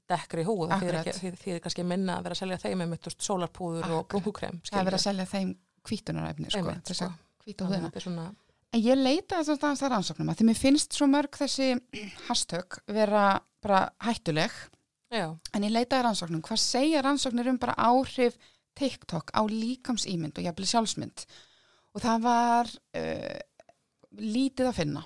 dekkri 0.09 0.43
húð 0.43 0.71
ekki- 0.73 1.13
þýðir 1.19 1.37
þýðir 1.43 1.61
kannski 1.61 1.83
minna 1.85 2.17
að 2.17 2.23
vera 2.23 2.33
að 2.35 2.39
selja 2.41 2.57
þeim 2.57 2.79
með 2.89 3.09
sólarpúður 3.21 3.85
og 3.85 3.99
Akkurat. 3.99 4.09
brúnkukrem 4.09 4.61
Það 4.65 4.79
er 4.79 4.85
verið 4.89 4.99
að 4.99 5.05
selja 5.07 5.25
þeim 5.29 5.55
kvítunarefni 5.85 6.51
sko, 6.53 6.75
þess 6.87 7.05
að 7.07 7.17
kvíta 7.43 7.67
húðina 7.69 8.29
En 8.69 8.83
ég 8.85 8.99
leita 8.99 9.39
þess 9.39 9.55
að 9.55 9.79
það 9.81 9.91
rannsóknum 9.95 10.29
að 10.29 10.39
því 10.39 10.45
mér 10.49 10.59
finnst 10.59 10.97
svo 10.97 11.07
mörg 11.09 11.37
þessi 11.39 11.69
hashtag 12.27 12.79
vera 12.85 13.25
bara 13.63 13.87
hættuleg. 14.05 14.53
Já, 15.09 15.25
en 15.57 15.65
ég 15.65 15.73
leitaði 15.73 16.05
rannsóknum, 16.05 16.43
hvað 16.45 16.61
segja 16.61 17.01
rannsóknir 17.01 17.49
um 17.49 17.57
bara 17.57 17.73
áhrif 17.81 18.37
TikTok 18.77 19.33
á 19.33 19.41
líkamsýmynd 19.49 20.37
og 20.37 20.45
jafnvel 20.45 20.69
sjálfsmynd? 20.69 21.23
Og 21.97 22.03
það 22.03 22.27
var 22.27 22.69
uh, 22.69 23.39
lítið 24.21 24.69
að 24.69 24.77
finna. 24.77 25.03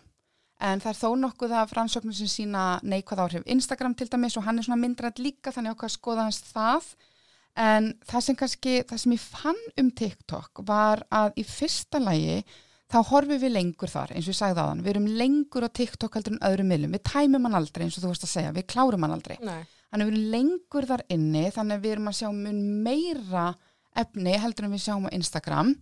En 0.64 0.84
það 0.84 0.92
er 0.92 1.00
þó 1.00 1.10
nokkuð 1.22 1.56
af 1.60 1.72
rannsóknum 1.76 2.16
sem 2.16 2.30
sína 2.32 2.66
neikvæð 2.84 3.24
áhrif. 3.24 3.48
Instagram 3.48 3.96
til 3.96 4.10
dæmis 4.12 4.36
og 4.40 4.44
hann 4.44 4.60
er 4.60 4.68
svona 4.68 4.82
myndrætt 4.84 5.24
líka 5.24 5.56
þannig 5.56 5.78
okkar 5.78 5.96
skoða 5.96 6.28
hans 6.28 6.44
það 6.52 6.92
en 7.60 7.94
það 8.10 8.26
sem 8.28 8.38
kannski, 8.40 8.76
það 8.90 9.02
sem 9.04 9.16
ég 9.16 9.26
fann 9.26 9.64
um 9.80 9.92
TikTok 9.94 10.64
var 10.68 11.04
að 11.14 11.36
í 11.38 11.46
fyrsta 11.48 12.02
lagi 12.02 12.42
þá 12.94 13.00
horfum 13.10 13.42
við 13.42 13.56
lengur 13.56 13.90
þar 13.90 14.14
eins 14.14 14.28
og 14.28 14.34
ég 14.34 14.40
sagði 14.40 14.60
þann, 14.62 14.82
við 14.86 14.94
erum 14.94 15.06
lengur 15.22 15.66
á 15.66 15.70
TikTok 15.70 16.18
heldur 16.18 16.36
en 16.36 16.44
öðrum 16.50 16.70
miðlum, 16.70 16.98
við 16.98 17.06
tæmum 17.10 17.48
hann 17.48 17.58
aldrei 17.58 17.86
eins 17.86 17.98
og 17.98 18.06
þú 18.06 18.12
varst 18.12 18.28
að 18.28 18.34
segja, 18.34 18.56
við 18.56 18.68
klárum 18.74 19.06
hann 19.06 19.16
aldrei. 19.16 19.38
Nei, 19.42 19.64
Þannig 19.94 20.10
við 20.10 20.16
erum 20.16 20.30
lengur 20.34 20.86
þar 20.90 21.02
inni, 21.14 21.46
þannig 21.54 21.78
að 21.78 21.84
við 21.86 21.92
erum 21.94 22.10
að 22.10 22.16
sjá 22.18 22.30
mun 22.34 22.62
meira 22.82 23.46
efni 24.02 24.32
heldur 24.42 24.66
en 24.66 24.74
við 24.74 24.82
sjáum 24.88 25.06
á 25.06 25.14
Instagram. 25.14 25.74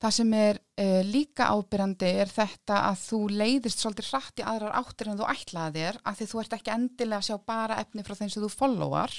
Það 0.00 0.14
sem 0.16 0.30
er 0.38 0.60
uh, 0.80 1.00
líka 1.04 1.48
ábyrjandi 1.50 2.10
er 2.22 2.30
þetta 2.30 2.76
að 2.88 3.00
þú 3.02 3.18
leiðist 3.40 3.82
svolítið 3.82 4.12
hratt 4.12 4.38
í 4.40 4.46
aðrar 4.46 4.78
áttir 4.78 5.10
en 5.10 5.18
þú 5.18 5.26
ætlaði 5.28 5.82
þér, 5.82 5.98
af 6.06 6.16
því 6.20 6.28
þú 6.30 6.40
ert 6.40 6.54
ekki 6.56 6.72
endilega 6.76 7.18
að 7.18 7.26
sjá 7.26 7.36
bara 7.50 7.80
efni 7.82 8.06
frá 8.06 8.14
þeim 8.14 8.30
sem 8.30 8.44
þú 8.46 8.52
followar. 8.54 9.16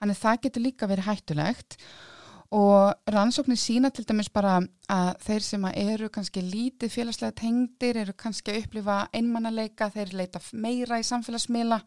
Þannig 0.00 0.18
að 0.18 0.22
það 0.22 0.42
getur 0.44 0.64
líka 0.64 0.88
verið 0.90 1.08
hættulegt. 1.10 1.78
Og 2.56 3.10
rannsóknir 3.10 3.58
sína 3.58 3.90
til 3.90 4.04
dæmis 4.06 4.28
bara 4.30 4.60
að 4.92 5.08
þeir 5.24 5.42
sem 5.42 5.64
eru 5.72 6.10
kannski 6.14 6.44
lítið 6.44 6.92
félagslega 6.94 7.34
tengdir, 7.40 7.98
eru 8.04 8.14
kannski 8.14 8.52
að 8.52 8.60
upplifa 8.62 8.98
einmannaleika, 9.16 9.90
þeir 9.90 10.14
leita 10.14 10.42
meira 10.52 11.00
í 11.02 11.06
samfélagsmiðla 11.08 11.80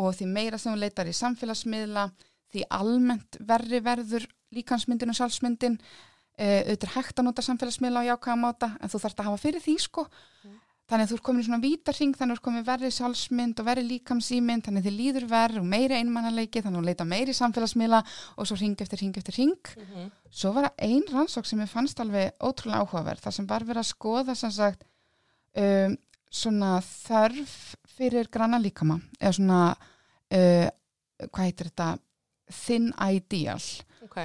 og 0.00 0.12
því 0.18 0.28
meira 0.34 0.60
sem 0.60 0.74
þú 0.74 0.82
leitar 0.82 1.08
í 1.08 1.16
samfélagsmiðla 1.16 2.10
því 2.52 2.66
almennt 2.76 3.40
verri 3.46 3.80
verður 3.82 4.26
líkansmyndin 4.54 5.14
og 5.14 5.18
sjálfsmyndin. 5.18 5.78
Uh, 6.40 6.60
auðvitað 6.66 6.94
hægt 6.96 7.20
að 7.20 7.26
nota 7.26 7.44
samfélagsmiðla 7.44 8.04
á 8.04 8.08
jákvæða 8.12 8.40
máta 8.40 8.68
en 8.80 8.92
þú 8.92 9.00
þarft 9.02 9.18
að 9.20 9.30
hafa 9.30 9.40
fyrir 9.42 9.64
því 9.64 9.74
sko 9.80 10.06
þannig 10.90 11.04
að 11.06 11.12
þú 11.12 11.16
er 11.16 11.24
komin 11.28 11.42
í 11.42 11.46
svona 11.46 11.62
vítarring 11.62 12.14
þannig 12.18 12.34
að 12.34 12.38
þú 12.38 12.40
er 12.40 12.44
komin 12.48 12.66
verri 12.66 12.90
sjálfsmynd 12.96 13.62
og 13.62 13.68
verri 13.70 13.84
líkamsýmynd 13.86 14.66
þannig 14.66 14.82
að 14.82 14.88
þið 14.88 14.96
líður 14.98 15.26
verð 15.30 15.60
og 15.60 15.68
meiri 15.70 15.98
einmannaleiki 16.00 16.62
þannig 16.64 16.80
að 16.80 16.82
þú 16.82 16.90
leita 16.90 17.06
meiri 17.12 17.36
samfélagsmiðla 17.38 18.00
og 18.36 18.48
svo 18.50 18.58
ring 18.58 18.82
eftir 18.84 19.02
ring 19.04 19.20
eftir 19.20 19.38
ring 19.38 19.70
svo 20.30 20.52
var 20.56 20.70
það 20.70 20.88
ein 20.88 21.06
rannsók 21.12 21.46
sem 21.46 21.62
ég 21.62 21.70
fannst 21.70 22.02
alveg 22.02 22.34
ótrúlega 22.42 22.82
áhugaverð 22.82 23.24
þar 23.26 23.36
sem 23.38 23.48
var 23.50 23.66
verið 23.68 23.84
að 23.84 23.90
skoða 23.92 24.36
sagt 24.40 24.84
um, 25.54 25.96
svona 26.30 26.74
þörf 26.82 27.56
fyrir 27.96 28.30
granna 28.32 28.58
líkama 28.62 28.98
eða 29.20 29.34
svona 29.38 29.62
uh, 29.70 30.68
hvað 31.28 31.46
heitir 31.46 31.70
þetta? 31.70 31.90
Thin 32.50 32.90
ideal. 32.98 33.62
Ok, 34.02 34.18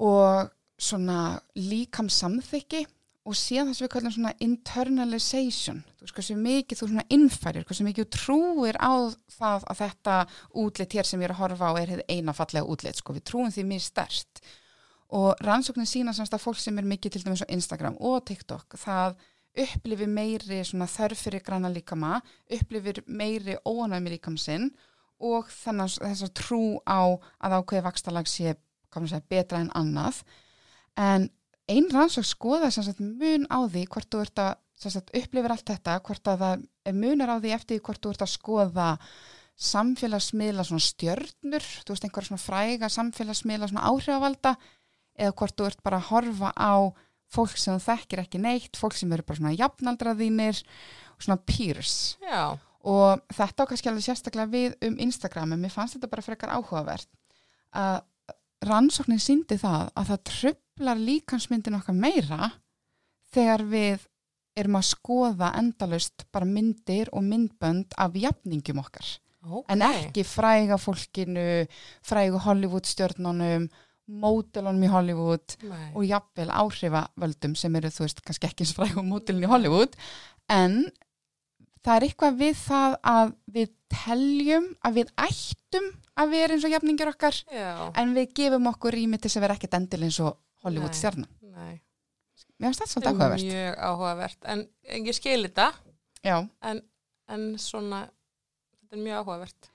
og 0.00 0.52
svona 0.80 1.36
líkamsamþykki 1.58 2.86
og 3.22 3.36
síðan 3.38 3.70
það 3.70 3.76
sem 3.78 3.86
við 3.86 3.92
kallum 3.92 4.14
svona 4.16 4.32
internalization. 4.42 5.82
Þú 5.98 6.06
veist 6.06 6.16
hversu 6.16 6.36
mikið 6.38 6.80
þú 6.80 6.88
svona 6.88 7.04
innfærir 7.16 7.66
hversu 7.68 7.86
mikið 7.86 8.06
þú 8.06 8.16
trúir 8.16 8.78
á 8.82 8.92
það 9.36 9.66
að 9.70 9.82
þetta 9.82 10.16
útlit 10.62 10.96
hér 10.96 11.08
sem 11.08 11.22
ég 11.22 11.28
er 11.28 11.34
að 11.36 11.42
horfa 11.42 11.70
á 11.70 11.72
er 11.78 11.92
hefði 11.92 12.06
eina 12.10 12.34
fallega 12.34 12.66
útlit 12.74 12.98
sko. 12.98 13.14
Við 13.14 13.26
trúum 13.30 13.52
því 13.54 13.66
mjög 13.68 13.84
stert 13.86 14.42
og 15.12 15.44
rannsóknin 15.44 15.86
sína 15.88 16.14
semst 16.16 16.34
að 16.34 16.42
fólk 16.46 16.58
sem 16.58 16.78
er 16.80 16.88
mikið 16.88 17.14
til 17.14 17.22
dæmis 17.26 17.44
á 17.44 17.52
Instagram 17.52 17.98
og 18.00 18.24
TikTok 18.26 18.78
það 18.80 19.20
upplifir 19.62 20.08
meiri 20.08 20.62
svona 20.64 20.88
þörf 20.88 21.26
fyrir 21.26 21.44
granna 21.44 21.70
líkama 21.70 22.22
upplifir 22.56 23.02
meiri 23.06 23.58
óanæmi 23.68 24.14
líkamsinn 24.16 24.70
og 25.22 25.50
þannig 25.52 25.98
að 26.00 26.08
þess 26.08 26.26
að 26.26 26.34
trú 26.40 26.62
á 26.88 27.02
að 27.38 27.58
ákveði 27.60 27.84
vakstalag 27.86 28.26
sé 28.30 28.56
segja, 28.92 29.22
betra 29.28 29.60
en 29.62 29.70
annað. 29.78 30.22
En 30.98 31.30
ein 31.72 31.88
rannsók 31.92 32.26
skoða 32.28 32.70
sagt 32.74 33.00
mun 33.00 33.46
á 33.48 33.58
því 33.64 33.84
hvort 33.92 34.10
þú 34.12 34.24
ert 34.26 34.42
að 34.42 34.52
sagt, 34.82 35.12
upplifir 35.14 35.54
allt 35.54 35.68
þetta, 35.68 36.00
hvort 36.06 36.28
að 36.32 36.42
það 36.42 36.98
munar 36.98 37.32
á 37.32 37.36
því 37.38 37.54
eftir 37.54 37.82
hvort 37.84 38.02
þú 38.02 38.14
ert 38.14 38.24
að 38.26 38.32
skoða 38.32 38.88
samfélagsmiðla 39.62 40.64
svona 40.66 40.82
stjörnur, 40.82 41.66
þú 41.84 41.94
veist 41.94 42.06
einhverja 42.08 42.30
svona 42.30 42.42
fræga 42.42 42.90
samfélagsmiðla 42.90 43.68
svona 43.70 43.86
áhrifavalda 43.90 44.56
eða 45.20 45.36
hvort 45.38 45.56
þú 45.58 45.68
ert 45.68 45.82
bara 45.86 46.00
að 46.00 46.08
horfa 46.08 46.50
á 46.56 46.74
fólk 47.32 47.54
sem 47.60 47.76
þú 47.76 47.84
þekkir 47.86 48.22
ekki 48.24 48.40
neitt, 48.42 48.76
fólk 48.80 48.96
sem 48.98 49.12
eru 49.14 49.24
bara 49.28 49.38
svona 49.38 49.54
jafnaldraðínir 49.54 50.58
og 51.14 51.24
svona 51.24 51.38
peers. 51.46 52.16
Já, 52.24 52.58
og 52.82 53.22
þetta 53.30 53.64
á 53.64 53.68
kannski 53.70 53.90
alveg 53.90 54.06
sérstaklega 54.08 54.50
við 54.50 54.74
um 54.88 54.96
Instagram 55.04 55.54
en 55.54 55.62
mér 55.62 55.72
fannst 55.74 55.96
þetta 55.96 56.10
bara 56.10 56.24
frekar 56.26 56.54
áhugavert 56.56 57.08
að 57.78 58.02
rannsóknin 58.66 59.22
síndi 59.22 59.58
það 59.58 59.90
að 59.98 60.10
það 60.10 60.24
trublar 60.82 60.98
líkansmyndin 60.98 61.78
okkar 61.78 61.94
meira 61.94 62.50
þegar 63.32 63.62
við 63.70 64.06
erum 64.58 64.76
að 64.76 64.88
skoða 64.90 65.52
endalaust 65.56 66.26
bara 66.32 66.48
myndir 66.48 67.08
og 67.12 67.22
myndbönd 67.24 67.94
af 67.96 68.16
jafningum 68.18 68.82
okkar. 68.82 69.18
Ok. 69.42 69.64
en 69.74 69.82
ekki 69.82 70.22
fræga 70.22 70.76
fólkinu 70.78 71.66
frægu 72.06 72.38
Hollywood 72.38 72.86
stjörnunum 72.86 73.64
mótelunum 74.06 74.84
í 74.86 74.90
Hollywood 74.90 75.56
Nei. 75.66 75.88
og 75.96 76.04
jafnvel 76.06 76.50
áhrifavöldum 76.50 77.56
sem 77.58 77.74
eru 77.74 77.90
þú 77.90 78.04
veist 78.04 78.22
kannski 78.22 78.46
ekki 78.46 78.62
eins 78.62 78.74
frægum 78.76 79.08
mótilin 79.10 79.42
í 79.42 79.50
Hollywood. 79.50 79.96
En 80.46 80.84
það 81.82 81.96
er 81.96 82.06
eitthvað 82.06 82.38
við 82.38 82.54
það 82.60 82.96
að 83.02 83.34
við 83.56 83.74
teljum 83.90 84.70
að 84.86 85.00
við 85.00 85.12
ættum 85.26 85.90
að 86.14 86.34
vera 86.36 86.54
eins 86.54 86.68
og 86.68 86.74
jafningir 86.76 87.10
okkar 87.10 87.42
já, 87.50 87.90
en 87.98 88.14
við 88.14 88.34
gefum 88.38 88.70
okkur 88.70 88.94
rými 88.94 89.18
til 89.18 89.32
að 89.32 89.46
vera 89.46 89.58
ekkert 89.58 89.78
endil 89.80 90.04
eins 90.06 90.20
og 90.22 90.38
Hollywood 90.62 90.96
stjarnan. 90.96 91.28
Mér 92.62 92.70
finnst 92.70 92.82
þetta 92.82 92.92
svolítið 92.92 93.10
er 93.10 93.16
áhugavert. 93.16 93.44
mjög 93.48 93.78
áhugavert 93.88 94.48
en 94.52 94.64
en 94.86 95.06
ég 95.08 95.16
skil 95.18 95.40
þetta 95.46 95.68
Já, 96.22 96.36
en, 96.62 96.80
en 97.34 97.46
svona 97.58 98.04
þetta 98.06 98.98
er 98.98 99.02
mjög 99.02 99.22
áhugavert 99.22 99.70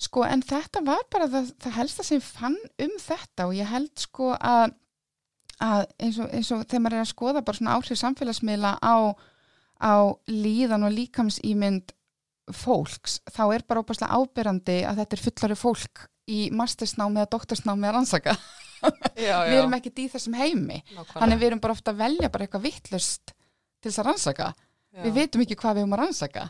sko 0.00 0.24
en 0.24 0.44
þetta 0.46 0.82
var 0.86 1.02
bara 1.12 1.26
það, 1.32 1.50
það 1.60 1.76
helsta 1.76 2.06
sem 2.06 2.22
fann 2.24 2.56
um 2.80 2.94
þetta 3.02 3.48
og 3.48 3.56
ég 3.58 3.68
held 3.68 3.90
sko 4.00 4.30
að, 4.36 4.76
að 5.60 5.82
eins, 5.98 6.20
og, 6.22 6.30
eins 6.30 6.52
og 6.54 6.62
þegar 6.64 6.84
maður 6.84 7.00
er 7.00 7.04
að 7.04 7.12
skoða 7.12 7.44
bara 7.48 7.60
svona 7.60 7.74
áhrif 7.76 8.00
samfélagsmiðla 8.00 8.76
á, 8.80 8.96
á 9.82 9.94
líðan 10.30 10.86
og 10.88 10.94
líkamsýmynd 10.96 11.92
fólks, 12.56 13.20
þá 13.30 13.42
er 13.54 13.66
bara 13.68 13.82
óbærslega 13.84 14.16
ábyrrandi 14.16 14.80
að 14.88 15.02
þetta 15.02 15.16
er 15.16 15.24
fullari 15.26 15.58
fólk 15.58 16.06
í 16.30 16.40
mastersnámi 16.54 17.20
eða 17.20 17.30
doktorsnámi 17.34 17.88
að 17.88 17.94
rannsaka. 17.98 18.34
já, 19.28 19.36
Við 19.50 19.58
erum 19.58 19.76
ekkert 19.78 19.98
í 20.02 20.08
þessum 20.12 20.34
heimi. 20.38 20.80
Þannig 21.12 21.38
við 21.42 21.46
erum 21.50 21.60
bara 21.64 21.76
ofta 21.76 21.92
að 21.94 22.00
velja 22.04 22.30
bara 22.32 22.46
eitthvað 22.46 22.66
vittlust 22.68 23.34
til 23.80 23.90
þess 23.90 24.00
að 24.02 24.08
rannsaka. 24.10 24.50
Við 25.04 25.14
veitum 25.20 25.44
ekki 25.44 25.56
hvað 25.60 25.76
við 25.78 25.84
erum 25.84 25.94
að 25.96 26.02
rannsaka. 26.04 26.48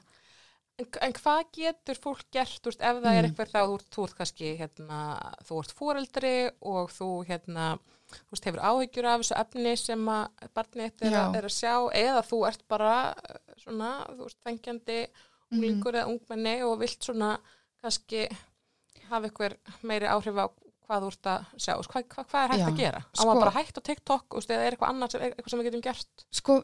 En, 0.81 0.87
en 1.05 1.12
hvað 1.12 1.40
getur 1.53 1.99
fólk 2.01 2.23
gert, 2.33 2.62
veist, 2.64 2.81
ef 2.81 3.01
það 3.03 3.05
Mm. 3.11 3.16
er 3.19 3.27
eitthvað 3.29 3.51
þá, 3.53 3.61
þú, 3.69 3.88
þú 3.95 4.05
ert 4.07 4.14
kannski, 4.16 4.53
hérna, 4.57 5.01
þú 5.45 5.59
ert 5.61 5.73
foreldri 5.77 6.31
og 6.73 6.93
þú, 6.97 7.09
hérna, 7.29 7.66
þú 8.14 8.33
veist, 8.33 8.47
hefur 8.49 8.62
áhyggjur 8.71 9.09
af 9.11 9.21
þessu 9.21 9.37
efni 9.43 9.75
sem 9.77 10.07
að 10.09 10.47
barnið 10.57 11.05
er, 11.05 11.12
Já. 11.12 11.21
er 11.37 11.49
að 11.51 11.53
sjá, 11.59 11.75
eða 12.01 12.23
þú 12.31 12.38
ert 12.49 12.64
bara, 12.73 12.95
eh, 13.29 13.59
svona, 13.61 13.90
þú 14.09 14.25
veist, 14.25 14.38
fengjandi 14.49 14.99
unglingur 15.53 15.99
eða 16.01 16.09
ungmenni 16.14 16.57
og 16.64 16.79
vilt 16.81 17.05
svona, 17.05 17.35
kannski, 17.85 18.25
hafa 19.11 19.29
eitthvað 19.29 19.59
meiri 19.85 20.09
áhrif 20.09 20.40
á 20.40 20.47
hvað 20.90 21.05
þú 21.07 21.11
ert 21.14 21.29
að 21.31 21.50
sjá, 21.57 21.74
veist, 21.79 21.90
hvað, 21.94 22.07
hvað, 22.14 22.30
hvað 22.30 22.45
er 22.45 22.53
hægt 22.55 22.62
Já, 22.64 22.68
að 22.70 22.80
gera? 22.84 23.01
Á 23.07 23.14
sko- 23.14 23.26
maður 23.30 23.45
bara 23.47 23.57
hægt 23.61 23.78
á 23.78 23.82
TikTok, 23.88 24.24
veist, 24.41 24.51
eða 24.51 24.64
er 24.66 24.74
eitthvað 24.76 24.91
annað 24.95 25.12
sem, 25.14 25.20
eitthvað 25.30 25.51
sem 25.55 25.61
við 25.62 25.68
getum 25.70 25.84
gert? 25.86 26.24
Sko, 26.41 26.57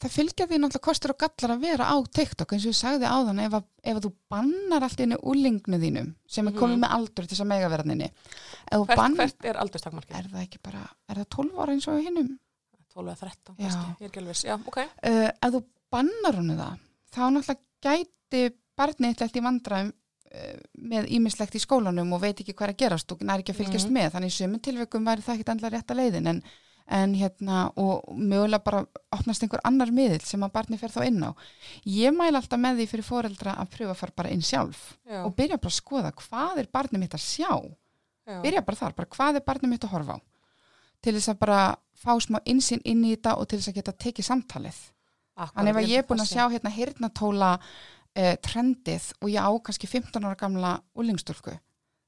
það 0.00 0.14
fylgja 0.16 0.46
því 0.48 0.58
náttúrulega 0.62 0.86
kostur 0.88 1.12
og 1.12 1.18
gallar 1.20 1.52
að 1.56 1.64
vera 1.66 1.84
á 1.92 1.96
TikTok 2.08 2.52
eins 2.56 2.64
og 2.64 2.72
ég 2.72 2.78
sagði 2.80 3.08
ef 3.44 3.56
að, 3.58 3.64
ef 3.84 3.96
að 4.00 4.04
þú 4.06 4.12
bannar 4.32 4.86
allt 4.86 5.00
inni 5.04 5.18
úlingnu 5.28 5.80
þínum 5.82 6.14
sem 6.26 6.48
er 6.48 6.52
komið 6.56 6.76
Mhm. 6.78 6.84
með 6.86 6.94
aldur 6.96 7.26
til 7.26 7.34
þess 7.36 7.44
að 7.44 7.50
mega 7.52 7.68
vera 7.68 7.82
þinni. 7.84 8.08
Ef 8.10 8.78
þú 8.80 8.86
Hvert, 8.86 8.96
bann, 8.96 9.16
hvert 9.16 9.44
er 9.44 9.54
aldurstakmarkið? 9.60 10.16
er 10.16 10.28
það 10.32 10.42
ekki 10.46 10.58
bara, 10.62 10.82
er 11.08 11.14
það 11.20 11.28
12 11.36 11.58
ára 11.60 11.72
eins 11.76 11.88
og 11.88 12.00
hinnum? 12.00 12.38
12 12.94 13.06
eða 13.12 13.18
13, 13.20 13.56
Já. 13.58 13.68
kannski, 13.68 13.90
ég 14.00 14.00
er 14.00 14.08
ekki 14.08 14.20
alveg 14.20 14.34
viss. 14.34 14.44
Já, 14.44 14.54
ok. 14.66 14.78
uh, 14.78 15.30
ef 15.30 15.52
þú 15.54 15.64
bannar 15.92 16.34
honu 16.40 16.56
það 16.56 16.78
þá 17.12 17.22
náttúrulega 17.30 17.60
gæti 17.84 18.54
barnið 18.80 19.10
eitthvað 19.10 19.36
í 19.36 19.44
vandræðum 19.44 19.92
með 20.78 21.08
ímislegt 21.10 21.54
í 21.58 21.60
skólanum 21.62 22.12
og 22.14 22.20
veit 22.22 22.38
ekki 22.40 22.52
hvað 22.54 22.68
er 22.68 22.74
að 22.74 22.80
gerast 22.84 23.12
og 23.12 23.22
næri 23.26 23.42
ekki 23.42 23.54
að 23.54 23.60
fylgjast 23.64 23.88
Mhm. 23.90 23.94
með 23.96 24.10
þannig 24.14 24.34
sömum 24.36 24.60
tilveikum 24.62 25.04
væri 25.08 25.22
það 25.26 25.34
ekki 25.40 25.50
endla 25.50 25.70
rétta 25.74 25.94
leiðin 25.98 26.26
en, 26.30 26.42
en 26.86 27.14
hérna 27.14 27.72
og 27.76 28.04
mögulega 28.16 28.62
bara 28.64 28.84
opnast 29.12 29.42
einhver 29.42 29.60
annar 29.64 29.90
miðil 29.90 30.20
sem 30.24 30.40
að 30.42 30.52
barnið 30.52 30.78
fer 30.80 30.90
þá 30.94 31.06
inn 31.06 31.22
á 31.26 31.30
ég 31.86 32.14
mæla 32.14 32.38
alltaf 32.38 32.58
með 32.60 32.78
því 32.82 32.86
fyrir 32.92 33.04
foreldra 33.10 33.56
að 33.58 33.70
pröfa 33.74 33.90
að 33.90 34.00
fara 34.04 34.12
bara 34.16 34.30
inn 34.30 34.42
sjálf 34.42 34.96
Já, 35.06 35.24
og 35.24 35.34
byrja 35.36 35.58
bara 35.58 35.70
að 35.74 35.80
skoða 35.82 36.12
hvað 36.14 36.58
er 36.58 36.66
barnið 36.72 36.98
mitt 37.00 37.14
að 37.14 37.26
sjá 37.26 37.50
já. 38.26 38.40
byrja 38.42 38.62
bara 38.66 38.76
þar, 38.76 38.94
bara 38.94 39.08
hvað 39.16 39.36
er 39.36 39.46
barnið 39.46 39.68
mitt 39.74 39.84
að 39.84 39.90
horfa 39.96 40.14
á 40.14 40.20
til 41.02 41.14
þess 41.16 41.28
að 41.32 41.38
bara 41.38 41.76
fá 41.96 42.12
smá 42.20 42.38
insinn 42.44 42.80
inn 42.84 43.04
í 43.04 43.14
þetta 43.16 43.36
og 43.38 43.48
til 43.48 43.58
þess 43.58 43.68
að 43.72 43.74
geta 43.80 43.92
tekið 43.92 44.24
samtalið. 44.26 44.78
Þannig 45.40 45.76
ef 45.80 45.88
ég 45.88 45.98
er 45.98 46.04
búin 46.04 46.20
að 46.20 46.28
sjá 46.28 46.44
hérna 46.52 46.70
hirtnatóla 46.74 47.58
eh, 48.16 48.36
trendið 48.42 49.10
og 49.20 49.32
ég 49.32 49.40
á 49.42 49.50
kannski 49.64 49.90
15 49.90 50.24
ára 50.26 50.38
gamla 50.38 50.74
úlingstúlku, 50.98 51.56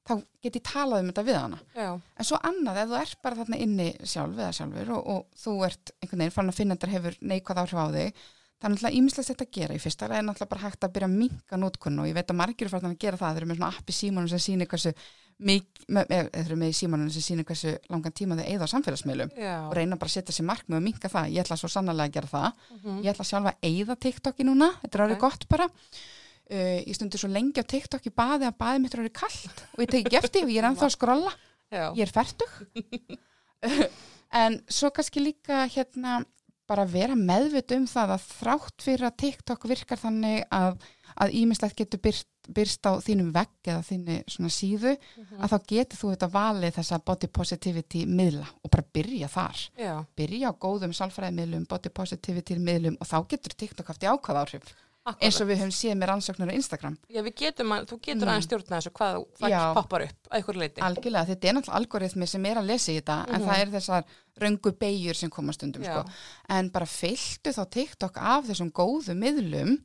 þá 0.03 0.13
get 0.43 0.59
ég 0.59 0.65
talað 0.67 1.03
um 1.03 1.11
þetta 1.11 1.25
við 1.27 1.39
hana. 1.39 1.59
Já, 1.75 1.89
En 1.95 2.27
svo 2.27 2.39
annað, 2.43 2.81
ef 2.83 2.91
þú 2.91 3.01
ert 3.01 3.19
bara 3.23 3.39
þarna 3.41 3.59
inni 3.65 3.89
sjálf 4.03 4.39
eða 4.39 4.53
sjálfur 4.59 4.93
og, 4.97 5.11
og 5.15 5.43
þú 5.43 5.57
ert 5.69 5.93
einhvern 6.01 6.25
veginn 6.25 6.37
fann 6.37 6.53
að 6.53 6.59
finna 6.59 6.77
þetta 6.77 6.93
hefur 6.97 7.19
neikvæð 7.21 7.61
áhrif 7.63 7.79
á 7.79 7.87
þig, 7.95 8.23
það 8.63 8.69
er 8.69 8.73
náttúrulega 8.73 8.97
ímislegt 8.99 9.29
þetta 9.31 9.47
að 9.47 9.55
gera 9.59 9.75
í 9.75 9.83
fyrsta, 9.83 10.07
það 10.07 10.17
er 10.17 10.27
náttúrulega 10.27 10.53
bara 10.53 10.65
hægt 10.67 10.87
að 10.87 10.93
byrja 10.97 11.09
að 11.09 11.17
minka 11.19 11.59
nótkunn 11.59 11.99
og 11.99 12.07
ég 12.07 12.17
veit 12.17 12.31
að 12.31 12.39
margir 12.39 12.67
er 12.67 12.73
farin 12.73 12.93
að 12.93 13.01
gera 13.03 13.19
það, 13.19 13.33
þeir 13.33 13.43
eru 13.43 13.51
með 13.51 13.59
svona 13.59 13.71
appi 13.77 13.95
símanum 13.95 14.31
sem 14.31 14.43
sýnir 14.43 14.69
hversu 14.71 14.93
mik, 15.39 15.65
með, 15.89 16.73
símanum 16.77 17.09
sem 17.11 17.21
sýnir 17.25 17.45
hversu 17.47 17.73
langan 17.89 18.11
tíma 18.15 18.35
þeir 18.39 18.49
eigða 18.53 18.67
á 18.69 18.73
samfélagsmiðlum 18.73 19.31
já. 19.37 19.53
og 19.67 19.73
reyna 19.75 19.95
bara 19.97 20.09
að 20.09 20.15
setja 20.17 20.33
sér 20.35 20.45
markmið 20.47 20.77
og 20.77 20.83
minka 20.83 21.09
það, 21.09 21.31
ég 21.33 21.43
ætla 21.43 21.57
svo 21.57 21.69
sannlega 21.69 22.07
að 22.07 22.13
gera 22.13 22.27
það 22.27 22.51
Mhm. 22.73 22.99
ég 23.03 23.13
ætla 23.13 23.25
sjálfa 23.25 23.53
að 23.53 23.69
eigða 23.69 23.95
TikToki 23.99 24.43
núna 24.47 24.69
þetta 24.83 24.95
er 24.99 25.05
árið 25.07 25.17
Ok. 25.17 25.21
gott 25.25 25.47
bara 25.49 25.65
uh, 25.69 26.79
ég 26.85 26.93
stundi 26.95 27.17
svo 27.17 27.29
lengi 27.29 27.59
á 27.59 27.65
TikTok 27.65 28.05
í 28.05 28.13
baði 28.15 28.45
að 28.47 28.57
baði 28.57 28.79
mitt 28.83 28.93
er 28.93 29.03
árið 29.03 29.13
kallt 29.13 29.63
og 29.73 29.79
ég 29.83 29.89
teki 29.89 30.17
eftir 30.21 30.43
og 30.43 30.49
ég 30.53 30.61
er 30.63 30.69
ennþá 30.71 30.85
að 30.89 30.95
skrolla 30.97 31.33
Já. 31.73 31.85
ég 31.95 32.03
er 32.05 32.13
færtug 32.13 32.51
en 34.43 34.59
svo 34.69 34.89
kannski 34.93 35.21
líka 35.23 35.65
hérna 35.71 36.23
bara 36.69 36.85
vera 36.87 37.15
meðvit 37.19 37.73
um 37.75 37.85
það 37.89 38.13
að 38.15 38.27
þrátt 38.39 38.83
fyrir 38.85 39.07
að 39.09 39.17
TikTok 39.19 39.65
virkar 39.67 39.99
þannig 39.99 40.45
að 40.53 40.77
að 41.21 41.33
ímislegt 41.33 41.75
getur 41.77 41.99
byrst, 41.99 42.27
byrst 42.49 42.85
á 42.89 42.91
þínum 42.99 43.31
vegg 43.33 43.49
eða 43.69 43.83
þínu 43.87 44.17
svona 44.27 44.49
síðu 44.49 44.97
að 45.39 45.49
þá 45.53 45.57
getur 45.67 45.97
þú 46.01 46.13
þetta 46.15 46.31
valið 46.33 46.77
þessa 46.79 46.99
body 47.05 47.27
positivity 47.27 48.05
miðla 48.05 48.47
og 48.63 48.69
bara 48.71 48.83
byrja 48.93 49.27
þar 49.27 49.59
Já, 49.77 50.05
byrja 50.15 50.49
á 50.49 50.53
góðum 50.59 50.93
sálfræðimiðlum, 50.93 51.67
body 51.69 51.89
positivity 51.89 52.57
miðlum 52.59 52.97
og 52.99 53.07
þá 53.07 53.17
getur 53.27 53.53
TikTok 53.55 53.87
haft 53.87 54.03
í 54.03 54.07
ákvað 54.11 54.41
áhrif 54.43 54.73
akkurat. 55.03 55.23
eins 55.27 55.39
og 55.43 55.47
við 55.49 55.57
höfum 55.59 55.71
séð 55.75 55.95
með 55.99 56.07
rannsóknur 56.07 56.47
á 56.51 56.55
Instagram 56.55 56.97
Já, 57.11 57.21
við 57.23 57.33
getum 57.35 57.73
þú 57.83 57.97
getur 57.99 58.23
Mm. 58.23 58.29
aðeins 58.31 58.45
stjórna 58.47 58.77
þessu 58.79 58.91
hvað 58.95 59.25
það 59.39 59.73
poppar 59.75 60.01
upp 60.05 60.29
að 60.31 60.39
ykkur 60.43 60.55
leiti. 60.61 60.81
algjörlega, 60.81 61.25
þetta 61.27 61.47
er 61.49 61.53
náttúrulega 61.53 61.75
algoritmi 61.79 62.27
sem 62.27 62.45
er 62.45 62.55
að 62.61 62.65
lesa 62.71 62.91
í 62.91 62.95
þetta 63.01 63.17
en 63.27 63.41
Mhm. 63.41 63.49
það 63.49 63.59
er 63.61 63.67
þessar 63.73 64.03
röngu 64.39 64.71
beigjur 64.79 65.15
sem 65.15 65.29
koma 65.29 65.51
stundum 65.53 65.83
sko. 65.83 66.05
en 66.49 66.69
bara 66.69 66.85
fylltu 66.85 67.51
þá 67.51 67.69
TikTok 67.69 68.17
af 68.17 68.45
þessum 68.47 68.71
góðu 68.71 69.11
miðlum 69.15 69.77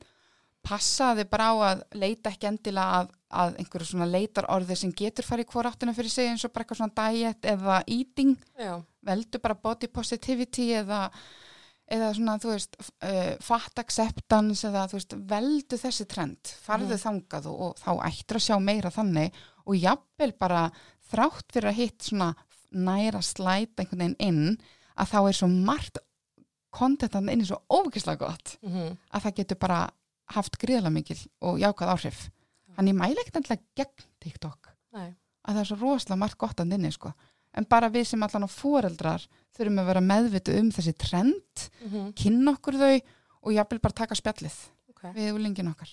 passaði 0.62 1.24
bara 1.30 1.50
á 1.50 1.54
að 1.72 1.82
leita 1.96 2.30
ekki 2.32 2.48
endilega 2.50 3.00
að, 3.02 3.10
að 3.30 3.58
einhverju 3.62 3.86
svona 3.92 4.08
leitar 4.10 4.48
orði 4.52 4.76
sem 4.76 4.92
getur 4.92 5.24
farið 5.24 5.46
í 5.46 5.52
hvora 5.52 5.70
áttina 5.72 5.94
fyrir 5.96 6.10
sig 6.12 6.28
eins 6.28 6.44
og 6.44 6.52
bara 6.52 6.64
eitthvað 6.66 6.80
svona 6.82 6.96
diet 7.12 7.48
eða 7.52 7.76
eating. 7.86 8.34
Já, 8.58 8.74
veldu 9.08 9.40
bara 9.40 9.54
body 9.54 9.88
positivity 9.88 10.66
eða, 10.82 11.04
eða 11.88 12.10
svona, 12.18 12.36
þú 12.42 12.50
veist, 12.52 12.76
uh, 13.04 13.36
fat 13.40 13.78
acceptance 13.84 14.66
eða, 14.68 14.86
þú 14.90 14.98
veist, 14.98 15.16
veldu 15.30 15.78
þessi 15.80 16.06
trend, 16.10 16.52
farðu 16.66 16.92
Mhm. 16.98 17.04
þangað 17.06 17.46
og, 17.52 17.60
og 17.60 17.78
þá 17.80 17.92
ættir 18.10 18.36
að 18.40 18.46
sjá 18.48 18.58
meira 18.60 18.90
þannig. 18.92 19.32
Og 19.68 19.76
jafnvel 19.76 20.32
bara 20.38 20.66
þrátt 21.12 21.48
fyrir 21.52 21.70
að 21.72 21.80
hitt 21.80 22.02
svona 22.02 22.34
næra 22.72 23.22
slæta 23.24 23.80
einhvern 23.82 23.98
veginn 23.98 24.16
inn 24.20 24.58
að 24.98 25.08
þá 25.14 25.18
er 25.28 25.32
svo 25.38 25.48
margt 25.48 25.98
kontentan 26.70 27.28
inni 27.32 27.46
svo 27.48 27.62
ógislega 27.72 28.26
gott. 28.26 28.58
Mm 28.62 28.96
að 29.12 29.22
það 29.24 29.34
getur 29.40 29.58
bara 29.58 29.78
haft 30.34 30.58
gríðlega 30.60 30.92
mikil 30.94 31.18
og 31.44 31.60
jákvæð 31.62 31.94
áhrif. 31.94 32.26
Þannig 32.76 32.94
ég 32.94 33.00
mæla 33.00 33.22
ekkert 33.22 33.40
endilega 33.40 33.66
gegn 33.80 34.06
TikTok 34.22 34.70
nei. 34.94 35.10
að 35.44 35.54
það 35.56 35.62
er 35.62 35.70
svo 35.70 35.78
rosalega 35.80 36.20
margt 36.22 36.38
gott 36.38 36.60
að 36.62 36.74
inni 36.76 36.92
sko. 36.94 37.12
en 37.56 37.64
bara 37.64 37.88
við 37.90 38.04
sem 38.10 38.22
allan 38.22 38.46
á 38.46 38.50
foreldrar 38.52 39.24
þurfum 39.56 39.80
að 39.82 39.88
vera 39.90 40.04
meðvitu 40.04 40.58
um 40.60 40.68
þessi 40.70 40.94
trend 40.94 41.68
Mm 41.80 42.12
kynna 42.14 42.52
okkur 42.54 42.78
þau 42.78 43.00
og 43.42 43.52
jafnvel 43.54 43.80
bara 43.80 43.98
taka 44.02 44.14
spjallið 44.14 44.54
okay. 44.90 45.12
við 45.16 45.32
úlingin 45.34 45.70
okkar 45.70 45.90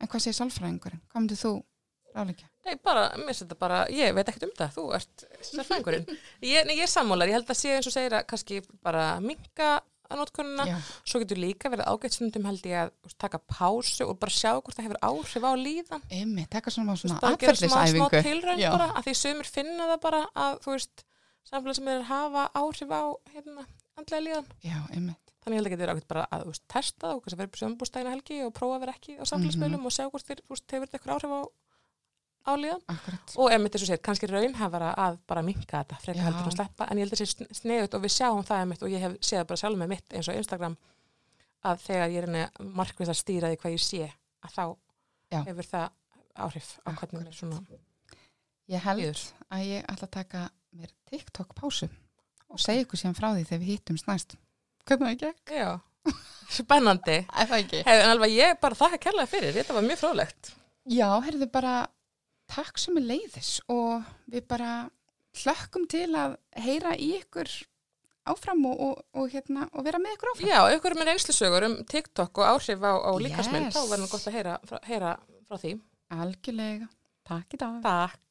en 0.00 0.10
hvað 0.10 0.24
segir 0.24 0.36
sálfræðingurinn? 0.38 1.02
Hvað 1.10 1.22
myndir 1.22 1.40
þú 1.40 1.52
ráleika? 2.14 2.48
Nei, 2.64 2.76
bara, 2.84 3.08
mér 3.20 3.36
þetta 3.36 3.56
bara, 3.60 3.80
ég 3.92 4.14
veit 4.16 4.28
ekkert 4.30 4.46
um 4.48 4.54
það, 4.56 4.76
þú 4.76 4.84
ert 4.96 5.24
sérfæðingurinn. 5.48 6.06
ég, 6.52 6.70
ég 6.72 6.84
er 6.86 6.90
sammálar, 6.90 7.30
ég 7.30 7.38
held 7.38 7.50
að 7.50 7.60
sé 7.60 7.74
eins 7.74 7.88
og 7.90 7.94
segir 7.94 8.16
að 8.18 8.26
kannski 8.30 8.60
bara 8.84 9.08
minka 9.24 9.70
að 10.10 10.20
notkunna, 10.20 10.66
Já, 10.68 10.76
svo 11.04 11.20
getur 11.22 11.38
líka 11.40 11.70
verið 11.72 11.88
ágætt 11.90 12.16
stundum 12.16 12.44
held 12.50 12.66
ég 12.68 12.90
að 12.90 13.14
taka 13.18 13.38
pásu 13.38 14.04
og 14.08 14.18
bara 14.20 14.30
sjá 14.34 14.52
hvort 14.60 14.76
það 14.76 14.86
hefur 14.88 15.00
áhrif 15.08 15.44
á 15.48 15.52
líðan. 15.56 16.02
emi, 16.10 16.46
taka 16.50 16.70
svona, 16.70 16.96
svona 17.00 17.18
gera 17.40 17.54
smá, 17.56 18.08
tilraun 18.22 18.58
Já. 18.60 18.70
bara, 18.70 18.88
að 18.98 19.04
því 19.08 19.14
sömur 19.22 19.50
finna 19.50 19.88
það 19.94 20.00
bara 20.06 20.22
að, 20.34 20.60
þú 20.64 20.70
veist, 20.76 21.04
samfélag 21.50 21.74
sem 21.80 21.88
er 21.88 22.00
að 22.00 22.08
hafa 22.12 22.46
áhrif 22.54 22.90
á, 22.94 23.02
hérna, 23.34 23.66
andlega 23.98 24.24
líðan. 24.28 24.46
Já, 24.64 24.78
emi, 24.96 25.16
Þannig 25.44 25.58
ég 25.58 25.60
held 25.60 25.66
að 25.68 25.72
getur 25.76 25.90
ágætt 25.92 26.08
bara 26.08 26.22
að, 26.32 26.44
veist, 26.48 26.62
testa 26.72 27.04
það 27.04 27.14
og 27.18 27.22
kannski 27.24 27.38
verið 27.42 27.58
sömbústæðina 27.60 28.12
helgi 28.14 28.36
og 28.46 28.52
prófa 28.56 28.76
að 28.78 28.80
vera 28.86 28.94
ekki 28.96 29.16
á 29.20 29.24
samfélagsmiðlum 29.28 29.80
Mhm. 29.82 29.86
og 29.86 29.92
sjá 29.92 30.04
hvort 30.08 30.24
þér, 30.24 30.40
hefur 30.72 30.86
þetta 30.88 30.96
eitthvað 30.96 31.14
áhrif 31.18 31.34
á, 31.36 31.40
á 32.44 32.52
líðan. 32.60 32.82
akkurat 32.92 33.34
og 33.40 33.52
emitt 33.56 33.74
eins 33.76 33.84
og 33.86 33.90
sér, 33.90 34.00
kannski 34.04 34.28
raunhafara 34.30 34.90
að 35.00 35.18
bara 35.26 35.42
minka 35.42 35.80
þetta, 35.82 35.98
frekar 36.02 36.26
heldur 36.28 36.50
að 36.50 36.56
sleppa 36.58 36.88
en 36.90 36.98
ég 37.00 37.06
held 37.08 37.16
að 37.16 37.22
sé 37.22 37.46
sniðut 37.60 37.94
og 37.96 38.02
við 38.04 38.12
sjáum 38.16 38.44
það 38.44 38.62
emitt 38.66 38.82
og 38.84 38.92
ég 38.92 39.00
hef 39.06 39.14
séð 39.20 39.38
það 39.42 39.48
bara 39.52 39.62
sjálf 39.62 39.80
með 39.80 39.92
mitt 39.94 40.12
eins 40.18 40.28
og 40.28 40.38
Instagram 40.40 40.76
að 41.64 41.80
þegar 41.86 42.14
ég 42.14 42.28
er 42.28 42.64
markvist 42.76 43.14
að 43.14 43.20
stýra 43.22 43.50
því 43.52 43.60
hvað 43.62 43.76
ég 43.78 43.84
sé 43.84 44.02
að 44.44 44.54
þá 44.58 44.64
Já. 45.32 45.40
hefur 45.48 45.68
það 45.70 45.88
áhrif 46.44 46.68
á 46.84 46.88
hvernig 46.92 47.24
mér 47.24 47.34
svona 47.38 47.60
Ég 48.68 48.80
held 48.80 49.00
líður. 49.00 49.22
að 49.52 49.64
ég 49.68 49.88
ætla 49.92 50.06
að 50.08 50.14
taka 50.18 50.42
mér 50.72 50.92
TikTok 51.10 51.54
pásu 51.56 51.88
og 52.48 52.60
segja 52.60 52.84
ykkur 52.84 53.00
síðan 53.00 53.16
frá 53.18 53.30
því 53.34 53.42
þegar 53.48 53.60
við 53.64 53.72
hittum 53.74 53.98
snæst 54.00 54.36
Hvernig 54.84 55.14
það 55.14 55.20
gekk? 55.24 55.52
Já, 55.56 55.70
spennandi 56.52 57.18
það 57.32 57.54
ekki? 57.58 57.82
En 57.88 58.10
alveg 58.12 58.34
ég 58.36 58.58
bara 58.60 58.76
þakka 58.78 58.98
kærlega 59.06 59.30
fyrir, 59.32 59.54
þetta 59.56 59.76
var 59.76 59.86
mjög 59.88 60.00
fróðlegt 60.02 60.50
Já, 60.92 61.08
heyrðu 61.24 61.48
bara 61.52 61.74
takk 62.50 62.78
sem 62.78 62.96
er 63.00 63.06
leiðis 63.08 63.52
og 63.72 64.02
við 64.30 64.46
bara 64.50 64.72
hlökkum 65.34 65.86
til 65.90 66.10
að 66.14 66.36
heyra 66.64 66.94
í 66.96 67.14
ykkur 67.20 67.50
áfram 68.30 68.62
og, 68.70 68.80
og, 68.80 69.00
og, 69.20 69.26
hérna, 69.34 69.66
og 69.74 69.84
vera 69.84 69.98
með 70.00 70.14
ykkur 70.16 70.30
áfram. 70.32 70.48
Já, 70.48 70.60
ykkur 70.78 70.94
með 70.96 71.10
reynslusögur 71.10 71.66
um 71.68 71.74
TikTok 71.90 72.38
og 72.40 72.46
áhrif 72.54 72.80
á, 72.84 72.92
á 73.04 73.10
líkasmynd, 73.20 73.68
Yes. 73.68 73.76
þá 73.76 73.82
verður 73.90 74.04
nú 74.04 74.10
gott 74.14 74.28
að 74.30 74.36
heyra, 74.38 74.54
heyra 74.88 75.10
frá 75.48 75.58
því 75.60 75.72
Algjörlega. 76.14 76.88
Takk 77.24 77.56
í 77.56 77.58
dag. 77.60 77.76
Takk 77.84 78.23